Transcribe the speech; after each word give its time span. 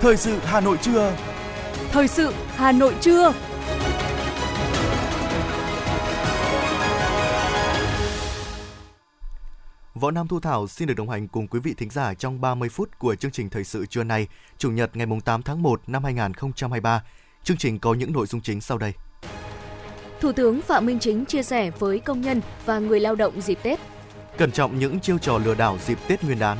Thời 0.00 0.16
sự 0.16 0.38
Hà 0.44 0.60
Nội 0.60 0.78
trưa. 0.82 1.16
Thời 1.90 2.08
sự 2.08 2.32
Hà 2.56 2.72
Nội 2.72 2.94
trưa. 3.00 3.32
Võ 9.94 10.10
Nam 10.10 10.28
Thu 10.28 10.40
Thảo 10.40 10.68
xin 10.68 10.88
được 10.88 10.94
đồng 10.94 11.10
hành 11.10 11.28
cùng 11.28 11.46
quý 11.46 11.60
vị 11.60 11.74
thính 11.76 11.90
giả 11.90 12.14
trong 12.14 12.40
30 12.40 12.68
phút 12.68 12.98
của 12.98 13.14
chương 13.14 13.30
trình 13.30 13.50
thời 13.50 13.64
sự 13.64 13.86
trưa 13.86 14.04
nay, 14.04 14.26
Chủ 14.58 14.70
nhật 14.70 14.96
ngày 14.96 15.06
8 15.24 15.42
tháng 15.42 15.62
1 15.62 15.82
năm 15.86 16.04
2023. 16.04 17.02
Chương 17.44 17.56
trình 17.56 17.78
có 17.78 17.94
những 17.94 18.12
nội 18.12 18.26
dung 18.26 18.40
chính 18.40 18.60
sau 18.60 18.78
đây. 18.78 18.92
Thủ 20.20 20.32
tướng 20.32 20.62
Phạm 20.62 20.86
Minh 20.86 20.98
Chính 20.98 21.24
chia 21.24 21.42
sẻ 21.42 21.70
với 21.78 21.98
công 21.98 22.20
nhân 22.20 22.40
và 22.66 22.78
người 22.78 23.00
lao 23.00 23.14
động 23.14 23.40
dịp 23.40 23.58
Tết. 23.62 23.80
Cẩn 24.38 24.52
trọng 24.52 24.78
những 24.78 25.00
chiêu 25.00 25.18
trò 25.18 25.38
lừa 25.38 25.54
đảo 25.54 25.78
dịp 25.86 25.98
Tết 26.08 26.24
Nguyên 26.24 26.38
đán. 26.38 26.58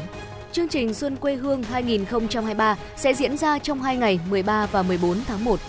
Chương 0.53 0.69
trình 0.69 0.95
Xuân 0.95 1.17
quê 1.17 1.35
hương 1.35 1.63
2023 1.63 2.77
sẽ 2.97 3.15
diễn 3.15 3.37
ra 3.37 3.59
trong 3.59 3.83
2 3.83 3.97
ngày 3.97 4.21
13 4.31 4.67
và 4.67 4.83
14 4.83 5.17
tháng 5.27 5.45
1. 5.45 5.61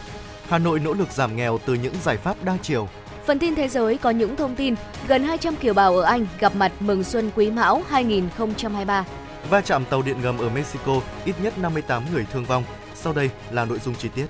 Hà 0.47 0.57
Nội 0.57 0.79
nỗ 0.79 0.93
lực 0.93 1.11
giảm 1.11 1.35
nghèo 1.35 1.57
từ 1.65 1.73
những 1.73 1.93
giải 2.03 2.17
pháp 2.17 2.43
đa 2.43 2.57
chiều. 2.61 2.87
Phần 3.25 3.39
tin 3.39 3.55
thế 3.55 3.67
giới 3.67 3.97
có 3.97 4.09
những 4.09 4.35
thông 4.35 4.55
tin 4.55 4.75
gần 5.07 5.23
200 5.23 5.55
kiều 5.55 5.73
bào 5.73 5.97
ở 5.97 6.03
Anh 6.03 6.27
gặp 6.39 6.55
mặt 6.55 6.71
mừng 6.79 7.03
xuân 7.03 7.31
Quý 7.35 7.51
Mão 7.51 7.83
2023. 7.89 9.05
Va 9.49 9.61
chạm 9.61 9.85
tàu 9.85 10.01
điện 10.01 10.17
ngầm 10.21 10.37
ở 10.37 10.49
Mexico, 10.49 11.01
ít 11.25 11.35
nhất 11.43 11.53
58 11.59 12.03
người 12.13 12.25
thương 12.33 12.45
vong. 12.45 12.63
Sau 12.95 13.13
đây 13.13 13.29
là 13.51 13.65
nội 13.65 13.79
dung 13.79 13.95
chi 13.95 14.09
tiết. 14.15 14.25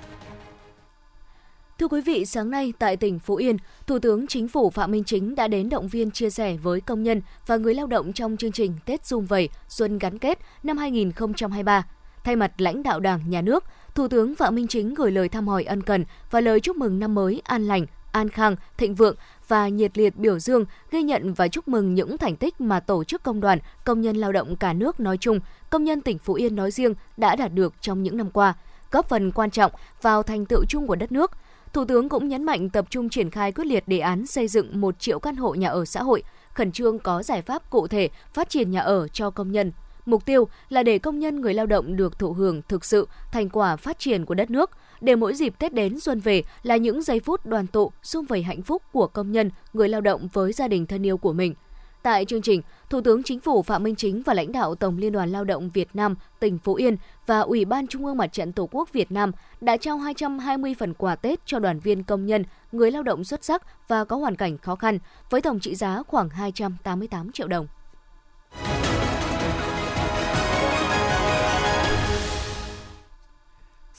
Thưa 1.82 1.88
quý 1.88 2.00
vị, 2.00 2.24
sáng 2.26 2.50
nay 2.50 2.72
tại 2.78 2.96
tỉnh 2.96 3.18
Phú 3.18 3.36
Yên, 3.36 3.56
Thủ 3.86 3.98
tướng 3.98 4.26
Chính 4.26 4.48
phủ 4.48 4.70
Phạm 4.70 4.90
Minh 4.90 5.04
Chính 5.04 5.34
đã 5.34 5.48
đến 5.48 5.68
động 5.68 5.88
viên 5.88 6.10
chia 6.10 6.30
sẻ 6.30 6.56
với 6.56 6.80
công 6.80 7.02
nhân 7.02 7.22
và 7.46 7.56
người 7.56 7.74
lao 7.74 7.86
động 7.86 8.12
trong 8.12 8.36
chương 8.36 8.52
trình 8.52 8.76
Tết 8.86 9.06
Dung 9.06 9.26
Vầy 9.26 9.48
Xuân 9.68 9.98
Gắn 9.98 10.18
Kết 10.18 10.38
năm 10.62 10.78
2023. 10.78 11.86
Thay 12.24 12.36
mặt 12.36 12.52
lãnh 12.58 12.82
đạo 12.82 13.00
Đảng, 13.00 13.30
Nhà 13.30 13.42
nước, 13.42 13.64
Thủ 13.94 14.08
tướng 14.08 14.34
Phạm 14.34 14.54
Minh 14.54 14.66
Chính 14.66 14.94
gửi 14.94 15.10
lời 15.10 15.28
thăm 15.28 15.48
hỏi 15.48 15.64
ân 15.64 15.82
cần 15.82 16.04
và 16.30 16.40
lời 16.40 16.60
chúc 16.60 16.76
mừng 16.76 16.98
năm 16.98 17.14
mới 17.14 17.42
an 17.44 17.66
lành, 17.66 17.86
an 18.12 18.28
khang, 18.28 18.56
thịnh 18.78 18.94
vượng 18.94 19.16
và 19.48 19.68
nhiệt 19.68 19.98
liệt 19.98 20.16
biểu 20.16 20.38
dương, 20.38 20.64
ghi 20.90 21.02
nhận 21.02 21.34
và 21.34 21.48
chúc 21.48 21.68
mừng 21.68 21.94
những 21.94 22.18
thành 22.18 22.36
tích 22.36 22.60
mà 22.60 22.80
tổ 22.80 23.04
chức 23.04 23.22
công 23.22 23.40
đoàn, 23.40 23.58
công 23.84 24.00
nhân 24.00 24.16
lao 24.16 24.32
động 24.32 24.56
cả 24.56 24.72
nước 24.72 25.00
nói 25.00 25.16
chung, 25.20 25.40
công 25.70 25.84
nhân 25.84 26.00
tỉnh 26.00 26.18
Phú 26.18 26.34
Yên 26.34 26.56
nói 26.56 26.70
riêng 26.70 26.94
đã 27.16 27.36
đạt 27.36 27.54
được 27.54 27.74
trong 27.80 28.02
những 28.02 28.16
năm 28.16 28.30
qua, 28.30 28.54
góp 28.90 29.08
phần 29.08 29.32
quan 29.32 29.50
trọng 29.50 29.72
vào 30.02 30.22
thành 30.22 30.46
tựu 30.46 30.64
chung 30.64 30.86
của 30.86 30.96
đất 30.96 31.12
nước– 31.12 31.30
Thủ 31.72 31.84
tướng 31.84 32.08
cũng 32.08 32.28
nhấn 32.28 32.44
mạnh 32.44 32.70
tập 32.70 32.84
trung 32.90 33.08
triển 33.08 33.30
khai 33.30 33.52
quyết 33.52 33.64
liệt 33.66 33.88
đề 33.88 33.98
án 33.98 34.26
xây 34.26 34.48
dựng 34.48 34.80
1 34.80 34.98
triệu 34.98 35.18
căn 35.18 35.36
hộ 35.36 35.54
nhà 35.54 35.68
ở 35.68 35.84
xã 35.84 36.02
hội, 36.02 36.22
khẩn 36.54 36.72
trương 36.72 36.98
có 36.98 37.22
giải 37.22 37.42
pháp 37.42 37.70
cụ 37.70 37.86
thể 37.86 38.08
phát 38.34 38.48
triển 38.48 38.70
nhà 38.70 38.80
ở 38.80 39.08
cho 39.08 39.30
công 39.30 39.52
nhân. 39.52 39.72
Mục 40.06 40.24
tiêu 40.24 40.48
là 40.68 40.82
để 40.82 40.98
công 40.98 41.18
nhân 41.18 41.40
người 41.40 41.54
lao 41.54 41.66
động 41.66 41.96
được 41.96 42.18
thụ 42.18 42.32
hưởng 42.32 42.62
thực 42.68 42.84
sự 42.84 43.08
thành 43.32 43.48
quả 43.48 43.76
phát 43.76 43.98
triển 43.98 44.24
của 44.24 44.34
đất 44.34 44.50
nước, 44.50 44.70
để 45.00 45.16
mỗi 45.16 45.34
dịp 45.34 45.54
Tết 45.58 45.74
đến 45.74 46.00
xuân 46.00 46.20
về 46.20 46.42
là 46.62 46.76
những 46.76 47.02
giây 47.02 47.20
phút 47.20 47.46
đoàn 47.46 47.66
tụ, 47.66 47.92
xung 48.02 48.24
vầy 48.24 48.42
hạnh 48.42 48.62
phúc 48.62 48.82
của 48.92 49.06
công 49.06 49.32
nhân, 49.32 49.50
người 49.72 49.88
lao 49.88 50.00
động 50.00 50.28
với 50.32 50.52
gia 50.52 50.68
đình 50.68 50.86
thân 50.86 51.06
yêu 51.06 51.16
của 51.16 51.32
mình– 51.32 51.54
Tại 52.02 52.24
chương 52.24 52.42
trình, 52.42 52.62
Thủ 52.90 53.00
tướng 53.00 53.22
Chính 53.22 53.40
phủ 53.40 53.62
Phạm 53.62 53.82
Minh 53.82 53.94
Chính 53.94 54.22
và 54.22 54.34
lãnh 54.34 54.52
đạo 54.52 54.74
Tổng 54.74 54.98
Liên 54.98 55.12
đoàn 55.12 55.32
Lao 55.32 55.44
động 55.44 55.70
Việt 55.70 55.88
Nam, 55.94 56.14
tỉnh 56.40 56.58
Phú 56.58 56.74
Yên 56.74 56.96
và 57.26 57.40
Ủy 57.40 57.64
ban 57.64 57.86
Trung 57.86 58.06
ương 58.06 58.16
Mặt 58.16 58.32
trận 58.32 58.52
Tổ 58.52 58.68
quốc 58.72 58.92
Việt 58.92 59.12
Nam 59.12 59.32
đã 59.60 59.76
trao 59.76 59.98
220 59.98 60.74
phần 60.78 60.94
quà 60.94 61.16
Tết 61.16 61.40
cho 61.46 61.58
đoàn 61.58 61.80
viên 61.80 62.02
công 62.02 62.26
nhân, 62.26 62.44
người 62.72 62.90
lao 62.90 63.02
động 63.02 63.24
xuất 63.24 63.44
sắc 63.44 63.88
và 63.88 64.04
có 64.04 64.16
hoàn 64.16 64.36
cảnh 64.36 64.58
khó 64.58 64.74
khăn, 64.74 64.98
với 65.30 65.40
tổng 65.40 65.60
trị 65.60 65.74
giá 65.74 66.02
khoảng 66.02 66.28
288 66.28 67.32
triệu 67.32 67.48
đồng. 67.48 67.66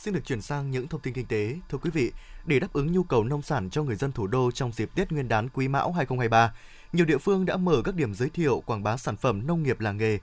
Xin 0.03 0.13
được 0.13 0.25
chuyển 0.25 0.41
sang 0.41 0.71
những 0.71 0.87
thông 0.87 1.01
tin 1.01 1.13
kinh 1.13 1.25
tế. 1.25 1.55
Thưa 1.69 1.77
quý 1.77 1.89
vị, 1.93 2.11
để 2.45 2.59
đáp 2.59 2.73
ứng 2.73 2.91
nhu 2.91 3.03
cầu 3.03 3.23
nông 3.23 3.41
sản 3.41 3.69
cho 3.69 3.83
người 3.83 3.95
dân 3.95 4.11
thủ 4.11 4.27
đô 4.27 4.51
trong 4.51 4.71
dịp 4.71 4.89
Tết 4.95 5.11
Nguyên 5.11 5.27
đán 5.27 5.49
Quý 5.49 5.67
Mão 5.67 5.91
2023, 5.91 6.53
nhiều 6.93 7.05
địa 7.05 7.17
phương 7.17 7.45
đã 7.45 7.57
mở 7.57 7.81
các 7.85 7.95
điểm 7.95 8.13
giới 8.13 8.29
thiệu 8.29 8.63
quảng 8.65 8.83
bá 8.83 8.97
sản 8.97 9.17
phẩm 9.17 9.47
nông 9.47 9.63
nghiệp 9.63 9.79
làng 9.79 9.97
nghề. 9.97 10.17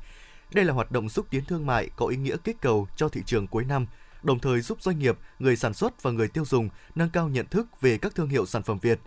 Đây 0.55 0.65
là 0.65 0.73
hoạt 0.73 0.93
động 0.93 1.09
xúc 1.09 1.27
tiến 1.31 1.45
thương 1.45 1.67
mại 1.67 1.91
có 1.97 2.07
ý 2.07 2.17
nghĩa 2.17 2.37
kích 2.45 2.57
cầu 2.61 2.89
cho 2.97 3.09
thị 3.09 3.23
trường 3.27 3.47
cuối 3.47 3.65
năm, 3.65 3.87
đồng 4.23 4.39
thời 4.39 4.61
giúp 4.61 4.83
doanh 4.83 4.99
nghiệp, 4.99 5.19
người 5.39 5.57
sản 5.57 5.75
xuất 5.75 6.03
và 6.03 6.11
người 6.11 6.29
tiêu 6.29 6.45
dùng 6.45 6.69
nâng 6.95 7.11
cao 7.11 7.29
nhận 7.29 7.47
thức 7.47 7.81
về 7.81 7.99
các 7.99 8.15
thương 8.15 8.29
hiệu 8.29 8.47
sản 8.47 8.63
phẩm 8.63 8.79
Việt. 8.79 9.01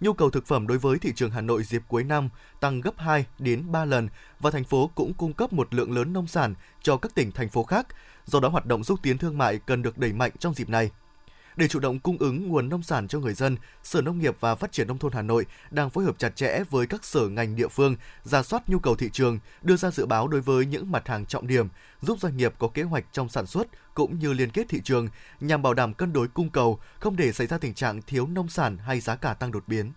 Nhu 0.00 0.12
cầu 0.12 0.30
thực 0.30 0.46
phẩm 0.46 0.66
đối 0.66 0.78
với 0.78 0.98
thị 0.98 1.12
trường 1.16 1.30
Hà 1.30 1.40
Nội 1.40 1.62
dịp 1.62 1.82
cuối 1.88 2.04
năm 2.04 2.28
tăng 2.60 2.80
gấp 2.80 2.98
2 2.98 3.26
đến 3.38 3.72
3 3.72 3.84
lần 3.84 4.08
và 4.40 4.50
thành 4.50 4.64
phố 4.64 4.90
cũng 4.94 5.14
cung 5.14 5.32
cấp 5.32 5.52
một 5.52 5.74
lượng 5.74 5.92
lớn 5.92 6.12
nông 6.12 6.26
sản 6.26 6.54
cho 6.82 6.96
các 6.96 7.14
tỉnh 7.14 7.32
thành 7.32 7.48
phố 7.48 7.64
khác. 7.64 7.86
Do 8.26 8.40
đó 8.40 8.48
hoạt 8.48 8.66
động 8.66 8.84
xúc 8.84 8.98
tiến 9.02 9.18
thương 9.18 9.38
mại 9.38 9.58
cần 9.58 9.82
được 9.82 9.98
đẩy 9.98 10.12
mạnh 10.12 10.30
trong 10.38 10.54
dịp 10.54 10.68
này. 10.68 10.90
Để 11.56 11.68
chủ 11.68 11.78
động 11.78 11.98
cung 11.98 12.18
ứng 12.18 12.48
nguồn 12.48 12.68
nông 12.68 12.82
sản 12.82 13.08
cho 13.08 13.18
người 13.18 13.34
dân, 13.34 13.56
Sở 13.82 14.02
Nông 14.02 14.18
nghiệp 14.18 14.36
và 14.40 14.54
Phát 14.54 14.72
triển 14.72 14.88
Nông 14.88 14.98
thôn 14.98 15.12
Hà 15.12 15.22
Nội 15.22 15.46
đang 15.70 15.90
phối 15.90 16.04
hợp 16.04 16.18
chặt 16.18 16.36
chẽ 16.36 16.62
với 16.70 16.86
các 16.86 17.04
sở 17.04 17.28
ngành 17.28 17.56
địa 17.56 17.68
phương, 17.68 17.96
ra 18.22 18.42
soát 18.42 18.68
nhu 18.68 18.78
cầu 18.78 18.96
thị 18.96 19.10
trường, 19.12 19.38
đưa 19.62 19.76
ra 19.76 19.90
dự 19.90 20.06
báo 20.06 20.28
đối 20.28 20.40
với 20.40 20.66
những 20.66 20.92
mặt 20.92 21.08
hàng 21.08 21.26
trọng 21.26 21.46
điểm, 21.46 21.68
giúp 22.02 22.18
doanh 22.20 22.36
nghiệp 22.36 22.54
có 22.58 22.68
kế 22.68 22.82
hoạch 22.82 23.04
trong 23.12 23.28
sản 23.28 23.46
xuất 23.46 23.66
cũng 23.94 24.18
như 24.18 24.32
liên 24.32 24.50
kết 24.50 24.68
thị 24.68 24.80
trường 24.84 25.08
nhằm 25.40 25.62
bảo 25.62 25.74
đảm 25.74 25.94
cân 25.94 26.12
đối 26.12 26.28
cung 26.28 26.50
cầu, 26.50 26.78
không 26.98 27.16
để 27.16 27.32
xảy 27.32 27.46
ra 27.46 27.58
tình 27.58 27.74
trạng 27.74 28.02
thiếu 28.02 28.26
nông 28.26 28.48
sản 28.48 28.78
hay 28.78 29.00
giá 29.00 29.16
cả 29.16 29.34
tăng 29.34 29.52
đột 29.52 29.64
biến. 29.66 29.92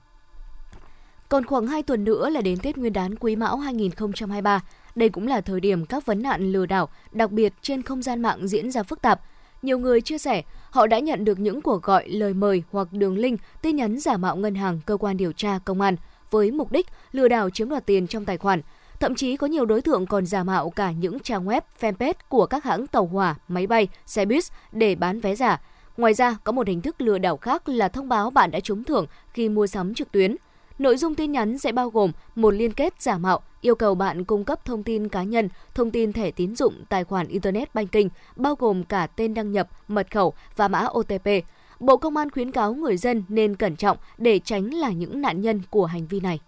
Còn 1.29 1.45
khoảng 1.45 1.67
2 1.67 1.83
tuần 1.83 2.03
nữa 2.03 2.29
là 2.29 2.41
đến 2.41 2.59
Tết 2.59 2.77
Nguyên 2.77 2.93
đán 2.93 3.15
Quý 3.15 3.35
Mão 3.35 3.57
2023. 3.57 4.61
Đây 4.97 5.09
cũng 5.09 5.27
là 5.27 5.41
thời 5.41 5.59
điểm 5.59 5.85
các 5.85 6.05
vấn 6.05 6.21
nạn 6.21 6.51
lừa 6.51 6.65
đảo, 6.65 6.89
đặc 7.11 7.31
biệt 7.31 7.53
trên 7.61 7.81
không 7.81 8.01
gian 8.01 8.21
mạng 8.21 8.47
diễn 8.47 8.71
ra 8.71 8.83
phức 8.83 9.01
tạp– 9.01 9.21
nhiều 9.61 9.79
người 9.79 10.01
chia 10.01 10.17
sẻ 10.17 10.43
họ 10.69 10.87
đã 10.87 10.99
nhận 10.99 11.25
được 11.25 11.39
những 11.39 11.61
cuộc 11.61 11.83
gọi, 11.83 12.09
lời 12.09 12.33
mời 12.33 12.63
hoặc 12.71 12.87
đường 12.91 13.17
link, 13.17 13.39
tin 13.61 13.75
nhắn 13.75 13.99
giả 13.99 14.17
mạo 14.17 14.35
ngân 14.35 14.55
hàng, 14.55 14.79
cơ 14.85 14.97
quan 14.97 15.17
điều 15.17 15.31
tra, 15.31 15.59
công 15.65 15.81
an 15.81 15.95
với 16.31 16.51
mục 16.51 16.71
đích 16.71 16.87
lừa 17.11 17.27
đảo 17.27 17.49
chiếm 17.49 17.69
đoạt 17.69 17.85
tiền 17.85 18.07
trong 18.07 18.25
tài 18.25 18.37
khoản. 18.37 18.61
Thậm 18.99 19.15
chí 19.15 19.37
có 19.37 19.47
nhiều 19.47 19.65
đối 19.65 19.81
tượng 19.81 20.05
còn 20.05 20.25
giả 20.25 20.43
mạo 20.43 20.69
cả 20.69 20.91
những 20.91 21.19
trang 21.19 21.45
web, 21.45 21.61
fanpage 21.79 22.13
của 22.29 22.45
các 22.45 22.63
hãng 22.63 22.87
tàu 22.87 23.05
hỏa, 23.05 23.35
máy 23.47 23.67
bay, 23.67 23.87
xe 24.05 24.25
buýt 24.25 24.43
để 24.71 24.95
bán 24.95 25.19
vé 25.19 25.35
giả. 25.35 25.61
Ngoài 25.97 26.13
ra, 26.13 26.37
có 26.43 26.51
một 26.51 26.67
hình 26.67 26.81
thức 26.81 27.01
lừa 27.01 27.17
đảo 27.17 27.37
khác 27.37 27.69
là 27.69 27.87
thông 27.87 28.09
báo 28.09 28.29
bạn 28.29 28.51
đã 28.51 28.59
trúng 28.59 28.83
thưởng 28.83 29.05
khi 29.33 29.49
mua 29.49 29.67
sắm 29.67 29.93
trực 29.93 30.11
tuyến. 30.11 30.35
Nội 30.79 30.97
dung 30.97 31.15
tin 31.15 31.31
nhắn 31.31 31.57
sẽ 31.57 31.71
bao 31.71 31.89
gồm 31.89 32.11
một 32.35 32.51
liên 32.51 32.73
kết 32.73 33.01
giả 33.01 33.17
mạo 33.17 33.41
yêu 33.61 33.75
cầu 33.75 33.95
bạn 33.95 34.23
cung 34.23 34.45
cấp 34.45 34.65
thông 34.65 34.83
tin 34.83 35.07
cá 35.07 35.23
nhân, 35.23 35.49
thông 35.73 35.91
tin 35.91 36.13
thẻ 36.13 36.31
tín 36.31 36.55
dụng, 36.55 36.83
tài 36.89 37.03
khoản 37.03 37.27
Internet 37.27 37.73
Banking, 37.75 38.07
bao 38.35 38.55
gồm 38.55 38.83
cả 38.83 39.07
tên 39.07 39.33
đăng 39.33 39.51
nhập, 39.51 39.69
mật 39.87 40.11
khẩu 40.11 40.33
và 40.55 40.67
mã 40.67 40.87
OTP. 40.99 41.27
Bộ 41.79 41.97
Công 41.97 42.17
an 42.17 42.31
khuyến 42.31 42.51
cáo 42.51 42.73
người 42.73 42.97
dân 42.97 43.23
nên 43.27 43.55
cẩn 43.55 43.75
trọng 43.75 43.97
để 44.17 44.39
tránh 44.39 44.73
là 44.73 44.89
những 44.89 45.21
nạn 45.21 45.41
nhân 45.41 45.61
của 45.69 45.85
hành 45.85 46.07
vi 46.07 46.19
này. 46.19 46.39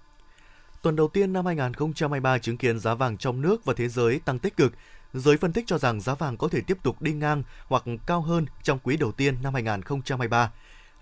Tuần 0.82 0.96
đầu 0.96 1.08
tiên 1.08 1.34
năm 1.34 1.46
2023 1.46 2.38
chứng 2.38 2.58
kiến 2.58 2.80
giá 2.80 2.96
vàng 2.96 3.18
trong 3.18 3.42
nước 3.42 3.66
và 3.66 3.74
thế 3.78 3.88
giới 3.88 4.20
tăng 4.26 4.40
tích 4.40 4.58
cực. 4.58 4.74
Giới 5.14 5.38
phân 5.38 5.54
tích 5.54 5.68
cho 5.68 5.78
rằng 5.78 6.02
giá 6.02 6.16
vàng 6.16 6.38
có 6.38 6.48
thể 6.48 6.62
tiếp 6.62 6.78
tục 6.84 7.02
đi 7.02 7.14
ngang 7.14 7.44
hoặc 7.68 7.84
cao 8.06 8.22
hơn 8.22 8.46
trong 8.64 8.80
quý 8.84 8.98
đầu 8.98 9.12
tiên 9.12 9.36
năm 9.44 9.54
2023. 9.54 10.52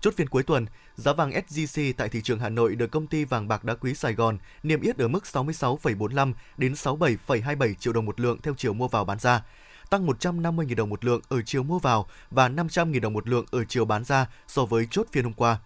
Chốt 0.00 0.14
phiên 0.16 0.28
cuối 0.28 0.42
tuần, 0.42 0.66
giá 0.96 1.12
vàng 1.12 1.30
SJC 1.30 1.92
tại 1.96 2.08
thị 2.08 2.20
trường 2.22 2.38
Hà 2.38 2.48
Nội 2.48 2.74
được 2.74 2.90
công 2.90 3.06
ty 3.06 3.24
vàng 3.24 3.48
bạc 3.48 3.64
đá 3.64 3.74
quý 3.74 3.94
Sài 3.94 4.14
Gòn 4.14 4.38
niêm 4.62 4.80
yết 4.80 4.98
ở 4.98 5.08
mức 5.08 5.24
66,45 5.32 6.32
đến 6.56 6.72
67,27 6.72 7.74
triệu 7.74 7.92
đồng 7.92 8.04
một 8.04 8.20
lượng 8.20 8.38
theo 8.42 8.54
chiều 8.56 8.72
mua 8.72 8.88
vào 8.88 9.04
bán 9.04 9.18
ra, 9.18 9.42
tăng 9.90 10.06
150.000 10.06 10.74
đồng 10.74 10.88
một 10.88 11.04
lượng 11.04 11.20
ở 11.28 11.42
chiều 11.42 11.62
mua 11.62 11.78
vào 11.78 12.06
và 12.30 12.48
500.000 12.48 13.00
đồng 13.00 13.12
một 13.12 13.28
lượng 13.28 13.44
ở 13.50 13.64
chiều 13.64 13.84
bán 13.84 14.04
ra 14.04 14.26
so 14.46 14.64
với 14.64 14.86
chốt 14.90 15.06
phiên 15.12 15.24
hôm 15.24 15.32
qua. 15.32 15.58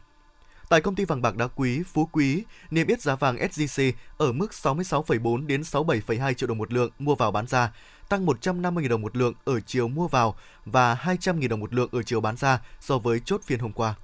Tại 0.68 0.80
công 0.80 0.94
ty 0.94 1.04
vàng 1.04 1.22
bạc 1.22 1.36
đá 1.36 1.46
quý 1.46 1.82
Phú 1.82 2.08
Quý, 2.12 2.44
niêm 2.70 2.86
yết 2.86 3.00
giá 3.00 3.16
vàng 3.16 3.36
SJC 3.36 3.92
ở 4.18 4.32
mức 4.32 4.50
66,4 4.50 5.46
đến 5.46 5.60
67,2 5.60 6.32
triệu 6.32 6.46
đồng 6.46 6.58
một 6.58 6.72
lượng 6.72 6.90
mua 6.98 7.14
vào 7.14 7.30
bán 7.30 7.46
ra, 7.46 7.72
tăng 8.08 8.26
150.000 8.26 8.88
đồng 8.88 9.02
một 9.02 9.16
lượng 9.16 9.34
ở 9.44 9.60
chiều 9.60 9.88
mua 9.88 10.08
vào 10.08 10.36
và 10.64 10.94
200.000 10.94 11.48
đồng 11.48 11.60
một 11.60 11.74
lượng 11.74 11.88
ở 11.92 12.02
chiều 12.02 12.20
bán 12.20 12.36
ra 12.36 12.60
so 12.80 12.98
với 12.98 13.20
chốt 13.24 13.40
phiên 13.44 13.58
hôm 13.58 13.72
qua. 13.72 13.94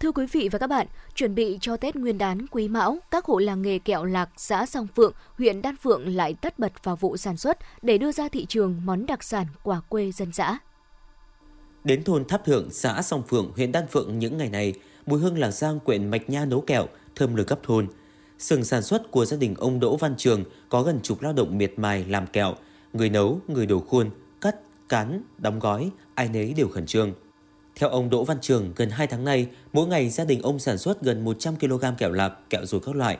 Thưa 0.00 0.12
quý 0.12 0.26
vị 0.32 0.48
và 0.52 0.58
các 0.58 0.66
bạn, 0.66 0.86
chuẩn 1.14 1.34
bị 1.34 1.58
cho 1.60 1.76
Tết 1.76 1.96
Nguyên 1.96 2.18
đán 2.18 2.46
Quý 2.46 2.68
Mão, 2.68 2.98
các 3.10 3.24
hộ 3.24 3.38
làng 3.38 3.62
nghề 3.62 3.78
kẹo 3.78 4.04
lạc 4.04 4.30
xã 4.36 4.66
Song 4.66 4.86
Phượng, 4.96 5.12
huyện 5.38 5.62
Đan 5.62 5.76
Phượng 5.76 6.16
lại 6.16 6.34
tất 6.34 6.58
bật 6.58 6.72
vào 6.84 6.96
vụ 6.96 7.16
sản 7.16 7.36
xuất 7.36 7.58
để 7.82 7.98
đưa 7.98 8.12
ra 8.12 8.28
thị 8.28 8.46
trường 8.48 8.80
món 8.84 9.06
đặc 9.06 9.24
sản 9.24 9.46
quả 9.62 9.80
quê 9.88 10.12
dân 10.12 10.32
dã. 10.32 10.58
Đến 11.84 12.04
thôn 12.04 12.24
Tháp 12.24 12.44
Thượng, 12.44 12.70
xã 12.70 13.02
Song 13.02 13.22
Phượng, 13.28 13.52
huyện 13.56 13.72
Đan 13.72 13.86
Phượng 13.86 14.18
những 14.18 14.36
ngày 14.38 14.48
này, 14.48 14.74
mùi 15.06 15.20
hương 15.20 15.38
làng 15.38 15.52
giang 15.52 15.80
quyện 15.80 16.10
mạch 16.10 16.30
nha 16.30 16.44
nấu 16.44 16.60
kẹo, 16.60 16.86
thơm 17.16 17.34
lừng 17.34 17.46
khắp 17.46 17.58
thôn. 17.62 17.86
Sừng 18.38 18.64
sản 18.64 18.82
xuất 18.82 19.10
của 19.10 19.24
gia 19.24 19.36
đình 19.36 19.54
ông 19.58 19.80
Đỗ 19.80 19.96
Văn 19.96 20.14
Trường 20.18 20.44
có 20.68 20.82
gần 20.82 21.00
chục 21.02 21.22
lao 21.22 21.32
động 21.32 21.58
miệt 21.58 21.72
mài 21.76 22.04
làm 22.04 22.26
kẹo, 22.26 22.54
người 22.92 23.10
nấu, 23.10 23.40
người 23.48 23.66
đổ 23.66 23.80
khuôn, 23.80 24.10
cắt, 24.40 24.56
cán, 24.88 25.22
đóng 25.38 25.58
gói, 25.58 25.90
ai 26.14 26.28
nấy 26.28 26.54
đều 26.56 26.68
khẩn 26.68 26.86
trương. 26.86 27.12
Theo 27.76 27.88
ông 27.88 28.10
Đỗ 28.10 28.24
Văn 28.24 28.38
Trường, 28.40 28.72
gần 28.76 28.90
2 28.90 29.06
tháng 29.06 29.24
nay, 29.24 29.46
mỗi 29.72 29.86
ngày 29.86 30.10
gia 30.10 30.24
đình 30.24 30.42
ông 30.42 30.58
sản 30.58 30.78
xuất 30.78 31.02
gần 31.02 31.24
100 31.24 31.56
kg 31.56 31.84
kẹo 31.98 32.12
lạc, 32.12 32.32
kẹo 32.50 32.66
rồi 32.66 32.80
các 32.84 32.96
loại. 32.96 33.18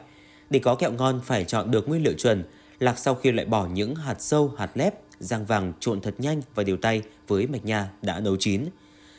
Để 0.50 0.58
có 0.58 0.74
kẹo 0.74 0.92
ngon 0.92 1.20
phải 1.24 1.44
chọn 1.44 1.70
được 1.70 1.88
nguyên 1.88 2.02
liệu 2.02 2.12
chuẩn, 2.12 2.44
lạc 2.78 2.98
sau 2.98 3.14
khi 3.14 3.32
loại 3.32 3.46
bỏ 3.46 3.66
những 3.66 3.94
hạt 3.94 4.16
sâu, 4.18 4.52
hạt 4.58 4.70
lép, 4.74 4.94
rang 5.18 5.44
vàng 5.44 5.72
trộn 5.80 6.00
thật 6.00 6.14
nhanh 6.18 6.42
và 6.54 6.62
điều 6.62 6.76
tay 6.76 7.02
với 7.28 7.46
mạch 7.46 7.64
nha 7.64 7.90
đã 8.02 8.20
nấu 8.20 8.36
chín. 8.36 8.64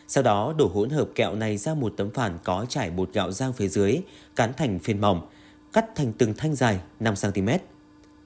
Sau 0.07 0.23
đó 0.23 0.53
đổ 0.57 0.67
hỗn 0.67 0.89
hợp 0.89 1.09
kẹo 1.15 1.35
này 1.35 1.57
ra 1.57 1.73
một 1.73 1.93
tấm 1.97 2.09
phản 2.11 2.37
có 2.43 2.65
trải 2.69 2.89
bột 2.89 3.13
gạo 3.13 3.31
rang 3.31 3.53
phía 3.53 3.67
dưới, 3.67 3.97
cán 4.35 4.53
thành 4.57 4.79
phiên 4.79 5.01
mỏng, 5.01 5.27
cắt 5.73 5.85
thành 5.95 6.13
từng 6.13 6.33
thanh 6.37 6.55
dài 6.55 6.79
5cm. 6.99 7.59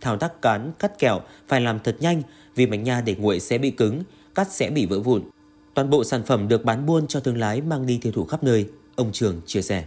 Thao 0.01 0.17
tác 0.17 0.41
cán 0.41 0.71
cắt 0.79 0.99
kẹo 0.99 1.19
phải 1.47 1.61
làm 1.61 1.79
thật 1.79 1.97
nhanh 1.99 2.21
vì 2.55 2.67
mạch 2.67 2.75
nha 2.75 3.01
để 3.01 3.15
nguội 3.15 3.39
sẽ 3.39 3.57
bị 3.57 3.71
cứng, 3.71 4.03
cắt 4.35 4.51
sẽ 4.51 4.69
bị 4.69 4.85
vỡ 4.85 4.99
vụn. 4.99 5.23
Toàn 5.75 5.89
bộ 5.89 6.03
sản 6.03 6.23
phẩm 6.23 6.47
được 6.47 6.65
bán 6.65 6.85
buôn 6.85 7.07
cho 7.07 7.19
thương 7.19 7.37
lái 7.37 7.61
mang 7.61 7.85
đi 7.85 7.99
tiêu 8.01 8.11
thụ 8.15 8.25
khắp 8.25 8.43
nơi, 8.43 8.69
ông 8.95 9.11
Trường 9.11 9.41
chia 9.45 9.61
sẻ. 9.61 9.83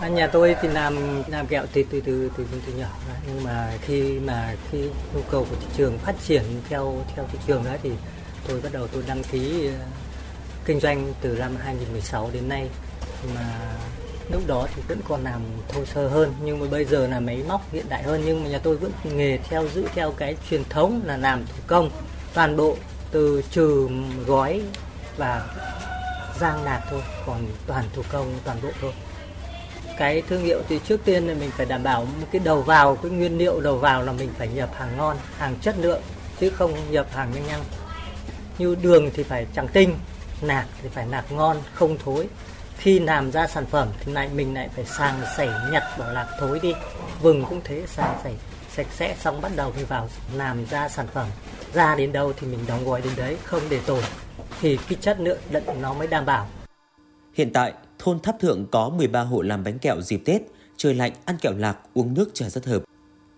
À, 0.00 0.08
nhà 0.08 0.26
tôi 0.26 0.56
thì 0.62 0.68
làm 0.68 1.22
làm 1.28 1.46
kẹo 1.46 1.66
từ 1.72 1.82
từ 1.90 2.00
từ 2.00 2.30
từ 2.36 2.44
từ 2.66 2.72
nhỏ 2.72 2.88
nhưng 3.26 3.44
mà 3.44 3.72
khi 3.80 4.18
mà 4.18 4.56
khi 4.70 4.78
nhu 5.14 5.20
cầu 5.30 5.46
của 5.50 5.56
thị 5.60 5.66
trường 5.76 5.98
phát 5.98 6.14
triển 6.26 6.42
theo 6.68 7.04
theo 7.14 7.26
thị 7.32 7.38
trường 7.46 7.64
đó 7.64 7.70
thì 7.82 7.90
tôi 8.48 8.60
bắt 8.60 8.72
đầu 8.72 8.86
tôi 8.86 9.02
đăng 9.06 9.22
ký 9.32 9.68
uh, 9.68 9.74
kinh 10.64 10.80
doanh 10.80 11.12
từ 11.20 11.36
năm 11.38 11.56
2016 11.56 12.30
đến 12.32 12.48
nay. 12.48 12.68
Mà 13.34 13.76
lúc 14.32 14.42
đó 14.46 14.68
thì 14.74 14.82
vẫn 14.88 15.00
còn 15.08 15.24
làm 15.24 15.40
thô 15.68 15.84
sơ 15.84 16.08
hơn. 16.08 16.34
Nhưng 16.44 16.58
mà 16.60 16.66
bây 16.70 16.84
giờ 16.84 17.06
là 17.06 17.20
máy 17.20 17.42
móc 17.48 17.72
hiện 17.72 17.86
đại 17.88 18.02
hơn. 18.02 18.22
Nhưng 18.24 18.44
mà 18.44 18.50
nhà 18.50 18.58
tôi 18.58 18.76
vẫn 18.76 18.92
nghề 19.04 19.38
theo 19.38 19.68
giữ 19.68 19.84
theo 19.94 20.12
cái 20.12 20.36
truyền 20.50 20.64
thống 20.68 21.00
là 21.04 21.16
làm 21.16 21.44
thủ 21.46 21.62
công 21.66 21.90
toàn 22.34 22.56
bộ 22.56 22.76
từ 23.10 23.42
trừ 23.50 23.88
gói 24.26 24.62
và 25.16 25.42
giang 26.40 26.64
nạc 26.64 26.82
thôi, 26.90 27.02
còn 27.26 27.46
toàn 27.66 27.84
thủ 27.94 28.02
công, 28.12 28.34
toàn 28.44 28.58
bộ 28.62 28.68
thôi. 28.80 28.92
Cái 29.98 30.22
thương 30.28 30.44
hiệu 30.44 30.62
thì 30.68 30.80
trước 30.88 31.00
tiên 31.04 31.26
là 31.26 31.34
mình 31.34 31.50
phải 31.50 31.66
đảm 31.66 31.82
bảo 31.82 32.06
cái 32.32 32.40
đầu 32.44 32.62
vào, 32.62 32.96
cái 32.96 33.10
nguyên 33.10 33.38
liệu 33.38 33.60
đầu 33.60 33.76
vào 33.78 34.02
là 34.02 34.12
mình 34.12 34.30
phải 34.38 34.48
nhập 34.48 34.70
hàng 34.74 34.96
ngon, 34.96 35.16
hàng 35.38 35.54
chất 35.62 35.74
lượng, 35.78 36.02
chứ 36.40 36.50
không 36.50 36.90
nhập 36.90 37.06
hàng 37.12 37.32
nhanh 37.34 37.46
nhanh 37.46 37.64
như 38.58 38.74
đường 38.74 39.10
thì 39.14 39.22
phải 39.22 39.46
trắng 39.54 39.68
tinh, 39.68 39.94
nạc 40.42 40.66
thì 40.82 40.88
phải 40.88 41.06
nạc 41.06 41.32
ngon, 41.32 41.56
không 41.74 41.98
thối. 42.04 42.28
Khi 42.78 42.98
làm 42.98 43.32
ra 43.32 43.46
sản 43.46 43.66
phẩm 43.66 43.88
thì 44.00 44.12
lại 44.12 44.28
mình 44.34 44.54
lại 44.54 44.68
phải 44.76 44.84
sàng 44.84 45.20
sảy 45.36 45.48
nhặt 45.70 45.82
bỏ 45.98 46.04
lạc 46.12 46.26
thối 46.40 46.60
đi. 46.62 46.74
Vừng 47.20 47.44
cũng 47.44 47.60
thế, 47.64 47.82
sàng 47.86 48.18
sảy 48.24 48.34
sạch 48.76 48.86
sẽ 48.96 49.16
xong 49.20 49.40
bắt 49.40 49.52
đầu 49.56 49.72
thì 49.76 49.84
vào 49.84 50.08
làm 50.34 50.66
ra 50.66 50.88
sản 50.88 51.06
phẩm 51.14 51.26
ra 51.74 51.94
đến 51.94 52.12
đâu 52.12 52.32
thì 52.36 52.46
mình 52.46 52.60
đóng 52.68 52.84
gói 52.84 53.00
đến 53.02 53.12
đấy 53.16 53.36
không 53.44 53.62
để 53.70 53.80
tồn 53.86 54.02
thì 54.60 54.78
cái 54.88 54.98
chất 55.00 55.20
lượng 55.20 55.38
đựng 55.50 55.64
nó 55.80 55.94
mới 55.94 56.06
đảm 56.06 56.26
bảo 56.26 56.48
hiện 57.34 57.52
tại 57.52 57.72
thôn 57.98 58.20
Tháp 58.20 58.40
Thượng 58.40 58.66
có 58.70 58.88
13 58.88 59.20
hộ 59.22 59.42
làm 59.42 59.64
bánh 59.64 59.78
kẹo 59.78 60.00
dịp 60.00 60.22
Tết, 60.24 60.42
trời 60.76 60.94
lạnh 60.94 61.12
ăn 61.24 61.36
kẹo 61.40 61.52
lạc, 61.56 61.78
uống 61.94 62.14
nước 62.14 62.34
trà 62.34 62.50
rất 62.50 62.66
hợp. 62.66 62.82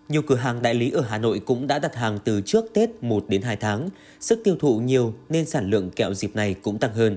Nhiều 0.08 0.22
cửa 0.22 0.36
hàng 0.36 0.62
đại 0.62 0.74
lý 0.74 0.90
ở 0.90 1.00
Hà 1.00 1.18
Nội 1.18 1.40
cũng 1.46 1.66
đã 1.66 1.78
đặt 1.78 1.94
hàng 1.94 2.18
từ 2.24 2.40
trước 2.40 2.64
Tết 2.74 2.90
1 3.00 3.24
đến 3.28 3.42
2 3.42 3.56
tháng. 3.56 3.88
Sức 4.20 4.40
tiêu 4.44 4.56
thụ 4.60 4.78
nhiều 4.78 5.14
nên 5.28 5.46
sản 5.46 5.70
lượng 5.70 5.90
kẹo 5.90 6.14
dịp 6.14 6.36
này 6.36 6.54
cũng 6.62 6.78
tăng 6.78 6.94
hơn. 6.94 7.16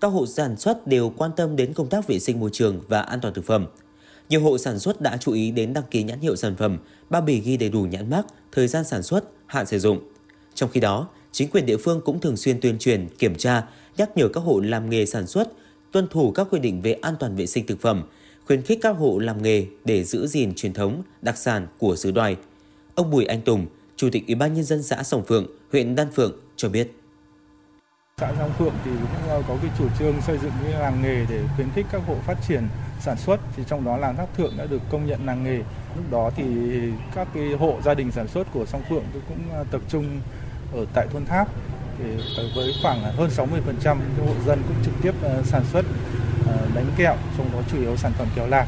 Các 0.00 0.08
hộ 0.08 0.26
sản 0.26 0.56
xuất 0.56 0.86
đều 0.86 1.12
quan 1.16 1.30
tâm 1.36 1.56
đến 1.56 1.72
công 1.72 1.88
tác 1.88 2.06
vệ 2.06 2.18
sinh 2.18 2.40
môi 2.40 2.50
trường 2.52 2.80
và 2.88 3.00
an 3.00 3.20
toàn 3.22 3.34
thực 3.34 3.44
phẩm. 3.44 3.66
Nhiều 4.28 4.40
hộ 4.40 4.58
sản 4.58 4.78
xuất 4.78 5.00
đã 5.00 5.16
chú 5.16 5.32
ý 5.32 5.50
đến 5.50 5.72
đăng 5.72 5.84
ký 5.90 6.02
nhãn 6.02 6.20
hiệu 6.20 6.36
sản 6.36 6.56
phẩm, 6.56 6.78
bao 7.10 7.22
bì 7.22 7.40
ghi 7.40 7.56
đầy 7.56 7.68
đủ 7.68 7.82
nhãn 7.82 8.10
mác, 8.10 8.26
thời 8.52 8.68
gian 8.68 8.84
sản 8.84 9.02
xuất, 9.02 9.24
hạn 9.46 9.66
sử 9.66 9.78
dụng. 9.78 9.98
Trong 10.58 10.70
khi 10.70 10.80
đó, 10.80 11.08
chính 11.32 11.50
quyền 11.50 11.66
địa 11.66 11.76
phương 11.76 12.00
cũng 12.04 12.20
thường 12.20 12.36
xuyên 12.36 12.60
tuyên 12.60 12.78
truyền, 12.78 13.08
kiểm 13.18 13.34
tra, 13.34 13.62
nhắc 13.96 14.16
nhở 14.16 14.28
các 14.28 14.40
hộ 14.40 14.60
làm 14.60 14.90
nghề 14.90 15.06
sản 15.06 15.26
xuất 15.26 15.48
tuân 15.92 16.08
thủ 16.08 16.30
các 16.30 16.46
quy 16.50 16.58
định 16.58 16.82
về 16.82 16.92
an 16.92 17.14
toàn 17.20 17.36
vệ 17.36 17.46
sinh 17.46 17.66
thực 17.66 17.80
phẩm, 17.80 18.02
khuyến 18.46 18.62
khích 18.62 18.78
các 18.82 18.96
hộ 18.96 19.18
làm 19.18 19.42
nghề 19.42 19.66
để 19.84 20.04
giữ 20.04 20.26
gìn 20.26 20.54
truyền 20.54 20.72
thống, 20.72 21.02
đặc 21.22 21.38
sản 21.38 21.66
của 21.78 21.96
xứ 21.96 22.10
đoài. 22.10 22.36
Ông 22.94 23.10
Bùi 23.10 23.24
Anh 23.24 23.40
Tùng, 23.40 23.66
Chủ 23.96 24.08
tịch 24.12 24.26
Ủy 24.26 24.34
ban 24.34 24.54
nhân 24.54 24.64
dân 24.64 24.82
xã 24.82 25.02
Sông 25.02 25.24
Phượng, 25.24 25.46
huyện 25.72 25.94
Đan 25.94 26.10
Phượng 26.12 26.32
cho 26.56 26.68
biết. 26.68 26.92
Xã 28.20 28.32
Song 28.38 28.52
Phượng 28.58 28.74
thì 28.84 28.90
cũng 28.90 29.28
ờ, 29.28 29.42
có 29.48 29.56
cái 29.62 29.70
chủ 29.78 29.88
trương 29.98 30.20
xây 30.26 30.38
dựng 30.42 30.52
cái 30.62 30.72
làng 30.72 31.02
nghề 31.02 31.26
để 31.30 31.42
khuyến 31.56 31.68
khích 31.74 31.86
các 31.92 32.02
hộ 32.06 32.14
phát 32.26 32.36
triển 32.48 32.68
sản 33.00 33.16
xuất 33.18 33.40
thì 33.56 33.62
trong 33.68 33.84
đó 33.84 33.96
làng 33.96 34.16
Tháp 34.16 34.36
Thượng 34.36 34.54
đã 34.58 34.66
được 34.66 34.82
công 34.90 35.06
nhận 35.06 35.26
làng 35.26 35.44
nghề. 35.44 35.56
Lúc 35.96 36.10
đó 36.10 36.30
thì 36.36 36.44
các 37.14 37.28
cái 37.34 37.52
hộ 37.52 37.78
gia 37.84 37.94
đình 37.94 38.12
sản 38.12 38.28
xuất 38.28 38.52
của 38.52 38.66
Song 38.66 38.82
Phượng 38.88 39.04
cũng 39.28 39.38
ờ, 39.52 39.64
tập 39.70 39.80
trung 39.88 40.20
ở 40.72 40.86
tại 40.94 41.06
thôn 41.12 41.24
Tháp 41.24 41.48
thì 41.98 42.04
với 42.54 42.74
khoảng 42.82 43.02
hơn 43.02 43.30
60% 43.36 43.96
hộ 44.26 44.34
dân 44.46 44.62
cũng 44.68 44.76
trực 44.84 44.94
tiếp 45.02 45.12
ờ, 45.22 45.42
sản 45.44 45.62
xuất 45.72 45.84
ờ, 46.46 46.56
bánh 46.74 46.86
kẹo, 46.96 47.16
trong 47.38 47.52
đó 47.52 47.58
chủ 47.72 47.80
yếu 47.80 47.96
sản 47.96 48.12
phẩm 48.18 48.28
kẹo 48.36 48.46
lạc. 48.46 48.66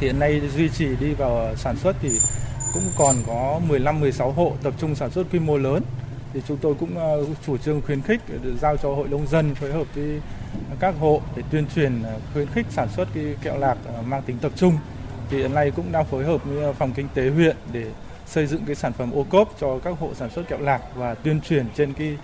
Hiện 0.00 0.18
nay 0.18 0.40
duy 0.56 0.68
trì 0.68 0.96
đi 1.00 1.14
vào 1.14 1.56
sản 1.56 1.76
xuất 1.76 1.96
thì 2.00 2.08
cũng 2.74 2.82
còn 2.98 3.16
có 3.26 3.60
15-16 3.68 4.30
hộ 4.30 4.52
tập 4.62 4.74
trung 4.78 4.94
sản 4.94 5.10
xuất 5.10 5.26
quy 5.32 5.38
mô 5.38 5.56
lớn 5.58 5.82
thì 6.32 6.40
chúng 6.48 6.56
tôi 6.56 6.74
cũng 6.80 6.98
ờ, 6.98 7.24
chủ 7.46 7.58
trương 7.58 7.82
khuyến 7.82 8.02
khích 8.02 8.20
giao 8.60 8.76
cho 8.76 8.94
hội 8.94 9.08
nông 9.08 9.26
dân 9.26 9.54
phối 9.54 9.72
hợp 9.72 9.86
với 9.94 10.20
các 10.80 10.94
hộ 11.00 11.20
để 11.36 11.42
tuyên 11.50 11.66
truyền 11.74 12.02
khuyến 12.32 12.46
khích 12.46 12.66
sản 12.70 12.88
xuất 12.96 13.08
cái 13.14 13.24
kẹo 13.42 13.58
lạc 13.58 13.76
mang 14.06 14.22
tính 14.22 14.38
tập 14.38 14.52
trung 14.56 14.78
thì 15.30 15.38
hiện 15.38 15.54
nay 15.54 15.70
cũng 15.70 15.92
đang 15.92 16.04
phối 16.04 16.24
hợp 16.24 16.44
với 16.44 16.72
phòng 16.74 16.92
kinh 16.92 17.08
tế 17.14 17.30
huyện 17.30 17.56
để 17.72 17.84
xây 18.32 18.46
dựng 18.46 18.64
cái 18.66 18.74
sản 18.74 18.92
phẩm 18.92 19.12
ô 19.12 19.26
cốp 19.30 19.56
cho 19.60 19.78
các 19.78 19.98
hộ 20.00 20.14
sản 20.14 20.30
xuất 20.30 20.48
kẹo 20.48 20.60
lạc 20.60 20.82
và 20.94 21.14
tuyên 21.14 21.40
truyền 21.40 21.66
trên 21.76 21.92
cái 21.92 22.16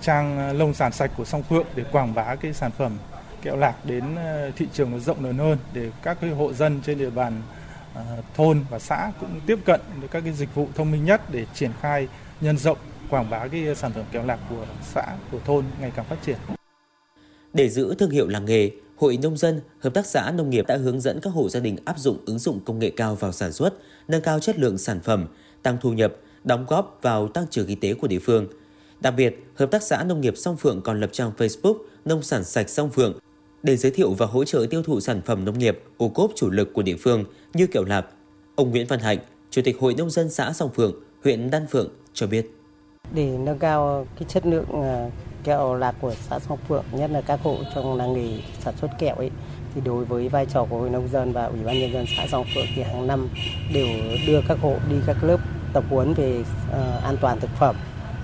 trang 0.00 0.38
ờ, 0.38 0.52
lông 0.52 0.74
sản 0.74 0.92
sạch 0.92 1.10
của 1.16 1.24
Song 1.24 1.42
Phượng 1.42 1.66
để 1.74 1.84
quảng 1.92 2.14
bá 2.14 2.34
cái 2.34 2.52
sản 2.52 2.70
phẩm 2.78 2.98
kẹo 3.42 3.56
lạc 3.56 3.84
đến 3.84 4.16
ờ, 4.16 4.50
thị 4.56 4.66
trường 4.72 4.90
nó 4.90 4.98
rộng 4.98 5.24
lớn 5.24 5.38
hơn 5.38 5.58
để 5.74 5.90
các 6.02 6.18
cái 6.20 6.30
hộ 6.30 6.52
dân 6.52 6.80
trên 6.86 6.98
địa 6.98 7.10
bàn 7.10 7.42
ờ, 7.94 8.02
thôn 8.34 8.64
và 8.70 8.78
xã 8.78 9.12
cũng 9.20 9.40
tiếp 9.46 9.58
cận 9.64 9.80
với 10.00 10.08
các 10.08 10.20
cái 10.24 10.32
dịch 10.32 10.54
vụ 10.54 10.68
thông 10.74 10.90
minh 10.90 11.04
nhất 11.04 11.30
để 11.30 11.46
triển 11.54 11.70
khai 11.80 12.08
nhân 12.40 12.58
rộng 12.58 12.78
quảng 13.10 13.30
bá 13.30 13.48
cái 13.48 13.74
sản 13.74 13.92
phẩm 13.92 14.04
kẹo 14.12 14.26
lạc 14.26 14.38
của 14.50 14.66
xã 14.82 15.16
của 15.32 15.38
thôn 15.44 15.64
ngày 15.80 15.92
càng 15.96 16.04
phát 16.04 16.16
triển. 16.26 16.36
Để 17.52 17.68
giữ 17.68 17.94
thương 17.98 18.10
hiệu 18.10 18.28
làng 18.28 18.44
nghề, 18.44 18.70
Hội 18.96 19.18
Nông 19.22 19.36
dân, 19.36 19.60
Hợp 19.80 19.94
tác 19.94 20.06
xã 20.06 20.30
Nông 20.30 20.50
nghiệp 20.50 20.66
đã 20.68 20.76
hướng 20.76 21.00
dẫn 21.00 21.20
các 21.22 21.30
hộ 21.30 21.48
gia 21.48 21.60
đình 21.60 21.76
áp 21.84 21.98
dụng 21.98 22.18
ứng 22.26 22.38
dụng 22.38 22.60
công 22.64 22.78
nghệ 22.78 22.90
cao 22.96 23.14
vào 23.14 23.32
sản 23.32 23.52
xuất, 23.52 23.74
nâng 24.08 24.22
cao 24.22 24.40
chất 24.40 24.58
lượng 24.58 24.78
sản 24.78 25.00
phẩm, 25.00 25.26
tăng 25.62 25.78
thu 25.80 25.92
nhập, 25.92 26.16
đóng 26.44 26.66
góp 26.68 26.98
vào 27.02 27.28
tăng 27.28 27.46
trưởng 27.50 27.66
kinh 27.66 27.80
tế 27.80 27.94
của 27.94 28.08
địa 28.08 28.18
phương– 28.18 28.46
Đặc 29.02 29.14
biệt, 29.16 29.46
Hợp 29.54 29.70
tác 29.70 29.82
xã 29.82 30.04
Nông 30.04 30.20
nghiệp 30.20 30.34
Song 30.36 30.56
Phượng 30.56 30.80
còn 30.82 31.00
lập 31.00 31.10
trang 31.12 31.32
Facebook 31.38 31.74
Nông 32.04 32.22
sản 32.22 32.44
sạch 32.44 32.68
Song 32.68 32.90
Phượng 32.90 33.18
để 33.62 33.76
giới 33.76 33.92
thiệu 33.92 34.12
và 34.12 34.26
hỗ 34.26 34.44
trợ 34.44 34.66
tiêu 34.70 34.82
thụ 34.82 35.00
sản 35.00 35.20
phẩm 35.24 35.44
nông 35.44 35.58
nghiệp 35.58 35.82
ô 35.96 36.08
cốp 36.08 36.30
chủ 36.36 36.50
lực 36.50 36.72
của 36.72 36.82
địa 36.82 36.96
phương 36.96 37.24
như 37.54 37.66
kẹo 37.66 37.84
lạc. 37.84 38.06
Ông 38.54 38.70
Nguyễn 38.70 38.86
Văn 38.86 39.00
Hạnh, 39.00 39.18
Chủ 39.50 39.62
tịch 39.64 39.76
Hội 39.80 39.94
Nông 39.94 40.10
dân 40.10 40.30
xã 40.30 40.52
Song 40.52 40.70
Phượng, 40.74 40.94
huyện 41.24 41.50
Đan 41.50 41.66
Phượng 41.66 41.88
cho 42.12 42.26
biết. 42.26 42.50
Để 43.14 43.38
nâng 43.38 43.58
cao 43.58 44.06
cái 44.18 44.28
chất 44.28 44.46
lượng 44.46 44.82
à, 44.82 45.10
kẹo 45.44 45.74
lạc 45.74 45.94
của 46.00 46.14
xã 46.28 46.38
Song 46.38 46.58
Phượng, 46.68 46.84
nhất 46.92 47.10
là 47.10 47.20
các 47.20 47.40
hộ 47.42 47.56
trong 47.74 47.96
làng 47.96 48.12
nghề 48.12 48.38
sản 48.60 48.74
xuất 48.80 48.88
kẹo 48.98 49.14
ấy, 49.14 49.30
thì 49.74 49.80
đối 49.84 50.04
với 50.04 50.28
vai 50.28 50.46
trò 50.46 50.66
của 50.70 50.78
Hội 50.78 50.90
Nông 50.90 51.08
dân 51.08 51.32
và 51.32 51.44
Ủy 51.44 51.64
ban 51.64 51.80
Nhân 51.80 51.92
dân 51.92 52.04
xã 52.16 52.26
Song 52.32 52.46
Phượng 52.54 52.66
thì 52.74 52.82
hàng 52.82 53.06
năm 53.06 53.28
đều 53.74 53.88
đưa 54.26 54.40
các 54.48 54.58
hộ 54.60 54.76
đi 54.90 54.96
các 55.06 55.24
lớp 55.24 55.40
tập 55.72 55.84
huấn 55.90 56.14
về 56.14 56.40
uh, 56.40 57.04
an 57.04 57.16
toàn 57.20 57.40
thực 57.40 57.50
phẩm. 57.50 57.76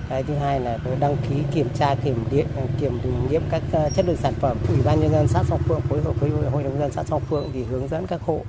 Cái 0.09 0.23
thứ 0.23 0.33
hai 0.35 0.59
là 0.59 0.77
đăng 0.99 1.17
ký 1.29 1.35
kiểm 1.53 1.67
tra 1.73 1.95
kiểm 1.95 2.23
điện 2.31 2.45
ờ, 2.55 2.61
kiểm 2.79 2.99
nghiệm 3.29 3.41
các 3.49 3.61
ờ, 3.71 3.89
chất 3.89 4.05
lượng 4.05 4.17
sản 4.17 4.33
phẩm. 4.33 4.57
Ủy 4.67 4.77
ban 4.85 4.99
nhân 4.99 5.11
dân 5.11 5.27
xã 5.27 5.43
song 5.43 5.59
phượng 5.67 5.81
phối 5.81 6.01
hợp 6.01 6.13
với 6.19 6.29
hội 6.51 6.63
đồng 6.63 6.79
dân 6.79 6.91
xã 6.91 7.03
song 7.03 7.21
phượng 7.29 7.49
thì 7.53 7.63
hướng 7.63 7.87
dẫn 7.87 8.07
các 8.07 8.21
hộ 8.21 8.41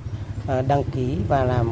đăng 0.67 0.83
ký 0.83 1.17
và 1.27 1.43
làm 1.43 1.69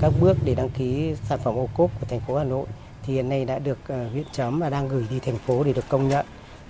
các 0.00 0.12
bước 0.20 0.36
để 0.44 0.54
đăng 0.54 0.70
ký 0.70 1.14
sản 1.28 1.38
phẩm 1.44 1.54
ô 1.54 1.68
cốp 1.76 1.90
của 2.00 2.06
thành 2.10 2.20
phố 2.20 2.36
hà 2.36 2.44
nội. 2.44 2.66
Thì 3.02 3.14
hiện 3.14 3.28
nay 3.28 3.44
đã 3.44 3.58
được 3.58 3.78
huyện 3.86 4.24
chấm 4.32 4.60
và 4.60 4.70
đang 4.70 4.88
gửi 4.88 5.04
đi 5.10 5.18
thành 5.18 5.38
phố 5.46 5.64
để 5.64 5.72
được 5.72 5.84
công 5.88 6.08
nhận. 6.08 6.26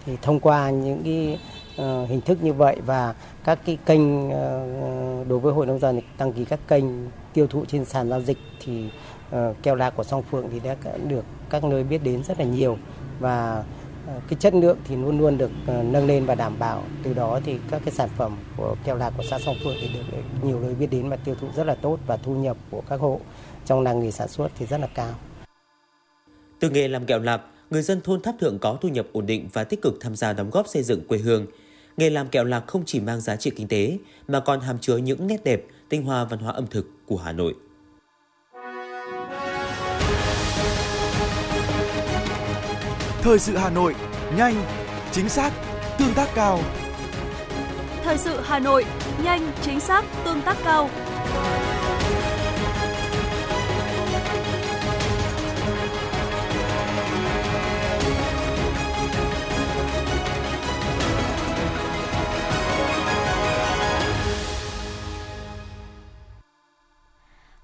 Thì 0.07 0.16
thông 0.23 0.40
qua 0.40 0.71
những 0.71 1.02
cái 1.04 1.38
hình 2.07 2.21
thức 2.21 2.42
như 2.42 2.52
vậy 2.52 2.76
và 2.87 3.14
các 3.45 3.59
cái 3.66 3.78
kênh 3.87 4.28
đối 5.28 5.38
với 5.38 5.52
hội 5.52 5.66
nông 5.66 5.78
dân 5.78 5.97
thì 5.97 6.02
đăng 6.19 6.33
ký 6.33 6.45
các 6.45 6.61
kênh 6.69 6.85
tiêu 7.33 7.47
thụ 7.47 7.64
trên 7.64 7.85
sàn 7.85 8.09
giao 8.09 8.21
dịch 8.21 8.38
thì 8.64 8.90
Ờ, 9.31 9.55
keo 9.63 9.75
lạc 9.75 9.91
của 9.91 10.05
song 10.05 10.23
phượng 10.23 10.49
thì 10.53 10.61
đã 10.61 10.77
được 11.09 11.25
các 11.51 11.65
nơi 11.65 11.85
biết 11.85 12.03
đến 12.05 12.23
rất 12.25 12.39
là 12.39 12.45
nhiều 12.45 12.79
và 13.21 13.65
ờ, 14.07 14.21
cái 14.29 14.37
chất 14.41 14.55
lượng 14.55 14.79
thì 14.85 14.97
luôn 14.97 15.19
luôn 15.19 15.39
được 15.39 15.51
ờ, 15.67 15.83
nâng 15.83 16.07
lên 16.07 16.27
và 16.27 16.35
đảm 16.35 16.59
bảo 16.59 16.85
từ 17.03 17.15
đó 17.15 17.41
thì 17.45 17.59
các 17.71 17.83
cái 17.85 17.95
sản 17.95 18.09
phẩm 18.17 18.37
của 18.57 18.77
keo 18.85 18.97
lạc 18.97 19.13
của 19.17 19.23
xã 19.31 19.39
Song 19.39 19.57
Phượng 19.65 19.75
thì 19.81 19.89
được 19.95 20.19
nhiều 20.43 20.61
nơi 20.61 20.75
biết 20.75 20.87
đến 20.91 21.09
và 21.09 21.17
tiêu 21.17 21.35
thụ 21.41 21.49
rất 21.57 21.65
là 21.65 21.75
tốt 21.75 21.99
và 22.07 22.17
thu 22.17 22.35
nhập 22.35 22.57
của 22.71 22.83
các 22.89 23.01
hộ 23.01 23.21
trong 23.67 23.83
làng 23.83 24.01
nghề 24.01 24.11
sản 24.11 24.29
xuất 24.29 24.49
thì 24.59 24.67
rất 24.67 24.81
là 24.81 24.87
cao. 24.87 25.15
Từ 26.61 26.71
nghề 26.71 26.89
làm 26.89 27.07
kẹo 27.07 27.19
lạc, 27.19 27.41
người 27.71 27.83
dân 27.83 28.01
thôn 28.01 28.23
Tháp 28.23 28.35
Thượng 28.41 28.59
có 28.59 28.79
thu 28.81 28.89
nhập 28.89 29.07
ổn 29.13 29.27
định 29.27 29.49
và 29.53 29.65
tích 29.65 29.83
cực 29.83 29.95
tham 30.01 30.17
gia 30.17 30.33
đóng 30.33 30.51
góp 30.51 30.69
xây 30.69 30.83
dựng 30.83 31.09
quê 31.09 31.19
hương. 31.19 31.47
Nghề 31.97 32.11
làm 32.11 32.29
kẹo 32.29 32.45
lạc 32.45 32.65
không 32.67 32.83
chỉ 32.87 33.01
mang 33.01 33.21
giá 33.21 33.37
trị 33.37 33.51
kinh 33.57 33.69
tế 33.69 33.99
mà 34.29 34.41
còn 34.41 34.61
hàm 34.61 34.79
chứa 34.79 34.97
những 34.97 35.27
nét 35.27 35.45
đẹp, 35.45 35.67
tinh 35.89 36.03
hoa 36.03 36.25
văn 36.25 36.39
hóa 36.39 36.53
ẩm 36.53 36.67
thực 36.67 36.87
của 37.07 37.17
Hà 37.17 37.33
Nội. 37.33 37.55
Thời 43.23 43.39
sự 43.39 43.57
Hà 43.57 43.71
Nội, 43.71 43.95
nhanh, 44.37 44.55
chính 45.12 45.29
xác, 45.29 45.53
tương 45.99 46.15
tác 46.15 46.29
cao. 46.35 46.61
Thời 48.03 48.19
sự 48.19 48.41
Hà 48.45 48.59
Nội, 48.59 48.85
nhanh, 49.25 49.53
chính 49.62 49.81
xác, 49.81 50.05
tương 50.25 50.43
tác 50.43 50.57
cao. 50.65 50.91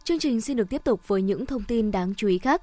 Chương 0.05 0.19
trình 0.19 0.41
xin 0.41 0.57
được 0.57 0.71
tiếp 0.71 0.85
tục 0.85 1.09
với 1.09 1.23
những 1.23 1.47
thông 1.47 1.63
tin 1.63 1.91
đáng 1.91 2.15
chú 2.17 2.29
ý 2.29 2.39
khác. 2.39 2.63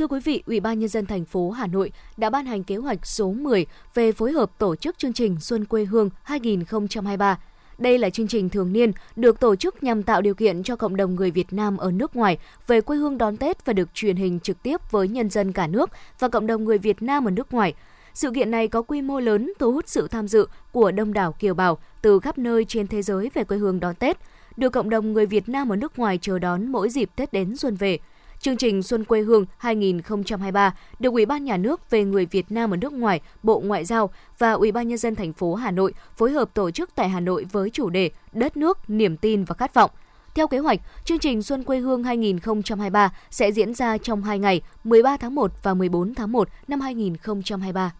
Thưa 0.00 0.06
quý 0.06 0.20
vị, 0.20 0.42
Ủy 0.46 0.60
ban 0.60 0.78
nhân 0.78 0.88
dân 0.88 1.06
thành 1.06 1.24
phố 1.24 1.50
Hà 1.50 1.66
Nội 1.66 1.92
đã 2.16 2.30
ban 2.30 2.46
hành 2.46 2.64
kế 2.64 2.76
hoạch 2.76 3.06
số 3.06 3.32
10 3.32 3.66
về 3.94 4.12
phối 4.12 4.32
hợp 4.32 4.50
tổ 4.58 4.76
chức 4.76 4.98
chương 4.98 5.12
trình 5.12 5.36
Xuân 5.40 5.64
quê 5.64 5.84
hương 5.84 6.10
2023. 6.22 7.38
Đây 7.78 7.98
là 7.98 8.10
chương 8.10 8.28
trình 8.28 8.48
thường 8.48 8.72
niên 8.72 8.92
được 9.16 9.40
tổ 9.40 9.56
chức 9.56 9.82
nhằm 9.82 10.02
tạo 10.02 10.20
điều 10.20 10.34
kiện 10.34 10.62
cho 10.62 10.76
cộng 10.76 10.96
đồng 10.96 11.14
người 11.14 11.30
Việt 11.30 11.52
Nam 11.52 11.76
ở 11.76 11.90
nước 11.90 12.16
ngoài 12.16 12.38
về 12.66 12.80
quê 12.80 12.96
hương 12.96 13.18
đón 13.18 13.36
Tết 13.36 13.64
và 13.64 13.72
được 13.72 13.94
truyền 13.94 14.16
hình 14.16 14.40
trực 14.40 14.62
tiếp 14.62 14.80
với 14.90 15.08
nhân 15.08 15.30
dân 15.30 15.52
cả 15.52 15.66
nước 15.66 15.90
và 16.18 16.28
cộng 16.28 16.46
đồng 16.46 16.64
người 16.64 16.78
Việt 16.78 17.02
Nam 17.02 17.28
ở 17.28 17.30
nước 17.30 17.52
ngoài. 17.52 17.74
Sự 18.14 18.30
kiện 18.34 18.50
này 18.50 18.68
có 18.68 18.82
quy 18.82 19.02
mô 19.02 19.20
lớn, 19.20 19.52
thu 19.58 19.72
hút 19.72 19.88
sự 19.88 20.08
tham 20.08 20.28
dự 20.28 20.46
của 20.72 20.90
đông 20.90 21.12
đảo 21.12 21.32
kiều 21.32 21.54
bào 21.54 21.78
từ 22.02 22.20
khắp 22.20 22.38
nơi 22.38 22.64
trên 22.64 22.86
thế 22.86 23.02
giới 23.02 23.30
về 23.34 23.44
quê 23.44 23.58
hương 23.58 23.80
đón 23.80 23.94
Tết, 23.94 24.16
được 24.56 24.70
cộng 24.70 24.90
đồng 24.90 25.12
người 25.12 25.26
Việt 25.26 25.48
Nam 25.48 25.72
ở 25.72 25.76
nước 25.76 25.98
ngoài 25.98 26.18
chờ 26.22 26.38
đón 26.38 26.66
mỗi 26.66 26.88
dịp 26.88 27.10
Tết 27.16 27.32
đến 27.32 27.56
xuân 27.56 27.76
về. 27.76 27.98
Chương 28.42 28.56
trình 28.56 28.82
Xuân 28.82 29.04
quê 29.04 29.20
hương 29.20 29.44
2023 29.58 30.74
được 30.98 31.12
Ủy 31.12 31.26
ban 31.26 31.44
Nhà 31.44 31.56
nước 31.56 31.90
về 31.90 32.04
người 32.04 32.26
Việt 32.26 32.52
Nam 32.52 32.70
ở 32.70 32.76
nước 32.76 32.92
ngoài, 32.92 33.20
Bộ 33.42 33.60
Ngoại 33.60 33.84
giao 33.84 34.10
và 34.38 34.52
Ủy 34.52 34.72
ban 34.72 34.88
nhân 34.88 34.98
dân 34.98 35.14
thành 35.14 35.32
phố 35.32 35.54
Hà 35.54 35.70
Nội 35.70 35.94
phối 36.16 36.30
hợp 36.30 36.54
tổ 36.54 36.70
chức 36.70 36.90
tại 36.94 37.08
Hà 37.08 37.20
Nội 37.20 37.46
với 37.52 37.70
chủ 37.70 37.90
đề 37.90 38.10
Đất 38.32 38.56
nước, 38.56 38.78
niềm 38.90 39.16
tin 39.16 39.44
và 39.44 39.54
khát 39.54 39.74
vọng. 39.74 39.90
Theo 40.34 40.46
kế 40.46 40.58
hoạch, 40.58 40.80
chương 41.04 41.18
trình 41.18 41.42
Xuân 41.42 41.64
quê 41.64 41.78
hương 41.78 42.04
2023 42.04 43.12
sẽ 43.30 43.52
diễn 43.52 43.74
ra 43.74 43.98
trong 43.98 44.22
2 44.22 44.38
ngày, 44.38 44.60
13 44.84 45.16
tháng 45.16 45.34
1 45.34 45.52
và 45.62 45.74
14 45.74 46.14
tháng 46.14 46.32
1 46.32 46.48
năm 46.68 46.80
2023. 46.80 47.92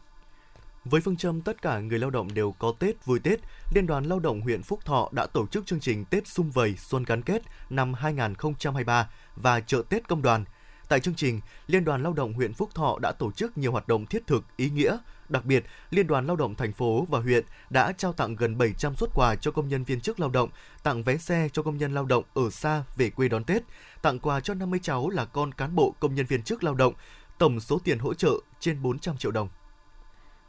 Với 0.85 1.01
phương 1.01 1.17
châm 1.17 1.41
tất 1.41 1.63
cả 1.63 1.81
người 1.81 1.99
lao 1.99 2.11
động 2.11 2.35
đều 2.35 2.53
có 2.53 2.73
Tết 2.79 3.05
vui 3.05 3.19
Tết, 3.19 3.41
Liên 3.75 3.87
đoàn 3.87 4.05
Lao 4.05 4.19
động 4.19 4.41
huyện 4.41 4.63
Phúc 4.63 4.85
Thọ 4.85 5.09
đã 5.13 5.27
tổ 5.27 5.47
chức 5.47 5.67
chương 5.67 5.81
trình 5.81 6.05
Tết 6.05 6.27
Xung 6.27 6.51
Vầy 6.51 6.77
Xuân 6.77 7.05
Gắn 7.05 7.23
Kết 7.23 7.43
năm 7.71 7.95
2023 7.95 9.11
và 9.37 9.61
chợ 9.61 9.83
Tết 9.89 10.09
Công 10.09 10.23
đoàn. 10.23 10.45
Tại 10.89 11.01
chương 11.01 11.15
trình, 11.15 11.41
Liên 11.67 11.85
đoàn 11.85 12.03
Lao 12.03 12.13
động 12.13 12.33
huyện 12.33 12.55
Phúc 12.55 12.71
Thọ 12.75 12.99
đã 12.99 13.13
tổ 13.13 13.33
chức 13.33 13.59
nhiều 13.59 13.73
hoạt 13.73 13.89
động 13.89 14.07
thiết 14.07 14.27
thực, 14.27 14.45
ý 14.57 14.71
nghĩa. 14.71 14.99
Đặc 15.29 15.45
biệt, 15.45 15.65
Liên 15.91 16.07
đoàn 16.07 16.27
Lao 16.27 16.37
động 16.37 16.55
thành 16.55 16.73
phố 16.73 17.07
và 17.11 17.19
huyện 17.19 17.45
đã 17.71 17.93
trao 17.93 18.13
tặng 18.13 18.37
gần 18.37 18.59
700 18.59 18.97
xuất 18.97 19.11
quà 19.15 19.35
cho 19.35 19.51
công 19.51 19.69
nhân 19.69 19.85
viên 19.85 20.01
chức 20.01 20.21
lao 20.21 20.31
động, 20.31 20.51
tặng 20.83 21.03
vé 21.03 21.17
xe 21.17 21.49
cho 21.53 21.63
công 21.63 21.79
nhân 21.79 21.95
lao 21.95 22.05
động 22.05 22.25
ở 22.35 22.51
xa 22.51 22.85
về 22.97 23.11
quê 23.11 23.29
đón 23.29 23.45
Tết, 23.45 23.63
tặng 24.03 24.19
quà 24.19 24.41
cho 24.41 24.55
50 24.55 24.81
cháu 24.83 25.09
là 25.09 25.25
con 25.25 25.55
cán 25.55 25.75
bộ 25.75 25.95
công 26.01 26.15
nhân 26.15 26.27
viên 26.27 26.43
chức 26.43 26.65
lao 26.65 26.75
động, 26.75 26.95
tổng 27.39 27.61
số 27.61 27.81
tiền 27.85 27.99
hỗ 27.99 28.15
trợ 28.15 28.33
trên 28.61 28.83
400 28.83 29.17
triệu 29.17 29.31
đồng 29.31 29.49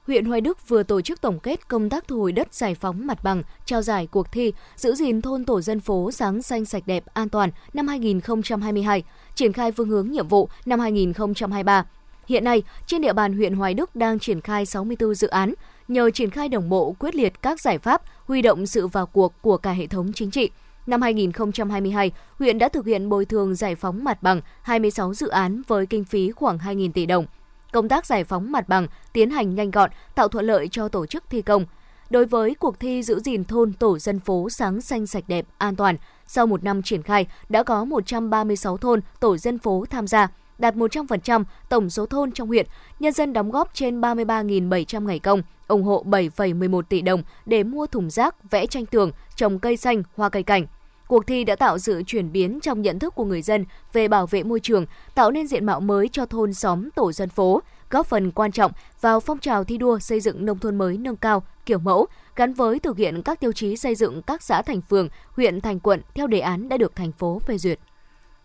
huyện 0.08 0.26
Hoài 0.26 0.42
Đức 0.42 0.70
vừa 0.70 0.84
tổ 0.84 1.02
chức 1.02 1.22
tổng 1.22 1.40
kết 1.40 1.68
công 1.68 1.90
tác 1.90 2.08
thu 2.08 2.20
hồi 2.20 2.32
đất 2.32 2.54
giải 2.54 2.76
phóng 2.76 3.08
mặt 3.08 3.24
bằng, 3.24 3.44
trao 3.66 3.82
giải 3.82 4.08
cuộc 4.08 4.32
thi 4.32 4.54
giữ 4.76 4.96
gìn 4.96 5.22
thôn 5.22 5.46
tổ 5.46 5.62
dân 5.62 5.80
phố 5.80 6.12
sáng 6.12 6.42
xanh 6.42 6.66
sạch 6.66 6.84
đẹp 6.86 7.04
an 7.14 7.30
toàn 7.30 7.50
năm 7.74 7.88
2022, 7.88 9.04
triển 9.36 9.54
khai 9.54 9.72
phương 9.72 9.90
hướng 9.90 10.12
nhiệm 10.12 10.28
vụ 10.28 10.50
năm 10.66 10.80
2023. 10.80 11.86
Hiện 12.28 12.44
nay, 12.44 12.64
trên 12.88 13.02
địa 13.02 13.14
bàn 13.14 13.34
huyện 13.34 13.54
Hoài 13.54 13.74
Đức 13.74 13.96
đang 13.96 14.20
triển 14.20 14.42
khai 14.42 14.66
64 14.66 15.16
dự 15.16 15.28
án, 15.28 15.54
nhờ 15.88 16.12
triển 16.12 16.30
khai 16.30 16.50
đồng 16.50 16.70
bộ 16.70 16.96
quyết 17.00 17.16
liệt 17.16 17.42
các 17.42 17.62
giải 17.62 17.78
pháp, 17.78 18.02
huy 18.26 18.42
động 18.42 18.66
sự 18.66 18.88
vào 18.88 19.06
cuộc 19.06 19.34
của 19.42 19.58
cả 19.58 19.72
hệ 19.72 19.88
thống 19.88 20.14
chính 20.14 20.32
trị. 20.32 20.50
Năm 20.88 21.02
2022, 21.02 22.12
huyện 22.40 22.58
đã 22.58 22.70
thực 22.70 22.86
hiện 22.86 23.10
bồi 23.10 23.26
thường 23.26 23.56
giải 23.56 23.76
phóng 23.76 24.04
mặt 24.04 24.24
bằng 24.24 24.42
26 24.62 25.14
dự 25.14 25.28
án 25.28 25.62
với 25.68 25.86
kinh 25.86 26.04
phí 26.04 26.32
khoảng 26.32 26.58
2.000 26.58 26.92
tỷ 26.92 27.06
đồng– 27.06 27.26
công 27.72 27.90
tác 27.90 28.06
giải 28.06 28.24
phóng 28.24 28.52
mặt 28.52 28.70
bằng 28.70 28.88
tiến 29.14 29.30
hành 29.30 29.56
nhanh 29.56 29.72
gọn, 29.72 29.90
tạo 30.16 30.28
thuận 30.28 30.46
lợi 30.46 30.68
cho 30.72 30.88
tổ 30.88 31.06
chức 31.06 31.24
thi 31.30 31.42
công. 31.42 31.66
Đối 32.10 32.26
với 32.26 32.56
cuộc 32.56 32.80
thi 32.80 33.04
giữ 33.04 33.20
gìn 33.20 33.44
thôn 33.44 33.74
tổ 33.74 34.00
dân 34.00 34.20
phố 34.20 34.50
sáng 34.50 34.82
xanh 34.82 35.08
sạch 35.08 35.24
đẹp, 35.28 35.46
an 35.58 35.76
toàn, 35.76 35.96
sau 36.28 36.48
một 36.48 36.64
năm 36.64 36.82
triển 36.82 37.02
khai 37.02 37.28
đã 37.50 37.64
có 37.64 37.86
136 37.86 38.78
thôn 38.78 39.00
tổ 39.20 39.38
dân 39.38 39.60
phố 39.60 39.86
tham 39.90 40.08
gia, 40.08 40.28
đạt 40.58 40.76
100% 40.76 41.44
tổng 41.70 41.90
số 41.90 42.06
thôn 42.06 42.32
trong 42.32 42.48
huyện, 42.48 42.68
nhân 43.00 43.14
dân 43.14 43.34
đóng 43.34 43.52
góp 43.52 43.74
trên 43.74 44.02
33.700 44.02 45.06
ngày 45.06 45.20
công, 45.20 45.42
ủng 45.68 45.84
hộ 45.84 46.04
7,11 46.06 46.82
tỷ 46.82 47.02
đồng 47.02 47.24
để 47.46 47.64
mua 47.64 47.88
thùng 47.88 48.10
rác, 48.10 48.52
vẽ 48.52 48.66
tranh 48.66 48.86
tường, 48.86 49.12
trồng 49.36 49.60
cây 49.60 49.78
xanh, 49.78 50.04
hoa 50.16 50.30
cây 50.30 50.44
cảnh. 50.44 50.66
Cuộc 51.12 51.28
thi 51.28 51.44
đã 51.44 51.56
tạo 51.56 51.80
sự 51.80 52.04
chuyển 52.06 52.32
biến 52.32 52.60
trong 52.62 52.82
nhận 52.82 53.00
thức 53.00 53.16
của 53.16 53.26
người 53.26 53.42
dân 53.42 53.66
về 53.94 54.08
bảo 54.08 54.28
vệ 54.28 54.44
môi 54.44 54.60
trường, 54.60 54.86
tạo 55.16 55.32
nên 55.32 55.48
diện 55.48 55.66
mạo 55.66 55.80
mới 55.80 56.10
cho 56.12 56.26
thôn 56.26 56.54
xóm 56.54 56.90
tổ 56.96 57.12
dân 57.12 57.30
phố, 57.30 57.62
góp 57.90 58.08
phần 58.08 58.32
quan 58.32 58.52
trọng 58.52 58.72
vào 59.02 59.20
phong 59.20 59.40
trào 59.40 59.64
thi 59.64 59.78
đua 59.78 60.00
xây 60.00 60.20
dựng 60.20 60.46
nông 60.46 60.60
thôn 60.60 60.78
mới 60.78 60.98
nâng 60.98 61.16
cao, 61.16 61.44
kiểu 61.66 61.78
mẫu, 61.78 62.08
gắn 62.36 62.54
với 62.54 62.80
thực 62.80 62.98
hiện 62.98 63.22
các 63.22 63.40
tiêu 63.40 63.52
chí 63.52 63.78
xây 63.78 63.96
dựng 63.96 64.22
các 64.22 64.44
xã 64.44 64.62
thành 64.62 64.82
phường, 64.82 65.10
huyện 65.32 65.62
thành 65.62 65.80
quận 65.80 66.02
theo 66.14 66.28
đề 66.28 66.40
án 66.40 66.70
đã 66.70 66.78
được 66.78 66.96
thành 66.96 67.12
phố 67.12 67.40
phê 67.40 67.58
duyệt. 67.58 67.80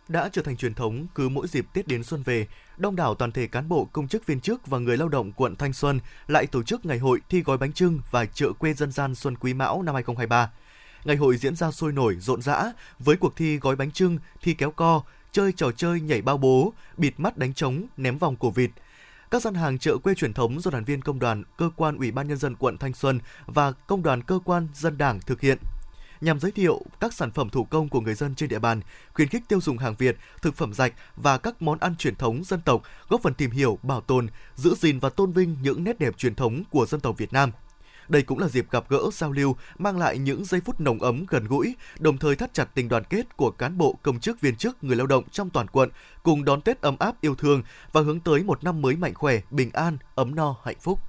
Đã 0.08 0.28
trở 0.32 0.42
thành 0.42 0.56
truyền 0.56 0.74
thống 0.74 1.06
cứ 1.14 1.28
mỗi 1.28 1.46
dịp 1.48 1.66
Tết 1.72 1.88
đến 1.88 2.04
xuân 2.04 2.22
về, 2.22 2.46
đông 2.76 2.96
đảo 2.96 3.14
toàn 3.14 3.32
thể 3.32 3.46
cán 3.46 3.68
bộ, 3.68 3.88
công 3.92 4.08
chức 4.08 4.26
viên 4.26 4.40
chức 4.40 4.66
và 4.66 4.78
người 4.78 4.96
lao 4.96 5.08
động 5.08 5.32
quận 5.32 5.56
Thanh 5.56 5.72
Xuân 5.72 6.00
lại 6.28 6.46
tổ 6.46 6.62
chức 6.62 6.86
ngày 6.86 6.98
hội 6.98 7.20
thi 7.28 7.42
gói 7.42 7.58
bánh 7.58 7.72
trưng 7.72 8.00
và 8.10 8.24
chợ 8.24 8.52
quê 8.58 8.72
dân 8.72 8.92
gian 8.92 9.14
Xuân 9.14 9.36
Quý 9.36 9.54
Mão 9.54 9.82
năm 9.82 9.94
2023 9.94 10.50
Ngày 11.06 11.16
hội 11.16 11.36
diễn 11.36 11.56
ra 11.56 11.70
sôi 11.70 11.92
nổi, 11.92 12.16
rộn 12.20 12.42
rã. 12.42 12.72
Với 12.98 13.16
cuộc 13.16 13.36
thi 13.36 13.58
gói 13.58 13.76
bánh 13.76 13.90
trưng, 13.90 14.18
thi 14.42 14.54
kéo 14.54 14.70
co, 14.70 15.02
chơi 15.32 15.52
trò 15.52 15.70
chơi 15.72 16.00
nhảy 16.00 16.22
bao 16.22 16.38
bố, 16.38 16.72
bịt 16.96 17.20
mắt 17.20 17.36
đánh 17.36 17.54
trống, 17.54 17.82
ném 17.96 18.18
vòng 18.18 18.36
cổ 18.36 18.50
vịt. 18.50 18.70
Các 19.30 19.42
gian 19.42 19.54
hàng 19.54 19.78
chợ 19.78 19.98
quê 19.98 20.14
truyền 20.14 20.32
thống 20.34 20.60
do 20.60 20.70
đoàn 20.70 20.84
viên 20.84 21.02
công 21.02 21.18
đoàn, 21.18 21.42
cơ 21.56 21.70
quan 21.76 21.96
ủy 21.96 22.10
ban 22.10 22.28
nhân 22.28 22.38
dân 22.38 22.56
quận 22.56 22.78
Thanh 22.78 22.94
Xuân 22.94 23.20
và 23.46 23.72
công 23.72 24.02
đoàn 24.02 24.22
cơ 24.22 24.38
quan 24.44 24.68
dân 24.74 24.98
đảng 24.98 25.20
thực 25.20 25.40
hiện. 25.40 25.58
Nhằm 26.20 26.40
giới 26.40 26.50
thiệu 26.50 26.82
các 27.00 27.12
sản 27.12 27.30
phẩm 27.30 27.50
thủ 27.50 27.64
công 27.64 27.88
của 27.88 28.00
người 28.00 28.14
dân 28.14 28.34
trên 28.34 28.48
địa 28.48 28.58
bàn, 28.58 28.80
khuyến 29.14 29.28
khích 29.28 29.42
tiêu 29.48 29.60
dùng 29.60 29.78
hàng 29.78 29.94
Việt, 29.98 30.16
thực 30.42 30.54
phẩm 30.54 30.74
sạch 30.74 30.92
và 31.16 31.38
các 31.38 31.62
món 31.62 31.78
ăn 31.78 31.96
truyền 31.96 32.16
thống 32.16 32.44
dân 32.44 32.60
tộc, 32.60 32.82
góp 33.08 33.22
phần 33.22 33.34
tìm 33.34 33.50
hiểu, 33.50 33.78
bảo 33.82 34.00
tồn, 34.00 34.26
giữ 34.54 34.74
gìn 34.74 34.98
và 34.98 35.08
tôn 35.08 35.32
vinh 35.32 35.56
những 35.62 35.84
nét 35.84 35.98
đẹp 35.98 36.18
truyền 36.18 36.34
thống 36.34 36.62
của 36.70 36.86
dân 36.86 37.00
tộc 37.00 37.18
Việt 37.18 37.32
Nam– 37.32 37.52
đây 38.08 38.22
cũng 38.22 38.38
là 38.38 38.48
dịp 38.48 38.70
gặp 38.70 38.84
gỡ 38.88 39.00
giao 39.12 39.32
lưu, 39.32 39.56
mang 39.78 39.98
lại 39.98 40.18
những 40.18 40.44
giây 40.44 40.60
phút 40.60 40.80
nồng 40.80 41.02
ấm 41.02 41.24
gần 41.28 41.46
gũi, 41.46 41.74
đồng 41.98 42.18
thời 42.18 42.36
thắt 42.36 42.54
chặt 42.54 42.64
tình 42.74 42.88
đoàn 42.88 43.04
kết 43.04 43.36
của 43.36 43.50
cán 43.50 43.78
bộ, 43.78 43.98
công 44.02 44.20
chức, 44.20 44.40
viên 44.40 44.56
chức, 44.56 44.84
người 44.84 44.96
lao 44.96 45.06
động 45.06 45.24
trong 45.30 45.50
toàn 45.50 45.66
quận, 45.68 45.90
cùng 46.22 46.44
đón 46.44 46.60
Tết 46.60 46.80
ấm 46.80 46.96
áp 46.98 47.20
yêu 47.20 47.34
thương 47.34 47.62
và 47.92 48.00
hướng 48.00 48.20
tới 48.20 48.42
một 48.42 48.64
năm 48.64 48.82
mới 48.82 48.96
mạnh 48.96 49.14
khỏe, 49.14 49.40
bình 49.50 49.70
an, 49.72 49.98
ấm 50.14 50.34
no, 50.34 50.56
hạnh 50.64 50.76
phúc. 50.80 51.00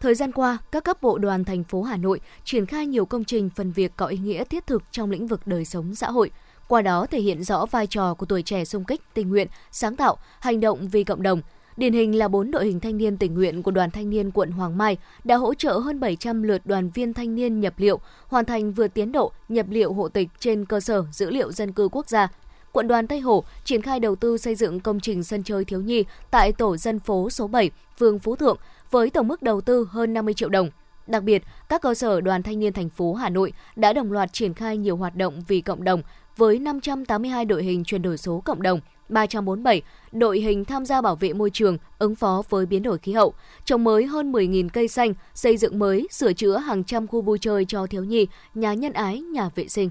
Thời 0.00 0.14
gian 0.14 0.32
qua, 0.32 0.58
các 0.72 0.84
cấp 0.84 1.02
bộ 1.02 1.18
đoàn 1.18 1.44
thành 1.44 1.64
phố 1.64 1.82
Hà 1.82 1.96
Nội 1.96 2.20
triển 2.44 2.66
khai 2.66 2.86
nhiều 2.86 3.06
công 3.06 3.24
trình 3.24 3.50
phần 3.56 3.72
việc 3.72 3.92
có 3.96 4.06
ý 4.06 4.18
nghĩa 4.18 4.44
thiết 4.44 4.66
thực 4.66 4.82
trong 4.90 5.10
lĩnh 5.10 5.26
vực 5.26 5.46
đời 5.46 5.64
sống 5.64 5.94
xã 5.94 6.10
hội, 6.10 6.30
qua 6.68 6.82
đó 6.82 7.06
thể 7.06 7.20
hiện 7.20 7.44
rõ 7.44 7.66
vai 7.66 7.86
trò 7.86 8.14
của 8.14 8.26
tuổi 8.26 8.42
trẻ 8.42 8.64
xung 8.64 8.84
kích, 8.84 9.00
tình 9.14 9.28
nguyện, 9.28 9.48
sáng 9.70 9.96
tạo, 9.96 10.16
hành 10.40 10.60
động 10.60 10.88
vì 10.88 11.04
cộng 11.04 11.22
đồng– 11.22 11.42
Điển 11.78 11.92
hình 11.92 12.18
là 12.18 12.28
bốn 12.28 12.50
đội 12.50 12.66
hình 12.66 12.80
thanh 12.80 12.96
niên 12.96 13.16
tình 13.16 13.34
nguyện 13.34 13.62
của 13.62 13.70
Đoàn 13.70 13.90
Thanh 13.90 14.10
niên 14.10 14.30
quận 14.30 14.50
Hoàng 14.50 14.78
Mai 14.78 14.96
đã 15.24 15.36
hỗ 15.36 15.54
trợ 15.54 15.78
hơn 15.78 16.00
700 16.00 16.42
lượt 16.42 16.62
đoàn 16.64 16.90
viên 16.90 17.14
thanh 17.14 17.34
niên 17.34 17.60
nhập 17.60 17.74
liệu, 17.76 18.00
hoàn 18.26 18.44
thành 18.44 18.72
vượt 18.72 18.94
tiến 18.94 19.12
độ 19.12 19.32
nhập 19.48 19.66
liệu 19.70 19.92
hộ 19.92 20.08
tịch 20.08 20.28
trên 20.38 20.64
cơ 20.64 20.80
sở 20.80 21.04
dữ 21.12 21.30
liệu 21.30 21.52
dân 21.52 21.72
cư 21.72 21.88
quốc 21.92 22.08
gia. 22.08 22.28
Quận 22.72 22.88
đoàn 22.88 23.06
Tây 23.06 23.20
Hồ 23.20 23.44
triển 23.64 23.82
khai 23.82 24.00
đầu 24.00 24.16
tư 24.16 24.38
xây 24.38 24.54
dựng 24.54 24.80
công 24.80 25.00
trình 25.00 25.24
sân 25.24 25.42
chơi 25.42 25.64
thiếu 25.64 25.80
nhi 25.80 26.04
tại 26.30 26.52
tổ 26.52 26.76
dân 26.76 27.00
phố 27.00 27.30
số 27.30 27.46
7, 27.46 27.70
phường 27.98 28.18
Phú 28.18 28.36
Thượng 28.36 28.56
với 28.90 29.10
tổng 29.10 29.28
mức 29.28 29.42
đầu 29.42 29.60
tư 29.60 29.88
hơn 29.90 30.14
50 30.14 30.34
triệu 30.34 30.48
đồng. 30.48 30.70
Đặc 31.06 31.22
biệt, 31.22 31.42
các 31.68 31.82
cơ 31.82 31.94
sở 31.94 32.20
đoàn 32.20 32.42
thanh 32.42 32.58
niên 32.58 32.72
thành 32.72 32.88
phố 32.88 33.14
Hà 33.14 33.28
Nội 33.28 33.52
đã 33.76 33.92
đồng 33.92 34.12
loạt 34.12 34.32
triển 34.32 34.54
khai 34.54 34.76
nhiều 34.76 34.96
hoạt 34.96 35.16
động 35.16 35.42
vì 35.48 35.60
cộng 35.60 35.84
đồng 35.84 36.02
với 36.36 36.58
582 36.58 37.44
đội 37.44 37.64
hình 37.64 37.84
chuyển 37.84 38.02
đổi 38.02 38.18
số 38.18 38.42
cộng 38.44 38.62
đồng, 38.62 38.80
347 39.08 39.82
đội 40.12 40.40
hình 40.40 40.64
tham 40.64 40.86
gia 40.86 41.00
bảo 41.00 41.16
vệ 41.16 41.32
môi 41.32 41.50
trường, 41.50 41.78
ứng 41.98 42.14
phó 42.14 42.42
với 42.48 42.66
biến 42.66 42.82
đổi 42.82 42.98
khí 42.98 43.12
hậu, 43.12 43.34
trồng 43.64 43.84
mới 43.84 44.06
hơn 44.06 44.32
10.000 44.32 44.68
cây 44.68 44.88
xanh, 44.88 45.14
xây 45.34 45.56
dựng 45.56 45.78
mới, 45.78 46.08
sửa 46.10 46.32
chữa 46.32 46.58
hàng 46.58 46.84
trăm 46.84 47.06
khu 47.06 47.22
vui 47.22 47.38
chơi 47.38 47.64
cho 47.64 47.86
thiếu 47.86 48.04
nhi, 48.04 48.26
nhà 48.54 48.74
nhân 48.74 48.92
ái, 48.92 49.20
nhà 49.20 49.48
vệ 49.54 49.68
sinh. 49.68 49.90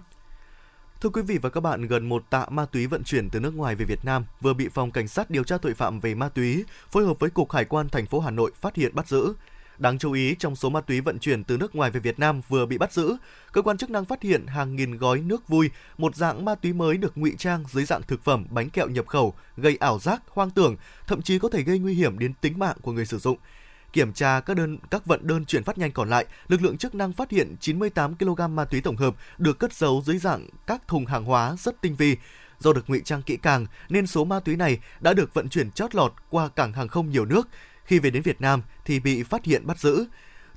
Thưa 1.01 1.09
quý 1.09 1.21
vị 1.21 1.37
và 1.41 1.49
các 1.49 1.61
bạn, 1.61 1.87
gần 1.87 2.09
một 2.09 2.23
tạ 2.29 2.45
ma 2.49 2.65
túy 2.65 2.87
vận 2.87 3.03
chuyển 3.03 3.29
từ 3.29 3.39
nước 3.39 3.55
ngoài 3.55 3.75
về 3.75 3.85
Việt 3.85 4.05
Nam 4.05 4.25
vừa 4.41 4.53
bị 4.53 4.69
phòng 4.69 4.91
cảnh 4.91 5.07
sát 5.07 5.29
điều 5.29 5.43
tra 5.43 5.57
tội 5.57 5.73
phạm 5.73 5.99
về 5.99 6.15
ma 6.15 6.29
túy 6.29 6.65
phối 6.91 7.05
hợp 7.05 7.19
với 7.19 7.29
cục 7.29 7.51
hải 7.51 7.65
quan 7.65 7.89
thành 7.89 8.05
phố 8.05 8.19
Hà 8.19 8.31
Nội 8.31 8.51
phát 8.61 8.75
hiện 8.75 8.95
bắt 8.95 9.07
giữ. 9.07 9.33
Đáng 9.77 9.97
chú 9.97 10.11
ý, 10.11 10.35
trong 10.39 10.55
số 10.55 10.69
ma 10.69 10.81
túy 10.81 11.01
vận 11.01 11.19
chuyển 11.19 11.43
từ 11.43 11.57
nước 11.57 11.75
ngoài 11.75 11.91
về 11.91 11.99
Việt 11.99 12.19
Nam 12.19 12.41
vừa 12.49 12.65
bị 12.65 12.77
bắt 12.77 12.93
giữ, 12.93 13.15
cơ 13.51 13.61
quan 13.61 13.77
chức 13.77 13.89
năng 13.89 14.05
phát 14.05 14.21
hiện 14.21 14.47
hàng 14.47 14.75
nghìn 14.75 14.97
gói 14.97 15.19
nước 15.19 15.47
vui, 15.47 15.69
một 15.97 16.15
dạng 16.15 16.45
ma 16.45 16.55
túy 16.55 16.73
mới 16.73 16.97
được 16.97 17.17
ngụy 17.17 17.35
trang 17.37 17.63
dưới 17.71 17.85
dạng 17.85 18.01
thực 18.03 18.23
phẩm 18.23 18.45
bánh 18.49 18.69
kẹo 18.69 18.87
nhập 18.87 19.07
khẩu, 19.07 19.33
gây 19.57 19.77
ảo 19.79 19.99
giác, 19.99 20.21
hoang 20.29 20.49
tưởng, 20.49 20.75
thậm 21.07 21.21
chí 21.21 21.39
có 21.39 21.49
thể 21.49 21.61
gây 21.61 21.79
nguy 21.79 21.93
hiểm 21.93 22.19
đến 22.19 22.33
tính 22.41 22.59
mạng 22.59 22.77
của 22.81 22.91
người 22.91 23.05
sử 23.05 23.17
dụng. 23.17 23.37
Kiểm 23.93 24.13
tra 24.13 24.39
các 24.39 24.57
đơn 24.57 24.77
các 24.91 25.05
vận 25.05 25.27
đơn 25.27 25.45
chuyển 25.45 25.63
phát 25.63 25.77
nhanh 25.77 25.91
còn 25.91 26.09
lại, 26.09 26.25
lực 26.47 26.61
lượng 26.61 26.77
chức 26.77 26.95
năng 26.95 27.13
phát 27.13 27.31
hiện 27.31 27.55
98 27.59 28.15
kg 28.15 28.55
ma 28.55 28.65
túy 28.65 28.81
tổng 28.81 28.97
hợp 28.97 29.15
được 29.37 29.59
cất 29.59 29.73
giấu 29.73 30.03
dưới 30.05 30.17
dạng 30.17 30.47
các 30.67 30.87
thùng 30.87 31.05
hàng 31.05 31.23
hóa 31.23 31.55
rất 31.59 31.81
tinh 31.81 31.95
vi. 31.95 32.17
Do 32.59 32.73
được 32.73 32.89
ngụy 32.89 33.01
trang 33.05 33.21
kỹ 33.21 33.37
càng 33.37 33.65
nên 33.89 34.07
số 34.07 34.25
ma 34.25 34.39
túy 34.39 34.55
này 34.55 34.79
đã 34.99 35.13
được 35.13 35.33
vận 35.33 35.49
chuyển 35.49 35.71
chót 35.71 35.95
lọt 35.95 36.13
qua 36.29 36.47
cảng 36.47 36.73
hàng 36.73 36.87
không 36.87 37.09
nhiều 37.09 37.25
nước, 37.25 37.47
khi 37.87 37.99
về 37.99 38.09
đến 38.09 38.23
Việt 38.23 38.41
Nam 38.41 38.61
thì 38.85 38.99
bị 38.99 39.23
phát 39.23 39.45
hiện 39.45 39.67
bắt 39.67 39.79
giữ. 39.79 40.05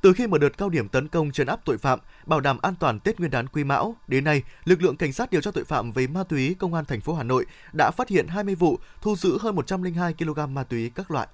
Từ 0.02 0.12
khi 0.12 0.26
mở 0.26 0.38
đợt 0.38 0.58
cao 0.58 0.68
điểm 0.68 0.88
tấn 0.88 1.08
công 1.08 1.32
trấn 1.32 1.46
áp 1.46 1.60
tội 1.64 1.78
phạm, 1.78 1.98
bảo 2.26 2.40
đảm 2.40 2.58
an 2.62 2.74
toàn 2.80 3.00
Tết 3.00 3.18
Nguyên 3.18 3.30
đán 3.30 3.46
Quý 3.46 3.64
Mão, 3.64 3.96
đến 4.08 4.24
nay, 4.24 4.42
lực 4.64 4.82
lượng 4.82 4.96
cảnh 4.96 5.12
sát 5.12 5.30
điều 5.30 5.40
tra 5.40 5.50
tội 5.50 5.64
phạm 5.64 5.92
về 5.92 6.06
ma 6.06 6.24
túy 6.24 6.56
công 6.58 6.74
an 6.74 6.84
thành 6.84 7.00
phố 7.00 7.14
Hà 7.14 7.22
Nội 7.22 7.46
đã 7.72 7.90
phát 7.90 8.08
hiện 8.08 8.26
20 8.28 8.54
vụ, 8.54 8.78
thu 9.02 9.16
giữ 9.16 9.38
hơn 9.40 9.56
102 9.56 10.14
kg 10.14 10.54
ma 10.54 10.64
túy 10.64 10.90
các 10.94 11.10
loại. 11.10 11.28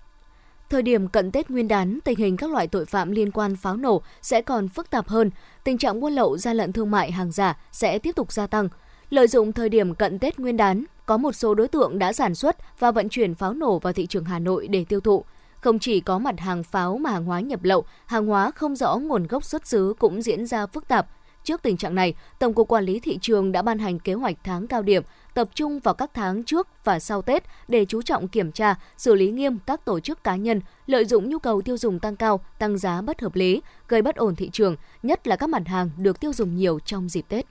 Thời 0.71 0.83
điểm 0.83 1.09
cận 1.09 1.33
Tết 1.33 1.51
Nguyên 1.51 1.69
đán, 1.69 1.99
tình 2.05 2.19
hình 2.19 2.37
các 2.37 2.51
loại 2.51 2.67
tội 2.67 2.87
phạm 2.87 3.11
liên 3.11 3.31
quan 3.31 3.57
pháo 3.57 3.77
nổ 3.77 4.03
sẽ 4.23 4.43
còn 4.43 4.69
phức 4.69 4.91
tạp 4.91 5.09
hơn, 5.09 5.31
tình 5.65 5.79
trạng 5.79 6.01
buôn 6.01 6.13
lậu 6.13 6.39
gian 6.39 6.57
lận 6.57 6.73
thương 6.73 6.91
mại 6.91 7.13
hàng 7.13 7.33
giả 7.33 7.59
sẽ 7.73 7.99
tiếp 7.99 8.13
tục 8.17 8.33
gia 8.33 8.47
tăng. 8.47 8.69
Lợi 9.11 9.29
dụng 9.29 9.53
thời 9.53 9.69
điểm 9.69 9.95
cận 9.95 10.19
Tết 10.19 10.39
Nguyên 10.39 10.57
đán, 10.57 10.85
có 11.07 11.17
một 11.17 11.33
số 11.33 11.55
đối 11.55 11.69
tượng 11.69 11.99
đã 11.99 12.13
sản 12.13 12.35
xuất 12.35 12.79
và 12.79 12.91
vận 12.91 13.09
chuyển 13.09 13.35
pháo 13.35 13.55
nổ 13.55 13.79
vào 13.79 13.93
thị 13.93 14.07
trường 14.07 14.25
Hà 14.25 14.39
Nội 14.39 14.69
để 14.69 14.85
tiêu 14.85 15.01
thụ. 15.01 15.25
Không 15.67 15.79
chỉ 15.79 16.01
có 16.01 16.19
mặt 16.19 16.41
hàng 16.41 16.63
pháo 16.63 16.99
mà 16.99 17.11
hàng 17.11 17.25
hóa 17.25 17.41
nhập 17.41 17.65
lậu, 17.65 17.85
hàng 18.07 18.27
hóa 18.27 18.51
không 18.51 18.77
rõ 18.77 18.97
nguồn 18.97 19.27
gốc 19.27 19.45
xuất 19.45 19.67
xứ 19.67 19.95
cũng 19.99 20.23
diễn 20.23 20.47
ra 20.47 20.67
phức 20.67 20.89
tạp. 20.89 21.07
Trước 21.45 21.63
tình 21.63 21.77
trạng 21.77 21.95
này, 21.95 22.15
Tổng 22.39 22.55
cục 22.55 22.69
Quản 22.69 22.85
lý 22.85 23.01
thị 23.01 23.19
trường 23.21 23.53
đã 23.53 23.63
ban 23.63 23.79
hành 23.79 23.99
kế 23.99 24.15
hoạch 24.15 24.37
tháng 24.45 24.67
cao 24.67 24.83
điểm, 24.83 25.03
tập 25.35 25.49
trung 25.55 25.81
vào 25.81 25.95
các 25.95 26.11
tháng 26.15 26.45
trước 26.45 26.69
và 26.85 26.99
sau 26.99 27.23
Tết 27.23 27.45
để 27.69 27.85
chú 27.85 28.03
trọng 28.03 28.29
kiểm 28.29 28.53
tra, 28.53 28.75
xử 28.97 29.15
lý 29.15 29.31
nghiêm 29.31 29.59
các 29.67 29.85
tổ 29.85 30.01
chức 30.01 30.25
cá 30.25 30.37
nhân 30.37 30.61
lợi 30.87 31.05
dụng 31.05 31.31
nhu 31.31 31.39
cầu 31.39 31.63
tiêu 31.63 31.77
dùng 31.77 31.99
tăng 31.99 32.17
cao, 32.17 32.41
tăng 32.59 32.79
giá 32.79 33.03
bất 33.03 33.21
hợp 33.21 33.35
lý, 33.35 33.63
gây 33.89 34.03
bất 34.03 34.17
ổn 34.17 34.35
thị 34.37 34.51
trường, 34.53 34.77
nhất 35.03 35.27
là 35.27 35.37
các 35.37 35.49
mặt 35.49 35.63
hàng 35.67 35.91
được 35.97 36.21
tiêu 36.21 36.33
dùng 36.33 36.57
nhiều 36.57 36.79
trong 36.85 37.09
dịp 37.09 37.25
Tết. 37.29 37.47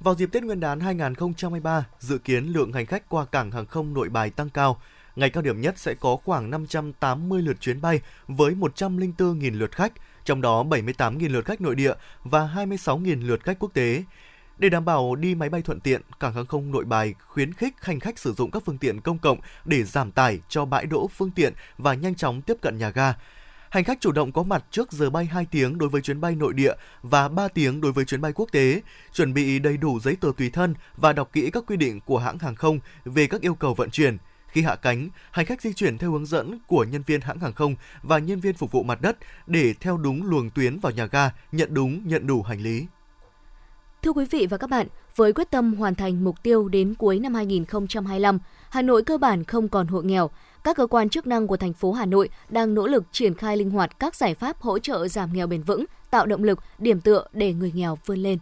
Vào 0.00 0.14
dịp 0.14 0.32
Tết 0.32 0.42
Nguyên 0.42 0.60
đán 0.60 0.80
2023, 0.80 1.86
dự 1.98 2.18
kiến 2.18 2.44
lượng 2.46 2.72
hành 2.72 2.86
khách 2.86 3.08
qua 3.08 3.24
cảng 3.24 3.50
hàng 3.50 3.66
không 3.66 3.94
nội 3.94 4.08
bài 4.08 4.30
tăng 4.30 4.50
cao. 4.50 4.80
Ngày 5.16 5.30
cao 5.30 5.42
điểm 5.42 5.60
nhất 5.60 5.78
sẽ 5.78 5.94
có 5.94 6.16
khoảng 6.24 6.50
580 6.50 7.42
lượt 7.42 7.60
chuyến 7.60 7.80
bay 7.80 8.00
với 8.26 8.54
104.000 8.54 9.58
lượt 9.58 9.72
khách, 9.72 9.92
trong 10.24 10.40
đó 10.40 10.62
78.000 10.62 11.32
lượt 11.32 11.44
khách 11.44 11.60
nội 11.60 11.74
địa 11.74 11.92
và 12.24 12.50
26.000 12.54 13.26
lượt 13.26 13.44
khách 13.44 13.58
quốc 13.58 13.74
tế. 13.74 14.04
Để 14.58 14.68
đảm 14.68 14.84
bảo 14.84 15.14
đi 15.14 15.34
máy 15.34 15.48
bay 15.48 15.62
thuận 15.62 15.80
tiện, 15.80 16.02
cảng 16.20 16.34
hàng 16.34 16.46
không 16.46 16.72
nội 16.72 16.84
bài 16.84 17.14
khuyến 17.28 17.52
khích 17.52 17.74
hành 17.80 18.00
khách 18.00 18.18
sử 18.18 18.32
dụng 18.32 18.50
các 18.50 18.62
phương 18.66 18.78
tiện 18.78 19.00
công 19.00 19.18
cộng 19.18 19.38
để 19.64 19.82
giảm 19.82 20.12
tải 20.12 20.40
cho 20.48 20.64
bãi 20.64 20.86
đỗ 20.86 21.08
phương 21.08 21.30
tiện 21.30 21.52
và 21.78 21.94
nhanh 21.94 22.14
chóng 22.14 22.42
tiếp 22.42 22.56
cận 22.60 22.78
nhà 22.78 22.90
ga. 22.90 23.14
Hành 23.70 23.84
khách 23.84 24.00
chủ 24.00 24.12
động 24.12 24.32
có 24.32 24.42
mặt 24.42 24.64
trước 24.70 24.92
giờ 24.92 25.10
bay 25.10 25.24
2 25.24 25.46
tiếng 25.50 25.78
đối 25.78 25.88
với 25.88 26.00
chuyến 26.02 26.20
bay 26.20 26.34
nội 26.34 26.52
địa 26.52 26.72
và 27.02 27.28
3 27.28 27.48
tiếng 27.48 27.80
đối 27.80 27.92
với 27.92 28.04
chuyến 28.04 28.20
bay 28.20 28.32
quốc 28.32 28.48
tế, 28.52 28.80
chuẩn 29.12 29.34
bị 29.34 29.58
đầy 29.58 29.76
đủ 29.76 30.00
giấy 30.00 30.16
tờ 30.20 30.28
tùy 30.36 30.50
thân 30.50 30.74
và 30.96 31.12
đọc 31.12 31.30
kỹ 31.32 31.50
các 31.52 31.64
quy 31.66 31.76
định 31.76 32.00
của 32.00 32.18
hãng 32.18 32.38
hàng 32.38 32.54
không 32.54 32.78
về 33.04 33.26
các 33.26 33.40
yêu 33.40 33.54
cầu 33.54 33.74
vận 33.74 33.90
chuyển. 33.90 34.18
Khi 34.56 34.62
hạ 34.62 34.76
cánh, 34.76 35.08
hành 35.30 35.46
khách 35.46 35.62
di 35.62 35.72
chuyển 35.72 35.98
theo 35.98 36.12
hướng 36.12 36.26
dẫn 36.26 36.58
của 36.66 36.84
nhân 36.84 37.02
viên 37.06 37.20
hãng 37.20 37.38
hàng 37.38 37.52
không 37.52 37.74
và 38.02 38.18
nhân 38.18 38.40
viên 38.40 38.54
phục 38.54 38.72
vụ 38.72 38.82
mặt 38.82 39.00
đất 39.00 39.16
để 39.46 39.74
theo 39.80 39.96
đúng 39.96 40.30
luồng 40.30 40.50
tuyến 40.50 40.78
vào 40.78 40.92
nhà 40.92 41.06
ga, 41.06 41.30
nhận 41.52 41.74
đúng, 41.74 42.08
nhận 42.08 42.26
đủ 42.26 42.42
hành 42.42 42.60
lý. 42.60 42.86
Thưa 44.02 44.12
quý 44.12 44.26
vị 44.30 44.46
và 44.50 44.56
các 44.56 44.70
bạn, 44.70 44.86
với 45.16 45.32
quyết 45.32 45.50
tâm 45.50 45.74
hoàn 45.74 45.94
thành 45.94 46.24
mục 46.24 46.42
tiêu 46.42 46.68
đến 46.68 46.94
cuối 46.94 47.18
năm 47.18 47.34
2025, 47.34 48.38
Hà 48.70 48.82
Nội 48.82 49.02
cơ 49.02 49.18
bản 49.18 49.44
không 49.44 49.68
còn 49.68 49.86
hộ 49.86 50.00
nghèo. 50.00 50.30
Các 50.64 50.76
cơ 50.76 50.86
quan 50.86 51.08
chức 51.08 51.26
năng 51.26 51.46
của 51.46 51.56
thành 51.56 51.72
phố 51.72 51.92
Hà 51.92 52.06
Nội 52.06 52.28
đang 52.48 52.74
nỗ 52.74 52.86
lực 52.86 53.04
triển 53.12 53.34
khai 53.34 53.56
linh 53.56 53.70
hoạt 53.70 53.98
các 53.98 54.14
giải 54.14 54.34
pháp 54.34 54.60
hỗ 54.60 54.78
trợ 54.78 55.08
giảm 55.08 55.32
nghèo 55.32 55.46
bền 55.46 55.62
vững, 55.62 55.84
tạo 56.10 56.26
động 56.26 56.44
lực, 56.44 56.58
điểm 56.78 57.00
tựa 57.00 57.26
để 57.32 57.52
người 57.52 57.72
nghèo 57.74 57.98
vươn 58.06 58.18
lên. 58.18 58.38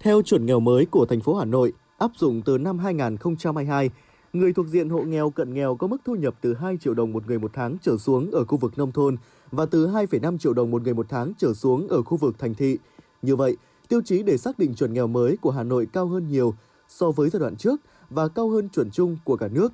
Theo 0.00 0.22
chuẩn 0.22 0.46
nghèo 0.46 0.60
mới 0.60 0.86
của 0.90 1.06
thành 1.06 1.20
phố 1.20 1.34
Hà 1.34 1.44
Nội, 1.44 1.72
áp 1.98 2.10
dụng 2.16 2.42
từ 2.42 2.58
năm 2.58 2.78
2022, 2.78 3.90
người 4.32 4.52
thuộc 4.52 4.66
diện 4.66 4.88
hộ 4.88 5.02
nghèo 5.02 5.30
cận 5.30 5.54
nghèo 5.54 5.76
có 5.76 5.86
mức 5.86 5.96
thu 6.04 6.14
nhập 6.14 6.34
từ 6.40 6.54
2 6.54 6.76
triệu 6.76 6.94
đồng 6.94 7.12
một 7.12 7.26
người 7.26 7.38
một 7.38 7.50
tháng 7.54 7.76
trở 7.82 7.96
xuống 7.96 8.30
ở 8.30 8.44
khu 8.44 8.58
vực 8.58 8.78
nông 8.78 8.92
thôn 8.92 9.16
và 9.50 9.66
từ 9.66 9.86
2,5 9.86 10.38
triệu 10.38 10.54
đồng 10.54 10.70
một 10.70 10.82
người 10.82 10.94
một 10.94 11.06
tháng 11.08 11.32
trở 11.38 11.54
xuống 11.54 11.88
ở 11.88 12.02
khu 12.02 12.16
vực 12.16 12.38
thành 12.38 12.54
thị. 12.54 12.78
Như 13.22 13.36
vậy, 13.36 13.56
tiêu 13.88 14.00
chí 14.04 14.22
để 14.22 14.36
xác 14.36 14.58
định 14.58 14.74
chuẩn 14.74 14.92
nghèo 14.92 15.06
mới 15.06 15.36
của 15.36 15.50
Hà 15.50 15.62
Nội 15.62 15.86
cao 15.92 16.06
hơn 16.06 16.28
nhiều 16.28 16.54
so 16.88 17.10
với 17.10 17.30
giai 17.30 17.40
đoạn 17.40 17.56
trước 17.56 17.80
và 18.10 18.28
cao 18.28 18.48
hơn 18.48 18.68
chuẩn 18.68 18.90
chung 18.90 19.16
của 19.24 19.36
cả 19.36 19.48
nước. 19.48 19.72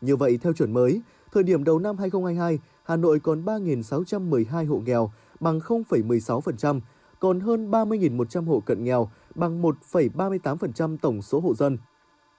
Như 0.00 0.16
vậy, 0.16 0.38
theo 0.42 0.52
chuẩn 0.52 0.72
mới, 0.72 1.00
thời 1.32 1.42
điểm 1.42 1.64
đầu 1.64 1.78
năm 1.78 1.98
2022, 1.98 2.58
Hà 2.84 2.96
Nội 2.96 3.20
còn 3.20 3.44
3.612 3.44 4.68
hộ 4.68 4.82
nghèo, 4.86 5.10
bằng 5.40 5.58
0,16%, 5.58 6.80
còn 7.20 7.40
hơn 7.40 7.70
30.100 7.70 8.44
hộ 8.44 8.60
cận 8.60 8.84
nghèo, 8.84 9.10
bằng 9.34 9.62
1,38% 9.62 10.96
tổng 10.96 11.22
số 11.22 11.40
hộ 11.40 11.54
dân. 11.54 11.78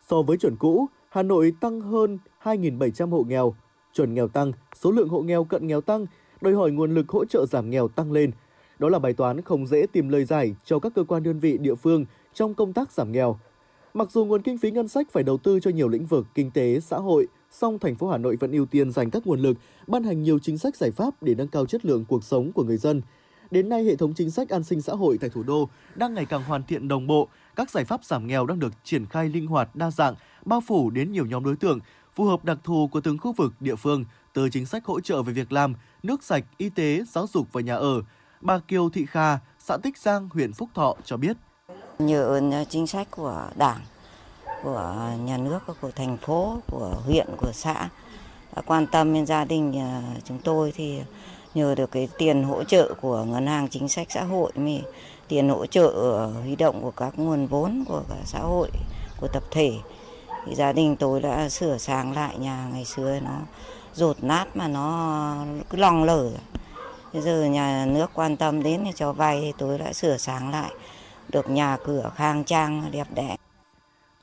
So 0.09 0.21
với 0.21 0.37
chuẩn 0.37 0.55
cũ, 0.55 0.87
Hà 1.09 1.23
Nội 1.23 1.53
tăng 1.59 1.81
hơn 1.81 2.17
2.700 2.43 3.09
hộ 3.09 3.23
nghèo. 3.27 3.55
Chuẩn 3.93 4.13
nghèo 4.13 4.27
tăng, 4.27 4.51
số 4.75 4.91
lượng 4.91 5.09
hộ 5.09 5.21
nghèo 5.21 5.43
cận 5.43 5.67
nghèo 5.67 5.81
tăng, 5.81 6.05
đòi 6.41 6.53
hỏi 6.53 6.71
nguồn 6.71 6.93
lực 6.93 7.09
hỗ 7.09 7.25
trợ 7.25 7.45
giảm 7.45 7.69
nghèo 7.69 7.87
tăng 7.87 8.11
lên. 8.11 8.31
Đó 8.79 8.89
là 8.89 8.99
bài 8.99 9.13
toán 9.13 9.41
không 9.41 9.67
dễ 9.67 9.85
tìm 9.91 10.09
lời 10.09 10.25
giải 10.25 10.55
cho 10.65 10.79
các 10.79 10.91
cơ 10.95 11.03
quan 11.03 11.23
đơn 11.23 11.39
vị 11.39 11.57
địa 11.57 11.75
phương 11.75 12.05
trong 12.33 12.53
công 12.53 12.73
tác 12.73 12.91
giảm 12.91 13.11
nghèo. 13.11 13.39
Mặc 13.93 14.11
dù 14.11 14.25
nguồn 14.25 14.41
kinh 14.41 14.57
phí 14.57 14.71
ngân 14.71 14.87
sách 14.87 15.07
phải 15.11 15.23
đầu 15.23 15.37
tư 15.37 15.59
cho 15.59 15.71
nhiều 15.71 15.87
lĩnh 15.87 16.05
vực 16.05 16.27
kinh 16.35 16.51
tế, 16.51 16.79
xã 16.79 16.97
hội, 16.97 17.27
song 17.51 17.79
thành 17.79 17.95
phố 17.95 18.09
Hà 18.09 18.17
Nội 18.17 18.35
vẫn 18.35 18.51
ưu 18.51 18.65
tiên 18.65 18.91
dành 18.91 19.11
các 19.11 19.27
nguồn 19.27 19.39
lực, 19.39 19.57
ban 19.87 20.03
hành 20.03 20.23
nhiều 20.23 20.39
chính 20.39 20.57
sách 20.57 20.75
giải 20.75 20.91
pháp 20.91 21.23
để 21.23 21.35
nâng 21.35 21.47
cao 21.47 21.65
chất 21.65 21.85
lượng 21.85 22.05
cuộc 22.05 22.23
sống 22.23 22.51
của 22.51 22.63
người 22.63 22.77
dân. 22.77 23.01
Đến 23.51 23.69
nay, 23.69 23.83
hệ 23.83 23.95
thống 23.95 24.13
chính 24.13 24.31
sách 24.31 24.49
an 24.49 24.63
sinh 24.63 24.81
xã 24.81 24.93
hội 24.93 25.17
tại 25.17 25.29
thủ 25.29 25.43
đô 25.43 25.69
đang 25.95 26.13
ngày 26.13 26.25
càng 26.25 26.43
hoàn 26.43 26.63
thiện 26.63 26.87
đồng 26.87 27.07
bộ, 27.07 27.27
các 27.55 27.69
giải 27.69 27.85
pháp 27.85 28.05
giảm 28.05 28.27
nghèo 28.27 28.45
đang 28.45 28.59
được 28.59 28.73
triển 28.83 29.05
khai 29.05 29.29
linh 29.29 29.47
hoạt, 29.47 29.75
đa 29.75 29.91
dạng, 29.91 30.15
bao 30.47 30.61
phủ 30.61 30.89
đến 30.89 31.11
nhiều 31.11 31.25
nhóm 31.25 31.43
đối 31.43 31.55
tượng, 31.55 31.79
phù 32.15 32.25
hợp 32.25 32.45
đặc 32.45 32.57
thù 32.63 32.89
của 32.91 33.01
từng 33.01 33.17
khu 33.17 33.33
vực, 33.33 33.53
địa 33.59 33.75
phương, 33.75 34.05
từ 34.33 34.49
chính 34.49 34.65
sách 34.65 34.85
hỗ 34.85 34.99
trợ 34.99 35.21
về 35.21 35.33
việc 35.33 35.51
làm, 35.51 35.73
nước 36.03 36.23
sạch, 36.23 36.43
y 36.57 36.69
tế, 36.69 37.03
giáo 37.11 37.27
dục 37.33 37.47
và 37.51 37.61
nhà 37.61 37.75
ở. 37.75 38.01
Bà 38.41 38.59
Kiều 38.59 38.89
Thị 38.89 39.05
Kha, 39.05 39.37
xã 39.59 39.77
Tích 39.77 39.97
Giang, 39.97 40.29
huyện 40.33 40.53
Phúc 40.53 40.69
Thọ 40.73 40.95
cho 41.05 41.17
biết. 41.17 41.37
Nhờ 41.99 42.41
chính 42.69 42.87
sách 42.87 43.07
của 43.11 43.49
Đảng, 43.55 43.79
của 44.63 45.11
nhà 45.25 45.37
nước, 45.37 45.59
của 45.81 45.91
thành 45.91 46.17
phố, 46.17 46.59
của 46.67 47.01
huyện, 47.05 47.27
của 47.37 47.51
xã 47.53 47.89
quan 48.65 48.87
tâm 48.87 49.13
đến 49.13 49.25
gia 49.25 49.45
đình 49.45 49.79
à, 49.79 50.01
chúng 50.23 50.37
tôi 50.43 50.71
thì 50.75 50.99
nhờ 51.53 51.75
được 51.75 51.91
cái 51.91 52.09
tiền 52.17 52.43
hỗ 52.43 52.63
trợ 52.63 52.93
của 53.01 53.23
ngân 53.23 53.47
hàng 53.47 53.67
chính 53.69 53.89
sách 53.89 54.07
xã 54.11 54.23
hội 54.23 54.51
mình 54.55 54.83
tiền 55.27 55.49
hỗ 55.49 55.65
trợ 55.65 55.87
ờ, 55.87 56.31
huy 56.41 56.55
động 56.55 56.81
của 56.81 56.91
các 56.91 57.19
nguồn 57.19 57.47
vốn 57.47 57.83
của 57.87 58.03
cả 58.09 58.15
xã 58.25 58.39
hội 58.39 58.69
của 59.19 59.27
tập 59.27 59.43
thể 59.51 59.73
thì 60.45 60.55
gia 60.55 60.73
đình 60.73 60.95
tôi 60.95 61.21
đã 61.21 61.49
sửa 61.49 61.77
sang 61.77 62.13
lại 62.13 62.37
nhà 62.37 62.67
ngày 62.73 62.85
xưa 62.85 63.19
nó 63.23 63.39
rột 63.93 64.23
nát 64.23 64.55
mà 64.55 64.67
nó 64.67 65.45
cứ 65.69 65.77
lòng 65.77 66.03
lở. 66.03 66.31
Bây 67.13 67.21
giờ 67.21 67.45
nhà 67.45 67.85
nước 67.85 68.11
quan 68.13 68.37
tâm 68.37 68.63
đến 68.63 68.81
thì 68.85 68.91
cho 68.95 69.13
vay 69.13 69.41
thì 69.41 69.53
tôi 69.57 69.77
đã 69.77 69.93
sửa 69.93 70.17
sáng 70.17 70.51
lại. 70.51 70.71
Được 71.29 71.49
nhà 71.49 71.77
cửa 71.85 72.11
khang 72.15 72.43
trang, 72.43 72.89
đẹp 72.91 73.07
đẽ. 73.15 73.35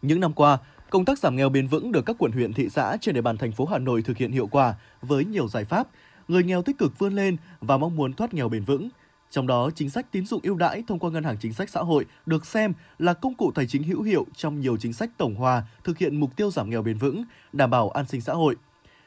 Những 0.03 0.21
năm 0.21 0.33
qua, 0.33 0.59
công 0.91 1.05
tác 1.05 1.19
giảm 1.19 1.37
nghèo 1.37 1.49
bền 1.49 1.67
vững 1.67 1.93
được 1.93 2.03
các 2.07 2.17
quận, 2.19 2.33
huyện, 2.33 2.53
thị 2.53 2.69
xã 2.69 2.97
trên 3.01 3.15
địa 3.15 3.21
bàn 3.21 3.37
thành 3.39 3.53
phố 3.53 3.65
Hà 3.65 3.79
Nội 3.79 4.03
thực 4.03 4.17
hiện 4.17 4.33
hiệu 4.33 4.47
quả 4.47 4.75
với 5.03 5.25
nhiều 5.25 5.49
giải 5.49 5.65
pháp. 5.65 5.87
Người 6.29 6.45
nghèo 6.45 6.63
tích 6.63 6.79
cực 6.79 6.99
vươn 6.99 7.15
lên 7.15 7.37
và 7.61 7.77
mong 7.77 7.97
muốn 7.97 8.13
thoát 8.13 8.35
nghèo 8.35 8.49
bền 8.49 8.65
vững. 8.65 8.89
Trong 9.35 9.47
đó, 9.47 9.71
chính 9.75 9.91
sách 9.91 10.07
tín 10.11 10.27
dụng 10.27 10.41
ưu 10.43 10.57
đãi 10.57 10.83
thông 10.87 10.99
qua 10.99 11.11
ngân 11.11 11.25
hàng 11.25 11.37
chính 11.41 11.53
sách 11.53 11.71
xã 11.71 11.81
hội 11.81 12.07
được 12.27 12.47
xem 12.47 12.73
là 12.99 13.15
công 13.15 13.35
cụ 13.35 13.53
tài 13.55 13.67
chính 13.67 13.83
hữu 13.83 14.03
hiệu 14.03 14.27
trong 14.37 14.61
nhiều 14.61 14.77
chính 14.77 14.93
sách 14.93 15.11
tổng 15.17 15.35
hòa 15.35 15.63
thực 15.85 15.99
hiện 15.99 16.21
mục 16.21 16.37
tiêu 16.37 16.51
giảm 16.51 16.71
nghèo 16.71 16.83
bền 16.83 16.99
vững, 16.99 17.25
đảm 17.53 17.71
bảo 17.71 17.91
an 17.91 18.05
sinh 18.09 18.21
xã 18.21 18.33
hội. 18.33 18.57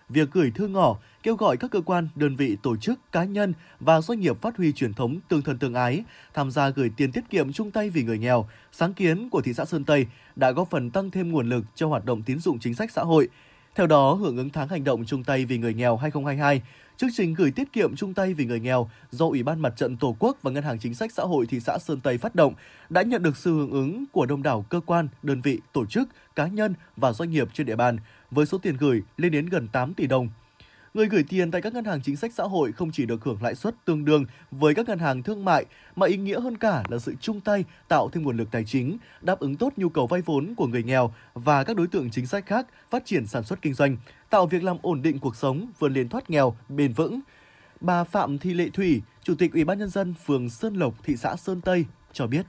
Việc 0.10 0.32
gửi 0.32 0.52
thư 0.52 0.68
ngỏ 0.68 0.98
kêu 1.24 1.36
gọi 1.36 1.58
các 1.58 1.72
cơ 1.72 1.82
quan, 1.82 2.08
đơn 2.16 2.36
vị, 2.36 2.58
tổ 2.64 2.76
chức, 2.78 3.12
cá 3.12 3.24
nhân 3.24 3.54
và 3.80 4.02
doanh 4.02 4.20
nghiệp 4.20 4.42
phát 4.42 4.58
huy 4.58 4.72
truyền 4.72 4.94
thống 4.94 5.20
tương 5.30 5.42
thân 5.42 5.60
tương 5.60 5.74
ái, 5.74 6.04
tham 6.34 6.52
gia 6.52 6.70
gửi 6.70 6.92
tiền 6.98 7.12
tiết 7.12 7.30
kiệm 7.30 7.54
chung 7.54 7.72
tay 7.72 7.90
vì 7.90 8.04
người 8.04 8.18
nghèo, 8.18 8.50
sáng 8.72 8.94
kiến 8.94 9.30
của 9.30 9.42
thị 9.42 9.54
xã 9.54 9.66
Sơn 9.66 9.84
Tây 9.84 10.06
đã 10.36 10.52
góp 10.52 10.70
phần 10.70 10.90
tăng 10.90 11.12
thêm 11.12 11.32
nguồn 11.32 11.50
lực 11.50 11.64
cho 11.76 11.88
hoạt 11.88 12.06
động 12.06 12.22
tín 12.24 12.40
dụng 12.40 12.60
chính 12.60 12.74
sách 12.74 12.92
xã 12.92 13.02
hội. 13.02 13.30
Theo 13.76 13.88
đó, 13.88 14.14
hưởng 14.14 14.38
ứng 14.38 14.50
tháng 14.50 14.68
hành 14.68 14.84
động 14.84 15.06
chung 15.06 15.24
tay 15.24 15.46
vì 15.46 15.58
người 15.58 15.74
nghèo 15.74 15.98
2022, 15.98 16.62
Chương 16.98 17.10
trình 17.14 17.34
gửi 17.34 17.52
tiết 17.52 17.74
kiệm 17.74 17.96
chung 17.96 18.14
tay 18.14 18.34
vì 18.34 18.46
người 18.46 18.60
nghèo 18.60 18.90
do 19.12 19.26
Ủy 19.26 19.44
ban 19.44 19.60
Mặt 19.60 19.74
trận 19.78 19.98
Tổ 19.98 20.16
quốc 20.20 20.38
và 20.42 20.52
Ngân 20.52 20.64
hàng 20.64 20.80
Chính 20.80 20.94
sách 20.94 21.12
Xã 21.12 21.24
hội 21.24 21.46
thị 21.46 21.60
xã 21.60 21.78
Sơn 21.78 22.00
Tây 22.00 22.18
phát 22.18 22.36
động 22.36 22.54
đã 22.90 23.02
nhận 23.02 23.24
được 23.24 23.38
sự 23.38 23.54
hưởng 23.54 23.72
ứng 23.72 24.06
của 24.12 24.26
đông 24.26 24.44
đảo 24.44 24.66
cơ 24.70 24.80
quan, 24.86 25.08
đơn 25.24 25.42
vị, 25.42 25.60
tổ 25.74 25.86
chức, 25.86 26.10
cá 26.36 26.48
nhân 26.48 26.74
và 26.96 27.14
doanh 27.14 27.32
nghiệp 27.32 27.48
trên 27.54 27.68
địa 27.68 27.76
bàn 27.76 27.98
với 28.32 28.46
số 28.46 28.58
tiền 28.58 28.78
gửi 28.78 29.02
lên 29.18 29.32
đến 29.32 29.46
gần 29.46 29.68
8 29.68 29.94
tỷ 29.94 30.08
đồng. 30.08 30.30
Người 30.94 31.08
gửi 31.08 31.24
tiền 31.24 31.52
tại 31.52 31.62
các 31.62 31.74
ngân 31.74 31.86
hàng 31.86 32.02
chính 32.02 32.16
sách 32.16 32.34
xã 32.34 32.44
hội 32.44 32.72
không 32.72 32.92
chỉ 32.92 33.06
được 33.06 33.24
hưởng 33.24 33.44
lãi 33.44 33.56
suất 33.56 33.76
tương 33.86 34.06
đương 34.06 34.26
với 34.52 34.76
các 34.76 34.88
ngân 34.88 35.00
hàng 35.00 35.24
thương 35.24 35.46
mại 35.46 35.66
mà 35.96 36.08
ý 36.08 36.18
nghĩa 36.18 36.40
hơn 36.40 36.58
cả 36.58 36.84
là 36.90 37.00
sự 37.00 37.16
chung 37.22 37.42
tay 37.42 37.66
tạo 37.88 38.10
thêm 38.10 38.24
nguồn 38.24 38.38
lực 38.38 38.52
tài 38.52 38.64
chính, 38.66 38.98
đáp 39.22 39.40
ứng 39.40 39.56
tốt 39.56 39.74
nhu 39.78 39.90
cầu 39.90 40.08
vay 40.08 40.22
vốn 40.22 40.54
của 40.58 40.68
người 40.68 40.84
nghèo 40.84 41.14
và 41.34 41.64
các 41.64 41.76
đối 41.76 41.88
tượng 41.88 42.10
chính 42.12 42.26
sách 42.26 42.46
khác 42.46 42.68
phát 42.90 43.06
triển 43.06 43.28
sản 43.28 43.44
xuất 43.44 43.62
kinh 43.62 43.74
doanh, 43.74 43.98
tạo 44.30 44.46
việc 44.46 44.64
làm 44.64 44.78
ổn 44.82 45.02
định 45.02 45.20
cuộc 45.20 45.36
sống, 45.36 45.68
vươn 45.80 45.94
lên 45.94 46.10
thoát 46.10 46.30
nghèo 46.30 46.56
bền 46.70 46.94
vững. 46.94 47.20
Bà 47.82 48.04
Phạm 48.04 48.38
Thị 48.38 48.54
Lệ 48.54 48.70
Thủy, 48.70 49.02
Chủ 49.24 49.36
tịch 49.36 49.54
Ủy 49.54 49.64
ban 49.64 49.80
nhân 49.80 49.90
dân 49.90 50.14
phường 50.26 50.50
Sơn 50.50 50.76
Lộc, 50.76 51.04
thị 51.04 51.16
xã 51.16 51.36
Sơn 51.36 51.62
Tây 51.62 51.86
cho 52.14 52.28
biết 52.28 52.46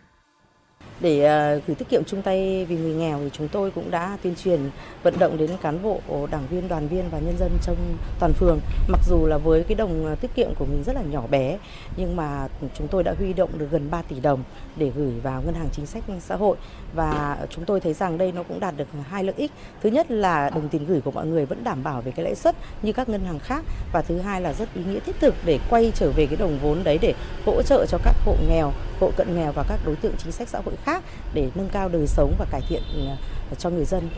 để 1.00 1.24
ờ, 1.24 1.60
gửi 1.66 1.74
tiết 1.74 1.88
kiệm 1.88 2.04
chung 2.04 2.22
tay 2.22 2.66
vì 2.68 2.76
người 2.76 2.94
nghèo 2.94 3.18
thì 3.18 3.30
chúng 3.32 3.48
tôi 3.48 3.70
cũng 3.70 3.90
đã 3.90 4.18
tuyên 4.22 4.34
truyền 4.44 4.60
vận 5.02 5.18
động 5.18 5.36
đến 5.38 5.50
cán 5.62 5.82
bộ, 5.82 6.00
đảng 6.30 6.46
viên, 6.50 6.68
đoàn 6.68 6.88
viên 6.88 7.04
và 7.10 7.18
nhân 7.18 7.36
dân 7.38 7.50
trong 7.62 7.76
toàn 8.20 8.32
phường. 8.32 8.58
Mặc 8.88 9.00
dù 9.08 9.26
là 9.26 9.38
với 9.38 9.62
cái 9.62 9.74
đồng 9.74 10.06
ờ, 10.06 10.14
tiết 10.14 10.34
kiệm 10.34 10.54
của 10.54 10.64
mình 10.64 10.82
rất 10.86 10.96
là 10.96 11.02
nhỏ 11.02 11.26
bé 11.30 11.58
nhưng 11.96 12.16
mà 12.16 12.48
chúng 12.74 12.88
tôi 12.88 13.02
đã 13.02 13.14
huy 13.18 13.32
động 13.32 13.58
được 13.58 13.66
gần 13.70 13.90
3 13.90 14.02
tỷ 14.02 14.20
đồng 14.20 14.42
để 14.76 14.92
gửi 14.96 15.12
vào 15.22 15.42
ngân 15.42 15.54
hàng 15.54 15.68
chính 15.72 15.86
sách 15.86 16.04
xã 16.20 16.36
hội 16.36 16.56
và 16.94 17.38
chúng 17.50 17.64
tôi 17.64 17.80
thấy 17.80 17.92
rằng 17.92 18.18
đây 18.18 18.32
nó 18.32 18.42
cũng 18.42 18.60
đạt 18.60 18.76
được 18.76 18.88
hai 19.10 19.24
lợi 19.24 19.34
ích. 19.36 19.50
Thứ 19.82 19.90
nhất 19.90 20.10
là 20.10 20.50
đồng 20.50 20.68
tiền 20.68 20.86
gửi 20.86 21.00
của 21.00 21.10
mọi 21.10 21.26
người 21.26 21.46
vẫn 21.46 21.64
đảm 21.64 21.82
bảo 21.82 22.00
về 22.00 22.12
cái 22.16 22.24
lãi 22.24 22.34
suất 22.34 22.56
như 22.82 22.92
các 22.92 23.08
ngân 23.08 23.24
hàng 23.24 23.38
khác 23.38 23.64
và 23.92 24.02
thứ 24.02 24.18
hai 24.18 24.40
là 24.40 24.52
rất 24.52 24.68
ý 24.74 24.82
nghĩa 24.84 25.00
thiết 25.00 25.16
thực 25.20 25.34
để 25.44 25.58
quay 25.70 25.92
trở 25.94 26.10
về 26.16 26.26
cái 26.26 26.36
đồng 26.36 26.58
vốn 26.62 26.84
đấy 26.84 26.98
để 27.02 27.14
hỗ 27.46 27.62
trợ 27.62 27.86
cho 27.88 27.98
các 28.04 28.16
hộ 28.24 28.36
nghèo, 28.48 28.72
hộ 29.00 29.12
cận 29.16 29.34
nghèo 29.36 29.52
và 29.52 29.64
các 29.68 29.78
đối 29.86 29.96
tượng 29.96 30.14
chính 30.18 30.32
sách 30.32 30.48
xã 30.48 30.60
hội 30.64 30.74
khác 30.84 31.02
để 31.34 31.50
nâng 31.54 31.68
cao 31.72 31.88
đời 31.88 32.06
sống 32.06 32.34
và 32.38 32.46
cải 32.50 32.60
thiện 32.68 32.82
ờ, 32.94 33.16
cho 33.58 33.70
người 33.70 33.84
dân. 33.84 34.08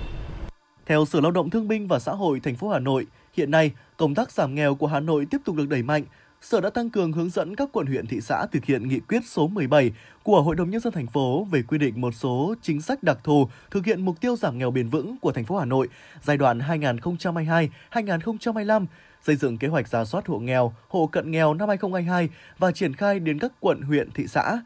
Theo 0.86 1.04
Sở 1.04 1.20
Lao 1.20 1.30
động 1.30 1.50
Thương 1.50 1.68
binh 1.68 1.88
và 1.88 1.98
Xã 1.98 2.12
hội 2.12 2.40
thành 2.40 2.56
phố 2.56 2.68
Hà 2.68 2.78
Nội, 2.78 3.06
hiện 3.36 3.50
nay 3.50 3.70
công 3.96 4.14
tác 4.14 4.32
giảm 4.32 4.54
nghèo 4.54 4.74
của 4.74 4.86
Hà 4.86 5.00
Nội 5.00 5.26
tiếp 5.30 5.38
tục 5.44 5.56
được 5.56 5.68
đẩy 5.68 5.82
mạnh. 5.82 6.04
Sở 6.42 6.60
đã 6.60 6.70
tăng 6.70 6.90
cường 6.90 7.12
hướng 7.12 7.30
dẫn 7.30 7.56
các 7.56 7.68
quận 7.72 7.86
huyện 7.86 8.06
thị 8.06 8.20
xã 8.20 8.46
thực 8.46 8.64
hiện 8.64 8.88
nghị 8.88 9.00
quyết 9.00 9.20
số 9.26 9.48
17 9.48 9.92
của 10.22 10.42
Hội 10.42 10.56
đồng 10.56 10.70
nhân 10.70 10.80
dân 10.80 10.92
thành 10.92 11.06
phố 11.06 11.46
về 11.50 11.62
quy 11.62 11.78
định 11.78 12.00
một 12.00 12.14
số 12.14 12.54
chính 12.62 12.80
sách 12.80 13.02
đặc 13.02 13.18
thù 13.24 13.48
thực 13.70 13.86
hiện 13.86 14.04
mục 14.04 14.20
tiêu 14.20 14.36
giảm 14.36 14.58
nghèo 14.58 14.70
bền 14.70 14.88
vững 14.88 15.16
của 15.18 15.32
thành 15.32 15.44
phố 15.44 15.58
Hà 15.58 15.64
Nội 15.64 15.88
giai 16.22 16.36
đoạn 16.36 16.58
2022-2025 17.90 18.86
xây 19.22 19.36
dựng 19.36 19.58
kế 19.58 19.68
hoạch 19.68 19.88
giả 19.88 20.04
soát 20.04 20.26
hộ 20.26 20.38
nghèo, 20.38 20.72
hộ 20.88 21.06
cận 21.06 21.30
nghèo 21.30 21.54
năm 21.54 21.68
2022 21.68 22.28
và 22.58 22.72
triển 22.72 22.94
khai 22.94 23.20
đến 23.20 23.38
các 23.38 23.52
quận, 23.60 23.80
huyện, 23.80 24.10
thị 24.10 24.26
xã. 24.26 24.60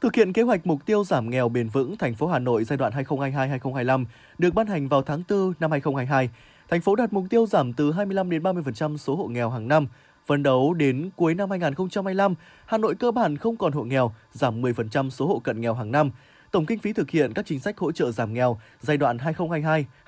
Thực 0.00 0.14
hiện 0.14 0.32
kế 0.32 0.42
hoạch 0.42 0.66
mục 0.66 0.86
tiêu 0.86 1.04
giảm 1.04 1.30
nghèo 1.30 1.48
bền 1.48 1.68
vững 1.68 1.96
thành 1.96 2.14
phố 2.14 2.26
Hà 2.26 2.38
Nội 2.38 2.64
giai 2.64 2.76
đoạn 2.76 2.92
2022-2025 2.92 4.04
được 4.38 4.54
ban 4.54 4.66
hành 4.66 4.88
vào 4.88 5.02
tháng 5.02 5.22
4 5.28 5.52
năm 5.60 5.70
2022, 5.70 6.30
thành 6.68 6.80
phố 6.80 6.96
đặt 6.96 7.12
mục 7.12 7.24
tiêu 7.30 7.46
giảm 7.46 7.72
từ 7.72 7.92
25 7.92 8.30
đến 8.30 8.42
30% 8.42 8.96
số 8.96 9.16
hộ 9.16 9.26
nghèo 9.26 9.50
hàng 9.50 9.68
năm. 9.68 9.88
Phấn 10.26 10.42
đấu 10.42 10.74
đến 10.74 11.10
cuối 11.16 11.34
năm 11.34 11.50
2025, 11.50 12.34
Hà 12.66 12.78
Nội 12.78 12.94
cơ 12.94 13.10
bản 13.10 13.36
không 13.36 13.56
còn 13.56 13.72
hộ 13.72 13.84
nghèo, 13.84 14.14
giảm 14.32 14.62
10% 14.62 15.10
số 15.10 15.26
hộ 15.26 15.38
cận 15.38 15.60
nghèo 15.60 15.74
hàng 15.74 15.92
năm. 15.92 16.10
Tổng 16.56 16.66
kinh 16.66 16.78
phí 16.78 16.92
thực 16.92 17.10
hiện 17.10 17.32
các 17.32 17.46
chính 17.46 17.60
sách 17.60 17.78
hỗ 17.78 17.92
trợ 17.92 18.10
giảm 18.10 18.34
nghèo 18.34 18.60
giai 18.80 18.96
đoạn 18.96 19.16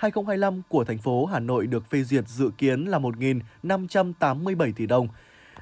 2022-2025 0.01 0.63
của 0.69 0.85
thành 0.85 0.99
phố 0.99 1.27
Hà 1.27 1.41
Nội 1.41 1.67
được 1.67 1.91
phê 1.91 2.03
duyệt 2.03 2.29
dự 2.29 2.51
kiến 2.59 2.85
là 2.85 2.99
1.587 2.99 4.73
tỷ 4.77 4.87
đồng. 4.87 5.09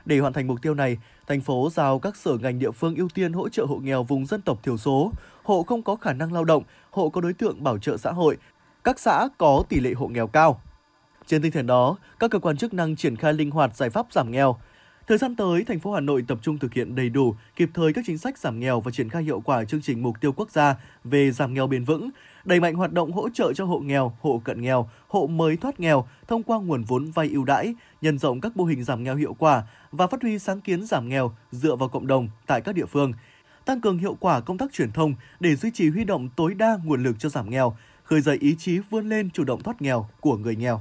Để 0.05 0.19
hoàn 0.19 0.33
thành 0.33 0.47
mục 0.47 0.63
tiêu 0.63 0.75
này, 0.75 0.99
thành 1.27 1.41
phố 1.41 1.69
giao 1.73 1.99
các 1.99 2.17
sở 2.17 2.39
ngành 2.41 2.59
địa 2.59 2.71
phương 2.71 2.97
ưu 2.97 3.09
tiên 3.09 3.33
hỗ 3.33 3.49
trợ 3.49 3.65
hộ 3.65 3.77
nghèo 3.77 4.03
vùng 4.03 4.27
dân 4.27 4.43
tộc 4.43 4.63
thiểu 4.63 4.77
số, 4.77 5.13
hộ 5.43 5.63
không 5.63 5.83
có 5.83 5.97
khả 5.97 6.13
năng 6.13 6.33
lao 6.33 6.45
động, 6.45 6.63
hộ 6.91 7.09
có 7.09 7.21
đối 7.21 7.33
tượng 7.33 7.65
bảo 7.65 7.79
trợ 7.79 7.97
xã 7.97 8.13
hội, 8.13 8.37
các 8.85 8.99
xã 8.99 9.29
có 9.39 9.65
tỷ 9.69 9.81
lệ 9.81 9.93
hộ 9.93 10.09
nghèo 10.09 10.27
cao. 10.27 10.61
Trên 11.27 11.43
tinh 11.43 11.53
thần 11.53 11.67
đó, 11.67 11.97
các 12.19 12.31
cơ 12.31 12.39
quan 12.39 12.57
chức 12.57 12.75
năng 12.75 12.97
triển 12.97 13.17
khai 13.17 13.33
linh 13.33 13.51
hoạt 13.51 13.77
giải 13.77 13.91
pháp 13.91 14.07
giảm 14.11 14.31
nghèo. 14.31 14.57
Thời 15.09 15.19
gian 15.19 15.37
tới, 15.37 15.65
thành 15.65 15.81
phố 15.81 15.93
Hà 15.93 16.01
Nội 16.01 16.25
tập 16.29 16.39
trung 16.43 16.59
thực 16.59 16.75
hiện 16.75 16.95
đầy 16.95 17.09
đủ, 17.09 17.35
kịp 17.57 17.71
thời 17.75 17.93
các 17.93 18.05
chính 18.07 18.19
sách 18.19 18.39
giảm 18.39 18.61
nghèo 18.61 18.81
và 18.81 18.91
triển 18.91 19.09
khai 19.09 19.23
hiệu 19.23 19.41
quả 19.41 19.65
chương 19.65 19.83
trình 19.83 20.03
mục 20.03 20.21
tiêu 20.21 20.33
quốc 20.33 20.51
gia 20.51 20.77
về 21.05 21.31
giảm 21.31 21.55
nghèo 21.55 21.67
bền 21.67 21.85
vững, 21.85 22.11
đẩy 22.45 22.61
mạnh 22.61 22.75
hoạt 22.75 22.93
động 22.93 23.13
hỗ 23.13 23.29
trợ 23.29 23.53
cho 23.53 23.65
hộ 23.65 23.79
nghèo, 23.79 24.17
hộ 24.21 24.41
cận 24.45 24.63
nghèo, 24.63 24.91
hộ 25.09 25.27
mới 25.27 25.57
thoát 25.57 25.81
nghèo 25.81 26.07
thông 26.29 26.43
qua 26.43 26.59
nguồn 26.59 26.85
vốn 26.85 27.11
vay 27.11 27.29
ưu 27.29 27.45
đãi, 27.45 27.75
nhân 28.01 28.19
rộng 28.19 28.41
các 28.41 28.57
mô 28.57 28.65
hình 28.65 28.85
giảm 28.85 29.05
nghèo 29.05 29.17
hiệu 29.17 29.35
quả 29.39 29.63
và 29.93 30.07
phát 30.07 30.23
huy 30.23 30.39
sáng 30.39 30.61
kiến 30.61 30.87
giảm 30.87 31.09
nghèo 31.09 31.37
dựa 31.51 31.77
vào 31.77 31.89
cộng 31.89 32.07
đồng 32.07 32.29
tại 32.47 32.61
các 32.61 32.75
địa 32.75 32.87
phương. 32.87 33.13
Tăng 33.65 33.81
cường 33.81 33.99
hiệu 33.99 34.17
quả 34.21 34.41
công 34.41 34.59
tác 34.59 34.73
truyền 34.73 34.93
thông 34.93 35.15
để 35.41 35.57
duy 35.57 35.71
trì 35.71 35.91
huy 35.91 36.05
động 36.05 36.29
tối 36.37 36.55
đa 36.55 36.79
nguồn 36.85 37.03
lực 37.03 37.17
cho 37.19 37.29
giảm 37.29 37.51
nghèo, 37.51 37.77
khơi 38.05 38.21
dậy 38.21 38.39
ý 38.41 38.57
chí 38.59 38.79
vươn 38.91 39.09
lên 39.09 39.31
chủ 39.31 39.45
động 39.45 39.63
thoát 39.63 39.83
nghèo 39.83 40.09
của 40.21 40.37
người 40.37 40.57
nghèo. 40.57 40.81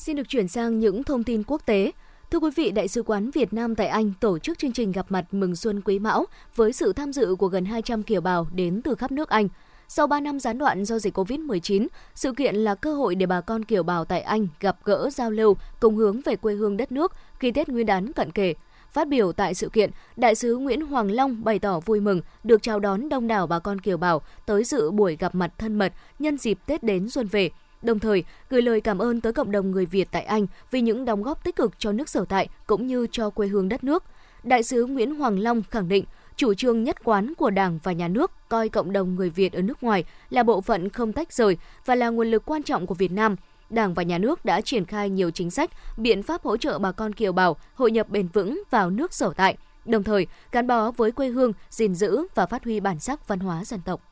Xin 0.00 0.16
được 0.16 0.28
chuyển 0.28 0.48
sang 0.48 0.78
những 0.78 1.04
thông 1.04 1.24
tin 1.24 1.42
quốc 1.46 1.66
tế. 1.66 1.92
Thưa 2.30 2.38
quý 2.38 2.50
vị, 2.56 2.70
Đại 2.70 2.88
sứ 2.88 3.02
quán 3.02 3.30
Việt 3.30 3.52
Nam 3.52 3.74
tại 3.74 3.86
Anh 3.86 4.12
tổ 4.20 4.38
chức 4.38 4.58
chương 4.58 4.72
trình 4.72 4.92
gặp 4.92 5.06
mặt 5.08 5.24
mừng 5.34 5.56
xuân 5.56 5.80
Quý 5.80 5.98
Mão 5.98 6.24
với 6.56 6.72
sự 6.72 6.92
tham 6.92 7.12
dự 7.12 7.34
của 7.34 7.46
gần 7.46 7.64
200 7.64 8.02
kiều 8.02 8.20
bào 8.20 8.46
đến 8.52 8.82
từ 8.82 8.94
khắp 8.94 9.12
nước 9.12 9.28
Anh. 9.28 9.48
Sau 9.88 10.06
3 10.06 10.20
năm 10.20 10.40
gián 10.40 10.58
đoạn 10.58 10.84
do 10.84 10.98
dịch 10.98 11.18
COVID-19, 11.18 11.86
sự 12.14 12.32
kiện 12.32 12.54
là 12.54 12.74
cơ 12.74 12.94
hội 12.94 13.14
để 13.14 13.26
bà 13.26 13.40
con 13.40 13.64
kiều 13.64 13.82
bào 13.82 14.04
tại 14.04 14.20
Anh 14.20 14.48
gặp 14.60 14.76
gỡ, 14.84 15.10
giao 15.12 15.30
lưu, 15.30 15.56
cùng 15.80 15.96
hướng 15.96 16.20
về 16.20 16.36
quê 16.36 16.54
hương 16.54 16.76
đất 16.76 16.92
nước 16.92 17.12
khi 17.38 17.50
Tết 17.50 17.68
Nguyên 17.68 17.86
đán 17.86 18.12
cận 18.12 18.30
kề. 18.32 18.54
Phát 18.92 19.08
biểu 19.08 19.32
tại 19.32 19.54
sự 19.54 19.68
kiện, 19.68 19.90
Đại 20.16 20.34
sứ 20.34 20.56
Nguyễn 20.56 20.86
Hoàng 20.86 21.10
Long 21.10 21.44
bày 21.44 21.58
tỏ 21.58 21.80
vui 21.80 22.00
mừng 22.00 22.20
được 22.44 22.62
chào 22.62 22.80
đón 22.80 23.08
đông 23.08 23.26
đảo 23.26 23.46
bà 23.46 23.58
con 23.58 23.80
kiều 23.80 23.96
bào 23.96 24.22
tới 24.46 24.64
dự 24.64 24.90
buổi 24.90 25.16
gặp 25.16 25.34
mặt 25.34 25.52
thân 25.58 25.74
mật 25.74 25.92
nhân 26.18 26.36
dịp 26.38 26.58
Tết 26.66 26.82
đến 26.82 27.08
xuân 27.08 27.26
về– 27.26 27.50
đồng 27.82 27.98
thời 27.98 28.24
gửi 28.50 28.62
lời 28.62 28.80
cảm 28.80 28.98
ơn 28.98 29.20
tới 29.20 29.32
cộng 29.32 29.50
đồng 29.50 29.70
người 29.70 29.86
Việt 29.86 30.08
tại 30.10 30.22
Anh 30.22 30.46
vì 30.70 30.80
những 30.80 31.04
đóng 31.04 31.22
góp 31.22 31.44
tích 31.44 31.56
cực 31.56 31.78
cho 31.78 31.92
nước 31.92 32.08
sở 32.08 32.24
tại 32.24 32.48
cũng 32.66 32.86
như 32.86 33.06
cho 33.12 33.30
quê 33.30 33.46
hương 33.48 33.68
đất 33.68 33.84
nước. 33.84 34.04
Đại 34.42 34.62
sứ 34.62 34.86
Nguyễn 34.86 35.14
Hoàng 35.14 35.38
Long 35.38 35.62
khẳng 35.70 35.88
định 35.88 36.04
chủ 36.36 36.54
trương 36.54 36.84
nhất 36.84 37.04
quán 37.04 37.32
của 37.34 37.50
Đảng 37.50 37.78
và 37.82 37.92
Nhà 37.92 38.08
nước 38.08 38.30
coi 38.48 38.68
cộng 38.68 38.92
đồng 38.92 39.14
người 39.14 39.30
Việt 39.30 39.52
ở 39.52 39.62
nước 39.62 39.82
ngoài 39.82 40.04
là 40.30 40.42
bộ 40.42 40.60
phận 40.60 40.88
không 40.88 41.12
tách 41.12 41.32
rời 41.32 41.56
và 41.86 41.94
là 41.94 42.08
nguồn 42.08 42.30
lực 42.30 42.42
quan 42.46 42.62
trọng 42.62 42.86
của 42.86 42.94
Việt 42.94 43.12
Nam. 43.12 43.36
Đảng 43.70 43.94
và 43.94 44.02
Nhà 44.02 44.18
nước 44.18 44.44
đã 44.44 44.60
triển 44.60 44.84
khai 44.84 45.10
nhiều 45.10 45.30
chính 45.30 45.50
sách, 45.50 45.70
biện 45.96 46.22
pháp 46.22 46.42
hỗ 46.42 46.56
trợ 46.56 46.78
bà 46.78 46.92
con 46.92 47.12
kiều 47.12 47.32
bào 47.32 47.56
hội 47.74 47.90
nhập 47.90 48.08
bền 48.08 48.28
vững 48.28 48.62
vào 48.70 48.90
nước 48.90 49.14
sở 49.14 49.32
tại, 49.36 49.56
đồng 49.84 50.02
thời 50.02 50.26
gắn 50.52 50.66
bó 50.66 50.90
với 50.90 51.12
quê 51.12 51.28
hương, 51.28 51.52
gìn 51.70 51.94
giữ 51.94 52.26
và 52.34 52.46
phát 52.46 52.64
huy 52.64 52.80
bản 52.80 53.00
sắc 53.00 53.28
văn 53.28 53.38
hóa 53.38 53.64
dân 53.64 53.80
tộc. 53.84 54.09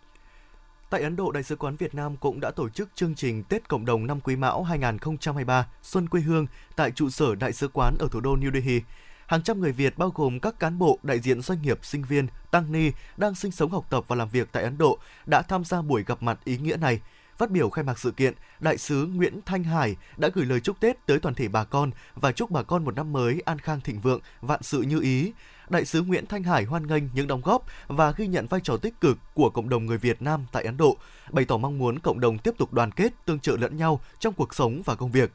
Tại 0.90 1.02
Ấn 1.02 1.16
Độ, 1.16 1.30
Đại 1.30 1.42
sứ 1.42 1.56
quán 1.56 1.76
Việt 1.76 1.94
Nam 1.94 2.16
cũng 2.16 2.40
đã 2.40 2.50
tổ 2.50 2.68
chức 2.68 2.88
chương 2.94 3.14
trình 3.14 3.42
Tết 3.44 3.68
Cộng 3.68 3.84
đồng 3.84 4.06
năm 4.06 4.20
Quý 4.20 4.36
Mão 4.36 4.62
2023 4.62 5.66
Xuân 5.82 6.08
quê 6.08 6.20
hương 6.20 6.46
tại 6.76 6.90
trụ 6.90 7.10
sở 7.10 7.34
Đại 7.34 7.52
sứ 7.52 7.68
quán 7.68 7.96
ở 7.98 8.08
thủ 8.10 8.20
đô 8.20 8.36
New 8.36 8.52
Delhi. 8.52 8.80
Hàng 9.26 9.42
trăm 9.42 9.60
người 9.60 9.72
Việt 9.72 9.98
bao 9.98 10.12
gồm 10.14 10.40
các 10.40 10.58
cán 10.58 10.78
bộ, 10.78 10.98
đại 11.02 11.20
diện 11.20 11.40
doanh 11.40 11.62
nghiệp, 11.62 11.78
sinh 11.82 12.04
viên, 12.04 12.26
tăng 12.50 12.72
ni 12.72 12.90
đang 13.16 13.34
sinh 13.34 13.52
sống 13.52 13.70
học 13.70 13.86
tập 13.90 14.04
và 14.08 14.16
làm 14.16 14.28
việc 14.28 14.48
tại 14.52 14.62
Ấn 14.62 14.78
Độ 14.78 14.98
đã 15.26 15.42
tham 15.42 15.64
gia 15.64 15.82
buổi 15.82 16.04
gặp 16.06 16.22
mặt 16.22 16.38
ý 16.44 16.58
nghĩa 16.58 16.76
này. 16.76 17.00
Phát 17.38 17.50
biểu 17.50 17.70
khai 17.70 17.84
mạc 17.84 17.98
sự 17.98 18.10
kiện, 18.10 18.34
Đại 18.60 18.78
sứ 18.78 19.06
Nguyễn 19.06 19.40
Thanh 19.46 19.64
Hải 19.64 19.96
đã 20.16 20.28
gửi 20.34 20.46
lời 20.46 20.60
chúc 20.60 20.80
Tết 20.80 21.06
tới 21.06 21.18
toàn 21.18 21.34
thể 21.34 21.48
bà 21.48 21.64
con 21.64 21.90
và 22.14 22.32
chúc 22.32 22.50
bà 22.50 22.62
con 22.62 22.84
một 22.84 22.94
năm 22.96 23.12
mới 23.12 23.42
an 23.44 23.58
khang 23.58 23.80
thịnh 23.80 24.00
vượng, 24.00 24.20
vạn 24.40 24.62
sự 24.62 24.82
như 24.82 25.00
ý. 25.00 25.32
Đại 25.70 25.84
sứ 25.84 26.02
Nguyễn 26.02 26.26
Thanh 26.26 26.42
Hải 26.42 26.64
hoan 26.64 26.86
nghênh 26.86 27.02
những 27.12 27.26
đóng 27.26 27.40
góp 27.44 27.64
và 27.86 28.12
ghi 28.16 28.26
nhận 28.26 28.46
vai 28.46 28.60
trò 28.64 28.76
tích 28.76 29.00
cực 29.00 29.18
của 29.34 29.50
cộng 29.50 29.68
đồng 29.68 29.86
người 29.86 29.98
Việt 29.98 30.22
Nam 30.22 30.44
tại 30.52 30.64
Ấn 30.64 30.76
Độ, 30.76 30.96
bày 31.30 31.44
tỏ 31.44 31.56
mong 31.56 31.78
muốn 31.78 31.98
cộng 31.98 32.20
đồng 32.20 32.38
tiếp 32.38 32.54
tục 32.58 32.72
đoàn 32.72 32.90
kết, 32.90 33.12
tương 33.24 33.40
trợ 33.40 33.56
lẫn 33.56 33.76
nhau 33.76 34.00
trong 34.18 34.34
cuộc 34.34 34.54
sống 34.54 34.82
và 34.84 34.94
công 34.94 35.10
việc. 35.10 35.32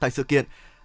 Tại 0.00 0.10
sự 0.10 0.22
kiện, 0.22 0.44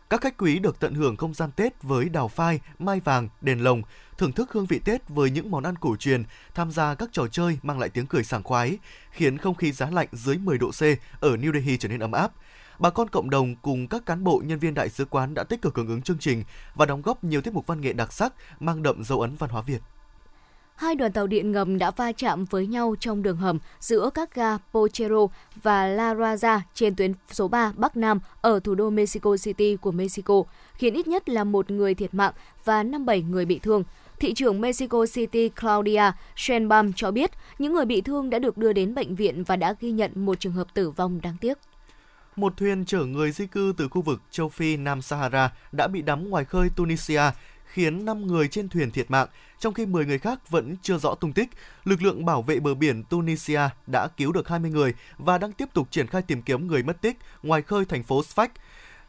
các 0.10 0.22
khách 0.22 0.38
quý 0.38 0.60
được 0.60 0.80
tận 0.80 0.94
hưởng 0.94 1.18
không 1.18 1.34
gian 1.34 1.52
Tết 1.52 1.84
với 1.84 2.10
đào 2.10 2.28
phai, 2.28 2.60
mai 2.80 3.00
vàng, 3.00 3.30
đèn 3.42 3.64
lồng, 3.64 3.82
thưởng 4.18 4.32
thức 4.32 4.52
hương 4.52 4.66
vị 4.66 4.80
Tết 4.80 5.10
với 5.10 5.30
những 5.30 5.52
món 5.52 5.64
ăn 5.64 5.76
cổ 5.76 5.96
truyền, 5.96 6.24
tham 6.56 6.72
gia 6.72 6.96
các 6.96 7.10
trò 7.12 7.28
chơi 7.28 7.58
mang 7.64 7.80
lại 7.80 7.90
tiếng 7.90 8.06
cười 8.06 8.24
sảng 8.24 8.44
khoái, 8.44 8.78
khiến 9.12 9.38
không 9.38 9.56
khí 9.56 9.72
giá 9.72 9.90
lạnh 9.90 10.08
dưới 10.12 10.38
10 10.38 10.58
độ 10.58 10.72
C 10.72 10.82
ở 11.20 11.36
New 11.36 11.54
Delhi 11.54 11.78
trở 11.78 11.90
nên 11.90 12.00
ấm 12.00 12.12
áp 12.12 12.32
bà 12.80 12.90
con 12.90 13.10
cộng 13.10 13.30
đồng 13.30 13.56
cùng 13.56 13.88
các 13.88 14.06
cán 14.06 14.24
bộ 14.24 14.42
nhân 14.46 14.60
viên 14.60 14.74
đại 14.74 14.90
sứ 14.90 15.06
quán 15.06 15.34
đã 15.34 15.44
tích 15.44 15.62
cực 15.62 15.76
hưởng 15.76 15.88
ứng 15.88 16.02
chương 16.02 16.18
trình 16.20 16.44
và 16.76 16.86
đóng 16.86 17.02
góp 17.02 17.24
nhiều 17.24 17.42
tiết 17.42 17.54
mục 17.54 17.68
văn 17.68 17.82
nghệ 17.82 17.94
đặc 17.94 18.14
sắc 18.14 18.34
mang 18.60 18.84
đậm 18.84 19.04
dấu 19.04 19.22
ấn 19.22 19.36
văn 19.36 19.50
hóa 19.50 19.62
Việt. 19.62 19.82
Hai 20.76 20.96
đoàn 20.96 21.12
tàu 21.12 21.28
điện 21.28 21.52
ngầm 21.52 21.78
đã 21.78 21.92
va 21.92 22.12
chạm 22.12 22.46
với 22.46 22.68
nhau 22.68 22.96
trong 23.00 23.24
đường 23.24 23.38
hầm 23.38 23.60
giữa 23.80 24.10
các 24.14 24.36
ga 24.36 24.58
Pochero 24.58 25.28
và 25.64 25.88
La 25.88 26.14
Raza 26.14 26.60
trên 26.74 26.96
tuyến 26.96 27.14
số 27.32 27.48
3 27.48 27.74
Bắc 27.76 27.98
Nam 27.98 28.20
ở 28.42 28.60
thủ 28.60 28.76
đô 28.76 28.90
Mexico 28.90 29.38
City 29.38 29.76
của 29.76 29.92
Mexico, 29.92 30.44
khiến 30.74 30.94
ít 30.94 31.08
nhất 31.08 31.30
là 31.30 31.44
một 31.44 31.72
người 31.72 31.94
thiệt 31.94 32.14
mạng 32.14 32.34
và 32.66 32.84
57 32.84 33.22
người 33.22 33.46
bị 33.46 33.60
thương. 33.60 33.84
Thị 34.20 34.34
trưởng 34.34 34.62
Mexico 34.62 35.06
City 35.14 35.50
Claudia 35.50 36.12
Sheinbaum 36.36 36.92
cho 36.96 37.12
biết 37.12 37.32
những 37.60 37.74
người 37.74 37.86
bị 37.86 38.02
thương 38.02 38.30
đã 38.30 38.40
được 38.40 38.58
đưa 38.58 38.74
đến 38.74 38.96
bệnh 38.96 39.16
viện 39.16 39.44
và 39.44 39.56
đã 39.56 39.76
ghi 39.80 39.92
nhận 39.92 40.12
một 40.16 40.40
trường 40.40 40.54
hợp 40.54 40.74
tử 40.74 40.92
vong 40.92 41.22
đáng 41.22 41.36
tiếc 41.42 41.58
một 42.40 42.58
thuyền 42.58 42.86
chở 42.86 43.06
người 43.06 43.32
di 43.32 43.48
cư 43.48 43.74
từ 43.78 43.88
khu 43.90 44.02
vực 44.02 44.22
châu 44.32 44.50
Phi 44.50 44.78
Nam 44.78 45.02
Sahara 45.02 45.54
đã 45.72 45.88
bị 45.88 46.02
đắm 46.02 46.30
ngoài 46.30 46.46
khơi 46.46 46.70
Tunisia, 46.76 47.22
khiến 47.66 48.06
5 48.06 48.28
người 48.28 48.48
trên 48.48 48.70
thuyền 48.70 48.92
thiệt 48.92 49.12
mạng, 49.12 49.28
trong 49.60 49.74
khi 49.74 49.86
10 49.86 50.06
người 50.06 50.20
khác 50.20 50.50
vẫn 50.50 50.76
chưa 50.82 50.98
rõ 50.98 51.16
tung 51.16 51.34
tích. 51.34 51.50
Lực 51.86 52.02
lượng 52.02 52.26
bảo 52.26 52.42
vệ 52.42 52.60
bờ 52.60 52.74
biển 52.74 53.04
Tunisia 53.04 53.62
đã 53.88 54.08
cứu 54.18 54.32
được 54.32 54.48
20 54.48 54.72
người 54.72 54.94
và 55.18 55.38
đang 55.38 55.52
tiếp 55.52 55.70
tục 55.74 55.88
triển 55.92 56.08
khai 56.08 56.22
tìm 56.22 56.42
kiếm 56.42 56.68
người 56.68 56.84
mất 56.84 57.02
tích 57.02 57.18
ngoài 57.44 57.62
khơi 57.62 57.86
thành 57.86 58.04
phố 58.04 58.22
Sfax. 58.22 58.48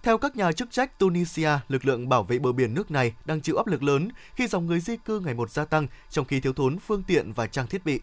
Theo 0.02 0.18
các 0.18 0.36
nhà 0.36 0.52
chức 0.52 0.70
trách 0.70 0.98
Tunisia, 0.98 1.50
lực 1.68 1.84
lượng 1.84 2.08
bảo 2.08 2.22
vệ 2.22 2.38
bờ 2.38 2.52
biển 2.52 2.74
nước 2.74 2.90
này 2.90 3.12
đang 3.24 3.40
chịu 3.40 3.56
áp 3.56 3.66
lực 3.66 3.82
lớn 3.82 4.08
khi 4.34 4.46
dòng 4.46 4.66
người 4.66 4.80
di 4.80 4.96
cư 4.96 5.20
ngày 5.20 5.34
một 5.34 5.50
gia 5.50 5.64
tăng 5.64 5.86
trong 6.10 6.24
khi 6.24 6.40
thiếu 6.40 6.52
thốn 6.52 6.78
phương 6.78 7.02
tiện 7.02 7.32
và 7.32 7.46
trang 7.46 7.66
thiết 7.66 7.84
bị. 7.84 8.00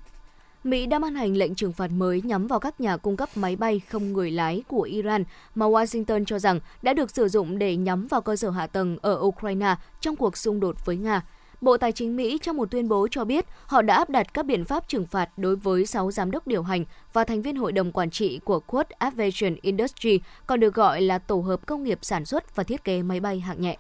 Mỹ 0.64 0.86
đã 0.86 1.00
ban 1.00 1.16
hành 1.16 1.38
lệnh 1.38 1.56
trừng 1.56 1.74
phạt 1.74 1.92
mới 1.92 2.22
nhắm 2.22 2.48
vào 2.48 2.60
các 2.60 2.82
nhà 2.82 2.98
cung 2.98 3.18
cấp 3.18 3.30
máy 3.36 3.56
bay 3.56 3.82
không 3.90 4.14
người 4.14 4.32
lái 4.32 4.64
của 4.68 4.82
Iran 4.82 5.24
mà 5.56 5.66
Washington 5.66 6.26
cho 6.26 6.40
rằng 6.40 6.60
đã 6.82 6.94
được 6.94 7.12
sử 7.12 7.28
dụng 7.28 7.58
để 7.58 7.76
nhắm 7.76 8.08
vào 8.08 8.22
cơ 8.22 8.36
sở 8.36 8.50
hạ 8.50 8.68
tầng 8.68 8.98
ở 9.02 9.20
Ukraine 9.22 9.76
trong 10.02 10.16
cuộc 10.16 10.38
xung 10.38 10.60
đột 10.60 10.86
với 10.86 10.98
Nga. 10.98 11.22
Bộ 11.62 11.78
Tài 11.78 11.92
chính 11.92 12.16
Mỹ 12.16 12.38
trong 12.42 12.58
một 12.58 12.72
tuyên 12.72 12.90
bố 12.90 13.08
cho 13.12 13.26
biết 13.26 13.46
họ 13.66 13.82
đã 13.82 13.96
áp 13.96 14.10
đặt 14.10 14.34
các 14.34 14.46
biện 14.46 14.66
pháp 14.66 14.88
trừng 14.88 15.08
phạt 15.08 15.30
đối 15.38 15.56
với 15.56 15.86
6 15.86 16.12
giám 16.12 16.32
đốc 16.32 16.48
điều 16.48 16.64
hành 16.64 16.86
và 17.14 17.24
thành 17.24 17.42
viên 17.42 17.56
hội 17.56 17.72
đồng 17.72 17.92
quản 17.92 18.10
trị 18.10 18.40
của 18.44 18.60
Quad 18.60 18.88
Aviation 18.98 19.56
Industry, 19.62 20.20
còn 20.48 20.60
được 20.60 20.74
gọi 20.74 21.02
là 21.02 21.20
tổ 21.20 21.40
hợp 21.40 21.66
công 21.66 21.84
nghiệp 21.84 22.00
sản 22.02 22.26
xuất 22.26 22.56
và 22.56 22.64
thiết 22.64 22.84
kế 22.84 23.04
máy 23.04 23.20
bay 23.20 23.40
hạng 23.40 23.62
nhẹ. 23.62 23.78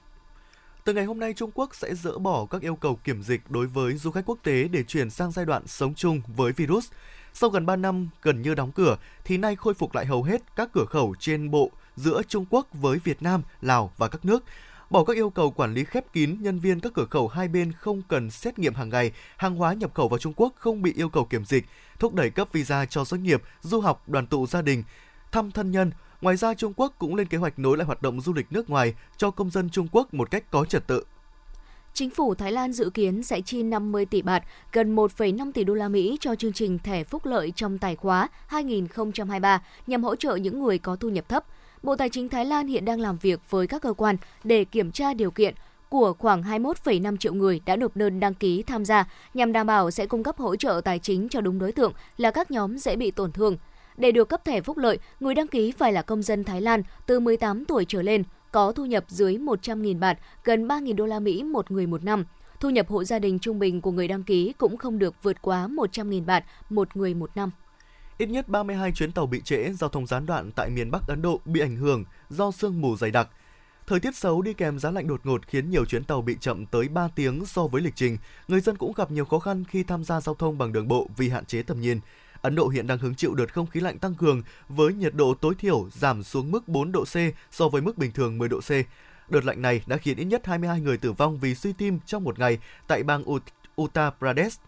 Từ 0.87 0.93
ngày 0.93 1.05
hôm 1.05 1.19
nay, 1.19 1.33
Trung 1.33 1.51
Quốc 1.53 1.75
sẽ 1.75 1.95
dỡ 1.95 2.17
bỏ 2.17 2.45
các 2.45 2.61
yêu 2.61 2.75
cầu 2.75 2.95
kiểm 3.03 3.23
dịch 3.23 3.41
đối 3.49 3.67
với 3.67 3.93
du 3.93 4.11
khách 4.11 4.25
quốc 4.25 4.37
tế 4.43 4.67
để 4.67 4.83
chuyển 4.83 5.09
sang 5.09 5.31
giai 5.31 5.45
đoạn 5.45 5.67
sống 5.67 5.93
chung 5.95 6.21
với 6.27 6.51
virus. 6.51 6.89
Sau 7.33 7.49
gần 7.49 7.65
3 7.65 7.75
năm 7.75 8.09
gần 8.21 8.41
như 8.41 8.55
đóng 8.55 8.71
cửa, 8.71 8.97
thì 9.23 9.37
nay 9.37 9.55
khôi 9.55 9.73
phục 9.73 9.95
lại 9.95 10.05
hầu 10.05 10.23
hết 10.23 10.41
các 10.55 10.69
cửa 10.73 10.85
khẩu 10.85 11.15
trên 11.19 11.51
bộ 11.51 11.71
giữa 11.95 12.21
Trung 12.27 12.45
Quốc 12.49 12.67
với 12.73 12.99
Việt 13.03 13.21
Nam, 13.21 13.41
Lào 13.61 13.93
và 13.97 14.07
các 14.07 14.25
nước 14.25 14.43
bỏ 14.89 15.03
các 15.03 15.15
yêu 15.15 15.29
cầu 15.29 15.51
quản 15.51 15.73
lý 15.73 15.83
khép 15.83 16.13
kín 16.13 16.37
nhân 16.39 16.59
viên 16.59 16.79
các 16.79 16.93
cửa 16.93 17.05
khẩu 17.09 17.27
hai 17.27 17.47
bên 17.47 17.71
không 17.71 18.01
cần 18.07 18.29
xét 18.29 18.59
nghiệm 18.59 18.73
hàng 18.73 18.89
ngày, 18.89 19.11
hàng 19.37 19.55
hóa 19.55 19.73
nhập 19.73 19.93
khẩu 19.93 20.07
vào 20.07 20.19
Trung 20.19 20.33
Quốc 20.35 20.53
không 20.57 20.81
bị 20.81 20.93
yêu 20.95 21.09
cầu 21.09 21.25
kiểm 21.25 21.45
dịch, 21.45 21.65
thúc 21.99 22.13
đẩy 22.13 22.29
cấp 22.29 22.47
visa 22.51 22.85
cho 22.85 23.05
doanh 23.05 23.23
nghiệp, 23.23 23.41
du 23.61 23.79
học, 23.79 24.09
đoàn 24.09 24.27
tụ 24.27 24.47
gia 24.47 24.61
đình, 24.61 24.83
thăm 25.31 25.51
thân 25.51 25.71
nhân. 25.71 25.91
Ngoài 26.21 26.35
ra, 26.35 26.53
Trung 26.53 26.73
Quốc 26.75 26.93
cũng 26.99 27.15
lên 27.15 27.27
kế 27.27 27.37
hoạch 27.37 27.59
nối 27.59 27.77
lại 27.77 27.85
hoạt 27.85 28.01
động 28.01 28.21
du 28.21 28.33
lịch 28.33 28.51
nước 28.51 28.69
ngoài 28.69 28.93
cho 29.17 29.31
công 29.31 29.49
dân 29.49 29.69
Trung 29.69 29.87
Quốc 29.91 30.13
một 30.13 30.31
cách 30.31 30.51
có 30.51 30.65
trật 30.65 30.87
tự. 30.87 31.03
Chính 31.93 32.09
phủ 32.09 32.35
Thái 32.35 32.51
Lan 32.51 32.73
dự 32.73 32.89
kiến 32.89 33.23
sẽ 33.23 33.41
chi 33.41 33.63
50 33.63 34.05
tỷ 34.05 34.21
bạt, 34.21 34.43
gần 34.71 34.95
1,5 34.95 35.51
tỷ 35.51 35.63
đô 35.63 35.73
la 35.73 35.87
Mỹ 35.87 36.17
cho 36.21 36.35
chương 36.35 36.53
trình 36.53 36.79
thẻ 36.79 37.03
phúc 37.03 37.25
lợi 37.25 37.53
trong 37.55 37.77
tài 37.77 37.95
khóa 37.95 38.27
2023 38.47 39.61
nhằm 39.87 40.03
hỗ 40.03 40.15
trợ 40.15 40.35
những 40.35 40.63
người 40.63 40.77
có 40.77 40.95
thu 40.95 41.09
nhập 41.09 41.29
thấp. 41.29 41.45
Bộ 41.83 41.95
Tài 41.95 42.09
chính 42.09 42.29
Thái 42.29 42.45
Lan 42.45 42.67
hiện 42.67 42.85
đang 42.85 42.99
làm 42.99 43.17
việc 43.17 43.39
với 43.49 43.67
các 43.67 43.81
cơ 43.81 43.93
quan 43.93 44.17
để 44.43 44.65
kiểm 44.65 44.91
tra 44.91 45.13
điều 45.13 45.31
kiện 45.31 45.55
của 45.89 46.13
khoảng 46.13 46.41
21,5 46.41 47.17
triệu 47.17 47.33
người 47.33 47.61
đã 47.65 47.75
nộp 47.75 47.95
đơn 47.95 48.19
đăng 48.19 48.33
ký 48.33 48.63
tham 48.63 48.85
gia 48.85 49.09
nhằm 49.33 49.51
đảm 49.51 49.67
bảo 49.67 49.91
sẽ 49.91 50.05
cung 50.05 50.23
cấp 50.23 50.37
hỗ 50.37 50.55
trợ 50.55 50.81
tài 50.85 50.99
chính 50.99 51.29
cho 51.29 51.41
đúng 51.41 51.59
đối 51.59 51.71
tượng 51.71 51.93
là 52.17 52.31
các 52.31 52.51
nhóm 52.51 52.77
dễ 52.77 52.95
bị 52.95 53.11
tổn 53.11 53.31
thương. 53.31 53.57
Để 53.97 54.11
được 54.11 54.29
cấp 54.29 54.45
thẻ 54.45 54.61
phúc 54.61 54.77
lợi, 54.77 54.99
người 55.19 55.35
đăng 55.35 55.47
ký 55.47 55.71
phải 55.71 55.93
là 55.93 56.01
công 56.01 56.21
dân 56.21 56.43
Thái 56.43 56.61
Lan 56.61 56.83
từ 57.05 57.19
18 57.19 57.65
tuổi 57.65 57.85
trở 57.85 58.01
lên, 58.01 58.23
có 58.51 58.71
thu 58.71 58.85
nhập 58.85 59.05
dưới 59.07 59.37
100.000 59.37 59.99
bạt, 59.99 60.19
gần 60.43 60.67
3.000 60.67 60.95
đô 60.95 61.05
la 61.05 61.19
Mỹ 61.19 61.43
một 61.43 61.71
người 61.71 61.87
một 61.87 62.03
năm. 62.03 62.25
Thu 62.59 62.69
nhập 62.69 62.87
hộ 62.87 63.03
gia 63.03 63.19
đình 63.19 63.39
trung 63.39 63.59
bình 63.59 63.81
của 63.81 63.91
người 63.91 64.07
đăng 64.07 64.23
ký 64.23 64.53
cũng 64.57 64.77
không 64.77 64.99
được 64.99 65.15
vượt 65.23 65.41
quá 65.41 65.67
100.000 65.67 66.25
bạt 66.25 66.45
một 66.69 66.97
người 66.97 67.13
một 67.13 67.31
năm. 67.35 67.51
Ít 68.17 68.29
nhất 68.29 68.49
32 68.49 68.91
chuyến 68.91 69.11
tàu 69.11 69.25
bị 69.25 69.41
trễ, 69.41 69.71
giao 69.73 69.89
thông 69.89 70.07
gián 70.07 70.25
đoạn 70.25 70.51
tại 70.51 70.69
miền 70.69 70.91
Bắc 70.91 71.07
Ấn 71.07 71.21
Độ 71.21 71.39
bị 71.45 71.59
ảnh 71.59 71.75
hưởng 71.75 72.05
do 72.29 72.51
sương 72.51 72.81
mù 72.81 72.95
dày 72.95 73.11
đặc. 73.11 73.29
Thời 73.87 73.99
tiết 73.99 74.15
xấu 74.15 74.41
đi 74.41 74.53
kèm 74.53 74.79
giá 74.79 74.91
lạnh 74.91 75.07
đột 75.07 75.25
ngột 75.25 75.47
khiến 75.47 75.69
nhiều 75.69 75.85
chuyến 75.85 76.03
tàu 76.03 76.21
bị 76.21 76.37
chậm 76.39 76.65
tới 76.65 76.87
3 76.87 77.07
tiếng 77.15 77.45
so 77.45 77.67
với 77.67 77.81
lịch 77.81 77.95
trình. 77.95 78.17
Người 78.47 78.59
dân 78.59 78.77
cũng 78.77 78.93
gặp 78.95 79.11
nhiều 79.11 79.25
khó 79.25 79.39
khăn 79.39 79.63
khi 79.69 79.83
tham 79.83 80.03
gia 80.03 80.21
giao 80.21 80.35
thông 80.35 80.57
bằng 80.57 80.73
đường 80.73 80.87
bộ 80.87 81.09
vì 81.17 81.29
hạn 81.29 81.45
chế 81.45 81.63
tầm 81.63 81.81
nhìn. 81.81 81.99
Ấn 82.41 82.55
Độ 82.55 82.67
hiện 82.67 82.87
đang 82.87 82.97
hứng 82.97 83.15
chịu 83.15 83.33
đợt 83.33 83.53
không 83.53 83.67
khí 83.67 83.79
lạnh 83.79 83.99
tăng 83.99 84.15
cường 84.15 84.41
với 84.69 84.93
nhiệt 84.93 85.13
độ 85.15 85.33
tối 85.33 85.55
thiểu 85.59 85.89
giảm 85.93 86.23
xuống 86.23 86.51
mức 86.51 86.67
4 86.67 86.91
độ 86.91 87.03
C 87.03 87.15
so 87.51 87.69
với 87.69 87.81
mức 87.81 87.97
bình 87.97 88.11
thường 88.11 88.37
10 88.37 88.49
độ 88.49 88.59
C. 88.59 88.71
Đợt 89.29 89.45
lạnh 89.45 89.61
này 89.61 89.81
đã 89.87 89.97
khiến 89.97 90.17
ít 90.17 90.25
nhất 90.25 90.45
22 90.45 90.81
người 90.81 90.97
tử 90.97 91.11
vong 91.11 91.39
vì 91.39 91.55
suy 91.55 91.73
tim 91.73 91.99
trong 92.05 92.23
một 92.23 92.39
ngày 92.39 92.57
tại 92.87 93.03
bang 93.03 93.23
Uttar 93.81 94.13
Pradesh. 94.19 94.61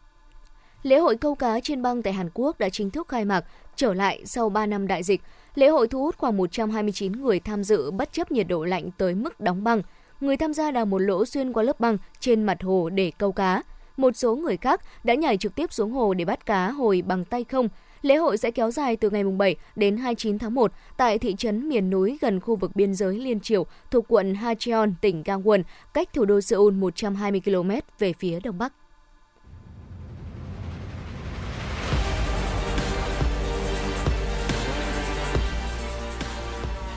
Lễ 0.84 0.98
hội 0.98 1.18
câu 1.18 1.36
cá 1.36 1.60
trên 1.60 1.82
băng 1.82 2.02
tại 2.02 2.14
Hàn 2.14 2.30
Quốc 2.34 2.60
đã 2.60 2.70
chính 2.70 2.90
thức 2.90 3.08
khai 3.08 3.26
mạc, 3.26 3.46
trở 3.76 3.94
lại 3.94 4.26
sau 4.26 4.50
3 4.50 4.66
năm 4.66 4.88
đại 4.88 5.04
dịch. 5.04 5.22
Lễ 5.56 5.68
hội 5.68 5.88
thu 5.88 6.04
hút 6.04 6.18
khoảng 6.18 6.38
129 6.38 7.12
người 7.12 7.40
tham 7.40 7.64
dự 7.64 7.92
bất 7.92 8.14
chấp 8.14 8.32
nhiệt 8.32 8.48
độ 8.48 8.66
lạnh 8.66 8.90
tới 8.98 9.16
mức 9.16 9.40
đóng 9.40 9.64
băng. 9.64 9.82
Người 10.22 10.38
tham 10.38 10.54
gia 10.54 10.72
đào 10.72 10.86
một 10.86 10.98
lỗ 11.00 11.26
xuyên 11.26 11.54
qua 11.54 11.64
lớp 11.64 11.80
băng 11.80 11.98
trên 12.20 12.44
mặt 12.44 12.64
hồ 12.64 12.90
để 12.90 13.12
câu 13.18 13.32
cá. 13.32 13.64
Một 14.00 14.18
số 14.18 14.36
người 14.36 14.58
khác 14.58 14.82
đã 15.04 15.14
nhảy 15.14 15.38
trực 15.38 15.56
tiếp 15.56 15.74
xuống 15.74 15.92
hồ 15.92 16.14
để 16.14 16.26
bắt 16.26 16.46
cá 16.46 16.72
hồi 16.72 17.04
bằng 17.08 17.26
tay 17.26 17.44
không. 17.44 17.68
Lễ 18.02 18.16
hội 18.16 18.38
sẽ 18.38 18.52
kéo 18.52 18.72
dài 18.72 18.96
từ 18.96 19.10
ngày 19.10 19.24
7 19.24 19.56
đến 19.76 19.98
29 19.98 20.40
tháng 20.40 20.54
1 20.54 20.72
tại 20.98 21.20
thị 21.20 21.36
trấn 21.38 21.70
miền 21.70 21.90
núi 21.90 22.18
gần 22.22 22.40
khu 22.40 22.56
vực 22.56 22.76
biên 22.76 22.94
giới 22.94 23.18
Liên 23.18 23.40
Triều 23.40 23.66
thuộc 23.92 24.06
quận 24.08 24.36
Hacheon, 24.36 24.88
tỉnh 25.02 25.24
Gangwon, 25.24 25.64
cách 25.94 26.14
thủ 26.14 26.26
đô 26.26 26.42
Seoul 26.42 26.74
120 26.74 27.42
km 27.46 27.72
về 28.00 28.14
phía 28.14 28.40
đông 28.40 28.58
bắc. 28.58 28.74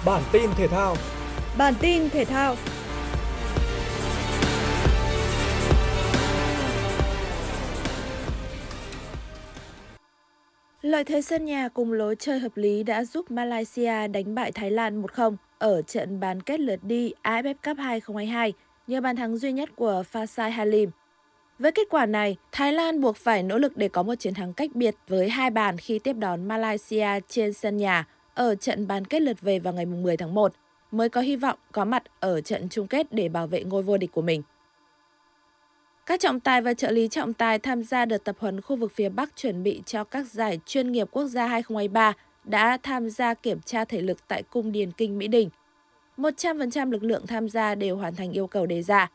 Bản 0.04 0.22
tin 0.32 0.50
thể 0.56 0.68
thao. 0.68 0.96
Bản 1.58 1.74
tin 1.80 2.10
thể 2.10 2.24
thao. 2.24 2.56
Lợi 10.82 11.04
thế 11.04 11.22
sân 11.22 11.44
nhà 11.44 11.68
cùng 11.68 11.92
lối 11.92 12.16
chơi 12.16 12.38
hợp 12.38 12.56
lý 12.56 12.82
đã 12.82 13.04
giúp 13.04 13.30
Malaysia 13.30 14.08
đánh 14.08 14.34
bại 14.34 14.52
Thái 14.52 14.70
Lan 14.70 15.02
1-0 15.02 15.36
ở 15.58 15.82
trận 15.82 16.20
bán 16.20 16.40
kết 16.40 16.60
lượt 16.60 16.80
đi 16.82 17.12
AFF 17.22 17.54
Cup 17.54 17.78
2022 17.78 18.52
nhờ 18.86 19.00
bàn 19.00 19.16
thắng 19.16 19.36
duy 19.36 19.52
nhất 19.52 19.68
của 19.76 20.02
Fasai 20.12 20.50
Halim. 20.50 20.90
Với 21.58 21.72
kết 21.72 21.86
quả 21.90 22.06
này, 22.06 22.36
Thái 22.52 22.72
Lan 22.72 23.00
buộc 23.00 23.16
phải 23.16 23.42
nỗ 23.42 23.58
lực 23.58 23.76
để 23.76 23.88
có 23.88 24.02
một 24.02 24.14
chiến 24.14 24.34
thắng 24.34 24.52
cách 24.52 24.70
biệt 24.74 24.94
với 25.08 25.28
hai 25.28 25.50
bàn 25.50 25.78
khi 25.78 25.98
tiếp 25.98 26.12
đón 26.12 26.48
Malaysia 26.48 27.08
trên 27.28 27.52
sân 27.52 27.76
nhà 27.76 28.06
ở 28.34 28.54
trận 28.54 28.86
bán 28.86 29.04
kết 29.04 29.22
lượt 29.22 29.40
về 29.40 29.58
vào 29.58 29.74
ngày 29.74 29.86
10 29.86 30.16
tháng 30.16 30.34
1 30.34 30.52
mới 30.90 31.08
có 31.08 31.20
hy 31.20 31.36
vọng 31.36 31.58
có 31.72 31.84
mặt 31.84 32.02
ở 32.20 32.40
trận 32.40 32.68
chung 32.68 32.86
kết 32.86 33.12
để 33.12 33.28
bảo 33.28 33.46
vệ 33.46 33.64
ngôi 33.64 33.82
vô 33.82 33.96
địch 33.96 34.12
của 34.12 34.22
mình. 34.22 34.42
Các 36.06 36.20
trọng 36.20 36.40
tài 36.40 36.60
và 36.60 36.74
trợ 36.74 36.90
lý 36.90 37.08
trọng 37.08 37.32
tài 37.32 37.58
tham 37.58 37.82
gia 37.82 38.04
đợt 38.04 38.24
tập 38.24 38.36
huấn 38.38 38.60
khu 38.60 38.76
vực 38.76 38.92
phía 38.94 39.08
Bắc 39.08 39.36
chuẩn 39.36 39.62
bị 39.62 39.82
cho 39.86 40.04
các 40.04 40.26
giải 40.26 40.60
chuyên 40.66 40.92
nghiệp 40.92 41.08
quốc 41.10 41.24
gia 41.26 41.46
2023 41.46 42.12
đã 42.44 42.78
tham 42.82 43.10
gia 43.10 43.34
kiểm 43.34 43.60
tra 43.60 43.84
thể 43.84 44.00
lực 44.00 44.28
tại 44.28 44.42
Cung 44.42 44.72
Điền 44.72 44.92
Kinh 44.92 45.18
Mỹ 45.18 45.28
Đình. 45.28 45.50
100% 46.16 46.90
lực 46.90 47.02
lượng 47.02 47.26
tham 47.26 47.48
gia 47.48 47.74
đều 47.74 47.96
hoàn 47.96 48.14
thành 48.14 48.32
yêu 48.32 48.46
cầu 48.46 48.66
đề 48.66 48.82
ra. 48.82 49.10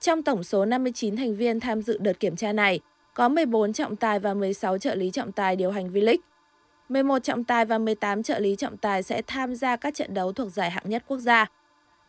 Trong 0.00 0.22
tổng 0.22 0.44
số 0.44 0.64
59 0.64 1.16
thành 1.16 1.36
viên 1.36 1.60
tham 1.60 1.82
dự 1.82 1.98
đợt 1.98 2.20
kiểm 2.20 2.36
tra 2.36 2.52
này, 2.52 2.80
có 3.14 3.28
14 3.28 3.72
trọng 3.72 3.96
tài 3.96 4.18
và 4.18 4.34
16 4.34 4.78
trợ 4.78 4.94
lý 4.94 5.10
trọng 5.10 5.32
tài 5.32 5.56
điều 5.56 5.70
hành 5.70 5.92
V-League. 5.92 6.18
11 6.88 7.18
trọng 7.18 7.44
tài 7.44 7.64
và 7.64 7.78
18 7.78 8.22
trợ 8.22 8.38
lý 8.38 8.56
trọng 8.56 8.76
tài 8.76 9.02
sẽ 9.02 9.22
tham 9.26 9.54
gia 9.54 9.76
các 9.76 9.94
trận 9.94 10.14
đấu 10.14 10.32
thuộc 10.32 10.52
giải 10.52 10.70
hạng 10.70 10.84
nhất 10.90 11.04
quốc 11.06 11.18
gia. 11.18 11.46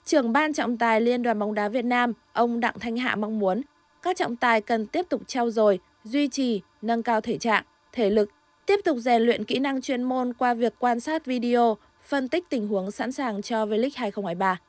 Trưởng 0.05 0.33
ban 0.33 0.53
trọng 0.53 0.77
tài 0.77 1.01
Liên 1.01 1.23
đoàn 1.23 1.39
bóng 1.39 1.53
đá 1.53 1.69
Việt 1.69 1.85
Nam, 1.85 2.13
ông 2.33 2.59
Đặng 2.59 2.79
Thanh 2.79 2.97
Hạ 2.97 3.15
mong 3.15 3.39
muốn 3.39 3.61
các 4.01 4.17
trọng 4.17 4.35
tài 4.35 4.61
cần 4.61 4.87
tiếp 4.87 5.05
tục 5.09 5.21
trao 5.27 5.51
dồi, 5.51 5.79
duy 6.03 6.27
trì, 6.27 6.61
nâng 6.81 7.03
cao 7.03 7.21
thể 7.21 7.37
trạng, 7.37 7.63
thể 7.91 8.09
lực, 8.09 8.29
tiếp 8.65 8.79
tục 8.85 8.97
rèn 8.97 9.21
luyện 9.21 9.45
kỹ 9.45 9.59
năng 9.59 9.81
chuyên 9.81 10.03
môn 10.03 10.33
qua 10.33 10.53
việc 10.53 10.73
quan 10.79 10.99
sát 10.99 11.25
video, 11.25 11.77
phân 12.03 12.27
tích 12.27 12.49
tình 12.49 12.67
huống 12.67 12.91
sẵn 12.91 13.11
sàng 13.11 13.41
cho 13.41 13.65
V-League 13.65 13.89
2023. 13.95 14.59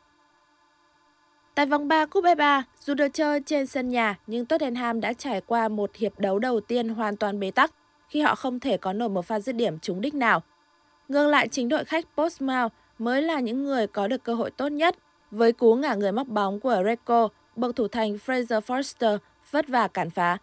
Tại 1.54 1.66
vòng 1.66 1.88
3 1.88 2.06
Cúp 2.06 2.24
FA, 2.24 2.62
dù 2.80 2.94
được 2.94 3.08
chơi 3.12 3.40
trên 3.46 3.66
sân 3.66 3.88
nhà 3.88 4.18
nhưng 4.26 4.46
Tottenham 4.46 5.00
đã 5.00 5.12
trải 5.12 5.40
qua 5.40 5.68
một 5.68 5.96
hiệp 5.96 6.18
đấu 6.18 6.38
đầu 6.38 6.60
tiên 6.60 6.88
hoàn 6.88 7.16
toàn 7.16 7.40
bế 7.40 7.50
tắc 7.50 7.74
khi 8.08 8.20
họ 8.20 8.34
không 8.34 8.60
thể 8.60 8.76
có 8.76 8.92
nổi 8.92 9.08
một 9.08 9.26
pha 9.26 9.40
dứt 9.40 9.52
điểm 9.52 9.78
trúng 9.78 10.00
đích 10.00 10.14
nào. 10.14 10.42
Ngược 11.08 11.28
lại 11.28 11.48
chính 11.48 11.68
đội 11.68 11.84
khách 11.84 12.04
Portsmouth 12.16 12.72
mới 12.98 13.22
là 13.22 13.40
những 13.40 13.64
người 13.64 13.86
có 13.86 14.08
được 14.08 14.24
cơ 14.24 14.34
hội 14.34 14.50
tốt 14.50 14.68
nhất 14.68 14.96
với 15.30 15.52
cú 15.52 15.74
ngả 15.74 15.94
người 15.94 16.12
móc 16.12 16.28
bóng 16.28 16.60
của 16.60 16.82
Reco, 16.84 17.28
bậc 17.56 17.76
thủ 17.76 17.88
thành 17.88 18.18
Fraser 18.26 18.60
Forster 18.60 19.18
vất 19.50 19.68
vả 19.68 19.88
cản 19.88 20.10
phá. 20.10 20.38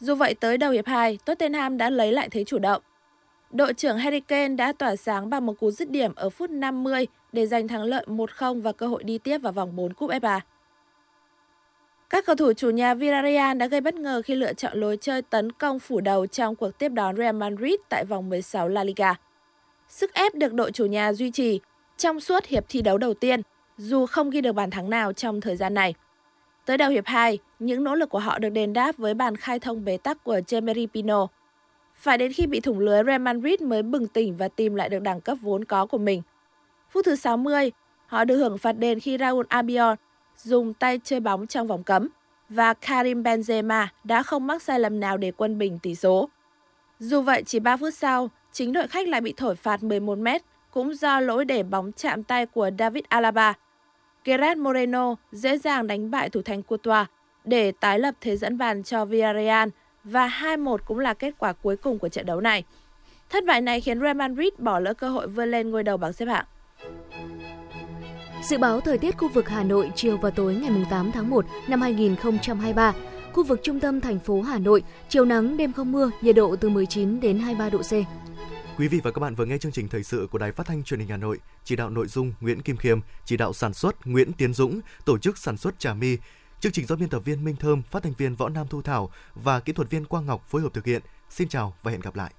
Dù 0.00 0.14
vậy 0.14 0.34
tới 0.34 0.58
đầu 0.58 0.72
hiệp 0.72 0.86
2, 0.86 1.18
Tottenham 1.24 1.78
đã 1.78 1.90
lấy 1.90 2.12
lại 2.12 2.28
thế 2.28 2.44
chủ 2.44 2.58
động. 2.58 2.82
Đội 3.50 3.74
trưởng 3.74 3.98
Harry 3.98 4.20
Kane 4.20 4.54
đã 4.54 4.72
tỏa 4.72 4.96
sáng 4.96 5.30
bằng 5.30 5.46
một 5.46 5.52
cú 5.60 5.70
dứt 5.70 5.90
điểm 5.90 6.14
ở 6.14 6.30
phút 6.30 6.50
50 6.50 7.06
để 7.32 7.46
giành 7.46 7.68
thắng 7.68 7.82
lợi 7.82 8.04
1-0 8.08 8.62
và 8.62 8.72
cơ 8.72 8.86
hội 8.86 9.04
đi 9.04 9.18
tiếp 9.18 9.38
vào 9.38 9.52
vòng 9.52 9.76
4 9.76 9.92
Cúp 9.92 10.10
FA. 10.10 10.40
Các 12.10 12.26
cầu 12.26 12.36
thủ 12.36 12.52
chủ 12.52 12.70
nhà 12.70 12.94
Villarreal 12.94 13.56
đã 13.56 13.66
gây 13.66 13.80
bất 13.80 13.94
ngờ 13.94 14.22
khi 14.24 14.34
lựa 14.34 14.52
chọn 14.52 14.80
lối 14.80 14.98
chơi 15.00 15.22
tấn 15.22 15.52
công 15.52 15.78
phủ 15.78 16.00
đầu 16.00 16.26
trong 16.26 16.56
cuộc 16.56 16.78
tiếp 16.78 16.88
đón 16.88 17.16
Real 17.16 17.36
Madrid 17.36 17.74
tại 17.88 18.04
vòng 18.04 18.28
16 18.28 18.68
La 18.68 18.84
Liga. 18.84 19.14
Sức 19.88 20.14
ép 20.14 20.34
được 20.34 20.52
đội 20.52 20.72
chủ 20.72 20.86
nhà 20.86 21.12
duy 21.12 21.30
trì 21.30 21.60
trong 21.96 22.20
suốt 22.20 22.44
hiệp 22.44 22.64
thi 22.68 22.82
đấu 22.82 22.98
đầu 22.98 23.14
tiên, 23.14 23.42
dù 23.76 24.06
không 24.06 24.30
ghi 24.30 24.40
được 24.40 24.52
bàn 24.52 24.70
thắng 24.70 24.90
nào 24.90 25.12
trong 25.12 25.40
thời 25.40 25.56
gian 25.56 25.74
này. 25.74 25.94
Tới 26.66 26.76
đầu 26.76 26.90
hiệp 26.90 27.06
2, 27.06 27.38
những 27.58 27.84
nỗ 27.84 27.94
lực 27.94 28.08
của 28.08 28.18
họ 28.18 28.38
được 28.38 28.48
đền 28.48 28.72
đáp 28.72 28.96
với 28.96 29.14
bàn 29.14 29.36
khai 29.36 29.58
thông 29.58 29.84
bế 29.84 29.96
tắc 29.96 30.24
của 30.24 30.40
Jemery 30.46 30.86
Pino. 30.86 31.26
Phải 31.94 32.18
đến 32.18 32.32
khi 32.32 32.46
bị 32.46 32.60
thủng 32.60 32.78
lưới, 32.78 33.02
Real 33.06 33.20
Madrid 33.20 33.60
mới 33.60 33.82
bừng 33.82 34.06
tỉnh 34.06 34.36
và 34.36 34.48
tìm 34.48 34.74
lại 34.74 34.88
được 34.88 34.98
đẳng 34.98 35.20
cấp 35.20 35.38
vốn 35.40 35.64
có 35.64 35.86
của 35.86 35.98
mình. 35.98 36.22
Phút 36.90 37.04
thứ 37.04 37.16
60, 37.16 37.72
họ 38.06 38.24
được 38.24 38.36
hưởng 38.36 38.58
phạt 38.58 38.72
đền 38.72 39.00
khi 39.00 39.18
Raul 39.18 39.46
Albiol 39.48 39.94
dùng 40.36 40.74
tay 40.74 41.00
chơi 41.04 41.20
bóng 41.20 41.46
trong 41.46 41.66
vòng 41.66 41.82
cấm 41.82 42.08
và 42.48 42.74
Karim 42.74 43.22
Benzema 43.22 43.86
đã 44.04 44.22
không 44.22 44.46
mắc 44.46 44.62
sai 44.62 44.80
lầm 44.80 45.00
nào 45.00 45.16
để 45.16 45.32
quân 45.36 45.58
bình 45.58 45.78
tỷ 45.78 45.94
số. 45.94 46.28
Dù 46.98 47.22
vậy, 47.22 47.42
chỉ 47.46 47.60
3 47.60 47.76
phút 47.76 47.94
sau, 47.94 48.30
chính 48.52 48.72
đội 48.72 48.88
khách 48.88 49.08
lại 49.08 49.20
bị 49.20 49.34
thổi 49.36 49.56
phạt 49.56 49.82
11 49.82 50.18
mét, 50.18 50.42
cũng 50.70 50.94
do 50.94 51.20
lỗi 51.20 51.44
để 51.44 51.62
bóng 51.62 51.92
chạm 51.92 52.22
tay 52.22 52.46
của 52.46 52.70
David 52.78 53.04
Alaba. 53.08 53.54
Gerard 54.24 54.60
Moreno 54.60 55.14
dễ 55.32 55.58
dàng 55.58 55.86
đánh 55.86 56.10
bại 56.10 56.30
thủ 56.30 56.42
thành 56.42 56.62
Courtois 56.62 57.06
để 57.44 57.72
tái 57.72 57.98
lập 57.98 58.14
thế 58.20 58.36
dẫn 58.36 58.58
bàn 58.58 58.82
cho 58.82 59.04
Villarreal 59.04 59.68
và 60.04 60.28
2-1 60.40 60.76
cũng 60.86 60.98
là 60.98 61.14
kết 61.14 61.34
quả 61.38 61.52
cuối 61.52 61.76
cùng 61.76 61.98
của 61.98 62.08
trận 62.08 62.26
đấu 62.26 62.40
này. 62.40 62.64
Thất 63.30 63.44
bại 63.46 63.60
này 63.60 63.80
khiến 63.80 64.00
Real 64.00 64.16
Madrid 64.16 64.52
bỏ 64.58 64.78
lỡ 64.78 64.94
cơ 64.94 65.08
hội 65.08 65.26
vươn 65.26 65.50
lên 65.50 65.70
ngôi 65.70 65.82
đầu 65.82 65.96
bảng 65.96 66.12
xếp 66.12 66.26
hạng. 66.26 66.44
Dự 68.42 68.58
báo 68.58 68.80
thời 68.80 68.98
tiết 68.98 69.18
khu 69.18 69.28
vực 69.28 69.48
Hà 69.48 69.64
Nội 69.64 69.90
chiều 69.94 70.16
và 70.16 70.30
tối 70.30 70.54
ngày 70.54 70.70
8 70.90 71.12
tháng 71.12 71.30
1 71.30 71.44
năm 71.68 71.80
2023. 71.80 72.92
Khu 73.32 73.44
vực 73.44 73.60
trung 73.62 73.80
tâm 73.80 74.00
thành 74.00 74.18
phố 74.18 74.40
Hà 74.40 74.58
Nội, 74.58 74.82
chiều 75.08 75.24
nắng, 75.24 75.56
đêm 75.56 75.72
không 75.72 75.92
mưa, 75.92 76.10
nhiệt 76.20 76.36
độ 76.36 76.56
từ 76.56 76.68
19 76.68 77.20
đến 77.20 77.38
23 77.38 77.70
độ 77.70 77.78
C. 77.78 77.92
Quý 78.76 78.88
vị 78.88 79.00
và 79.04 79.10
các 79.10 79.20
bạn 79.20 79.34
vừa 79.34 79.44
nghe 79.44 79.58
chương 79.58 79.72
trình 79.72 79.88
thời 79.88 80.02
sự 80.02 80.28
của 80.30 80.38
Đài 80.38 80.52
Phát 80.52 80.66
thanh 80.66 80.84
Truyền 80.84 81.00
hình 81.00 81.08
Hà 81.08 81.16
Nội, 81.16 81.38
chỉ 81.64 81.76
đạo 81.76 81.90
nội 81.90 82.06
dung 82.06 82.32
Nguyễn 82.40 82.62
Kim 82.62 82.76
Khiêm, 82.76 83.00
chỉ 83.24 83.36
đạo 83.36 83.52
sản 83.52 83.74
xuất 83.74 84.06
Nguyễn 84.06 84.32
Tiến 84.32 84.54
Dũng, 84.54 84.80
tổ 85.04 85.18
chức 85.18 85.38
sản 85.38 85.56
xuất 85.56 85.78
Trà 85.78 85.94
Mi. 85.94 86.16
Chương 86.60 86.72
trình 86.72 86.86
do 86.86 86.96
biên 86.96 87.08
tập 87.08 87.18
viên 87.24 87.44
Minh 87.44 87.56
Thơm, 87.56 87.82
phát 87.90 88.02
thanh 88.02 88.12
viên 88.12 88.34
Võ 88.34 88.48
Nam 88.48 88.66
Thu 88.70 88.82
Thảo 88.82 89.10
và 89.34 89.60
kỹ 89.60 89.72
thuật 89.72 89.90
viên 89.90 90.04
Quang 90.04 90.26
Ngọc 90.26 90.46
phối 90.48 90.62
hợp 90.62 90.74
thực 90.74 90.86
hiện. 90.86 91.02
Xin 91.30 91.48
chào 91.48 91.76
và 91.82 91.90
hẹn 91.90 92.00
gặp 92.00 92.16
lại. 92.16 92.32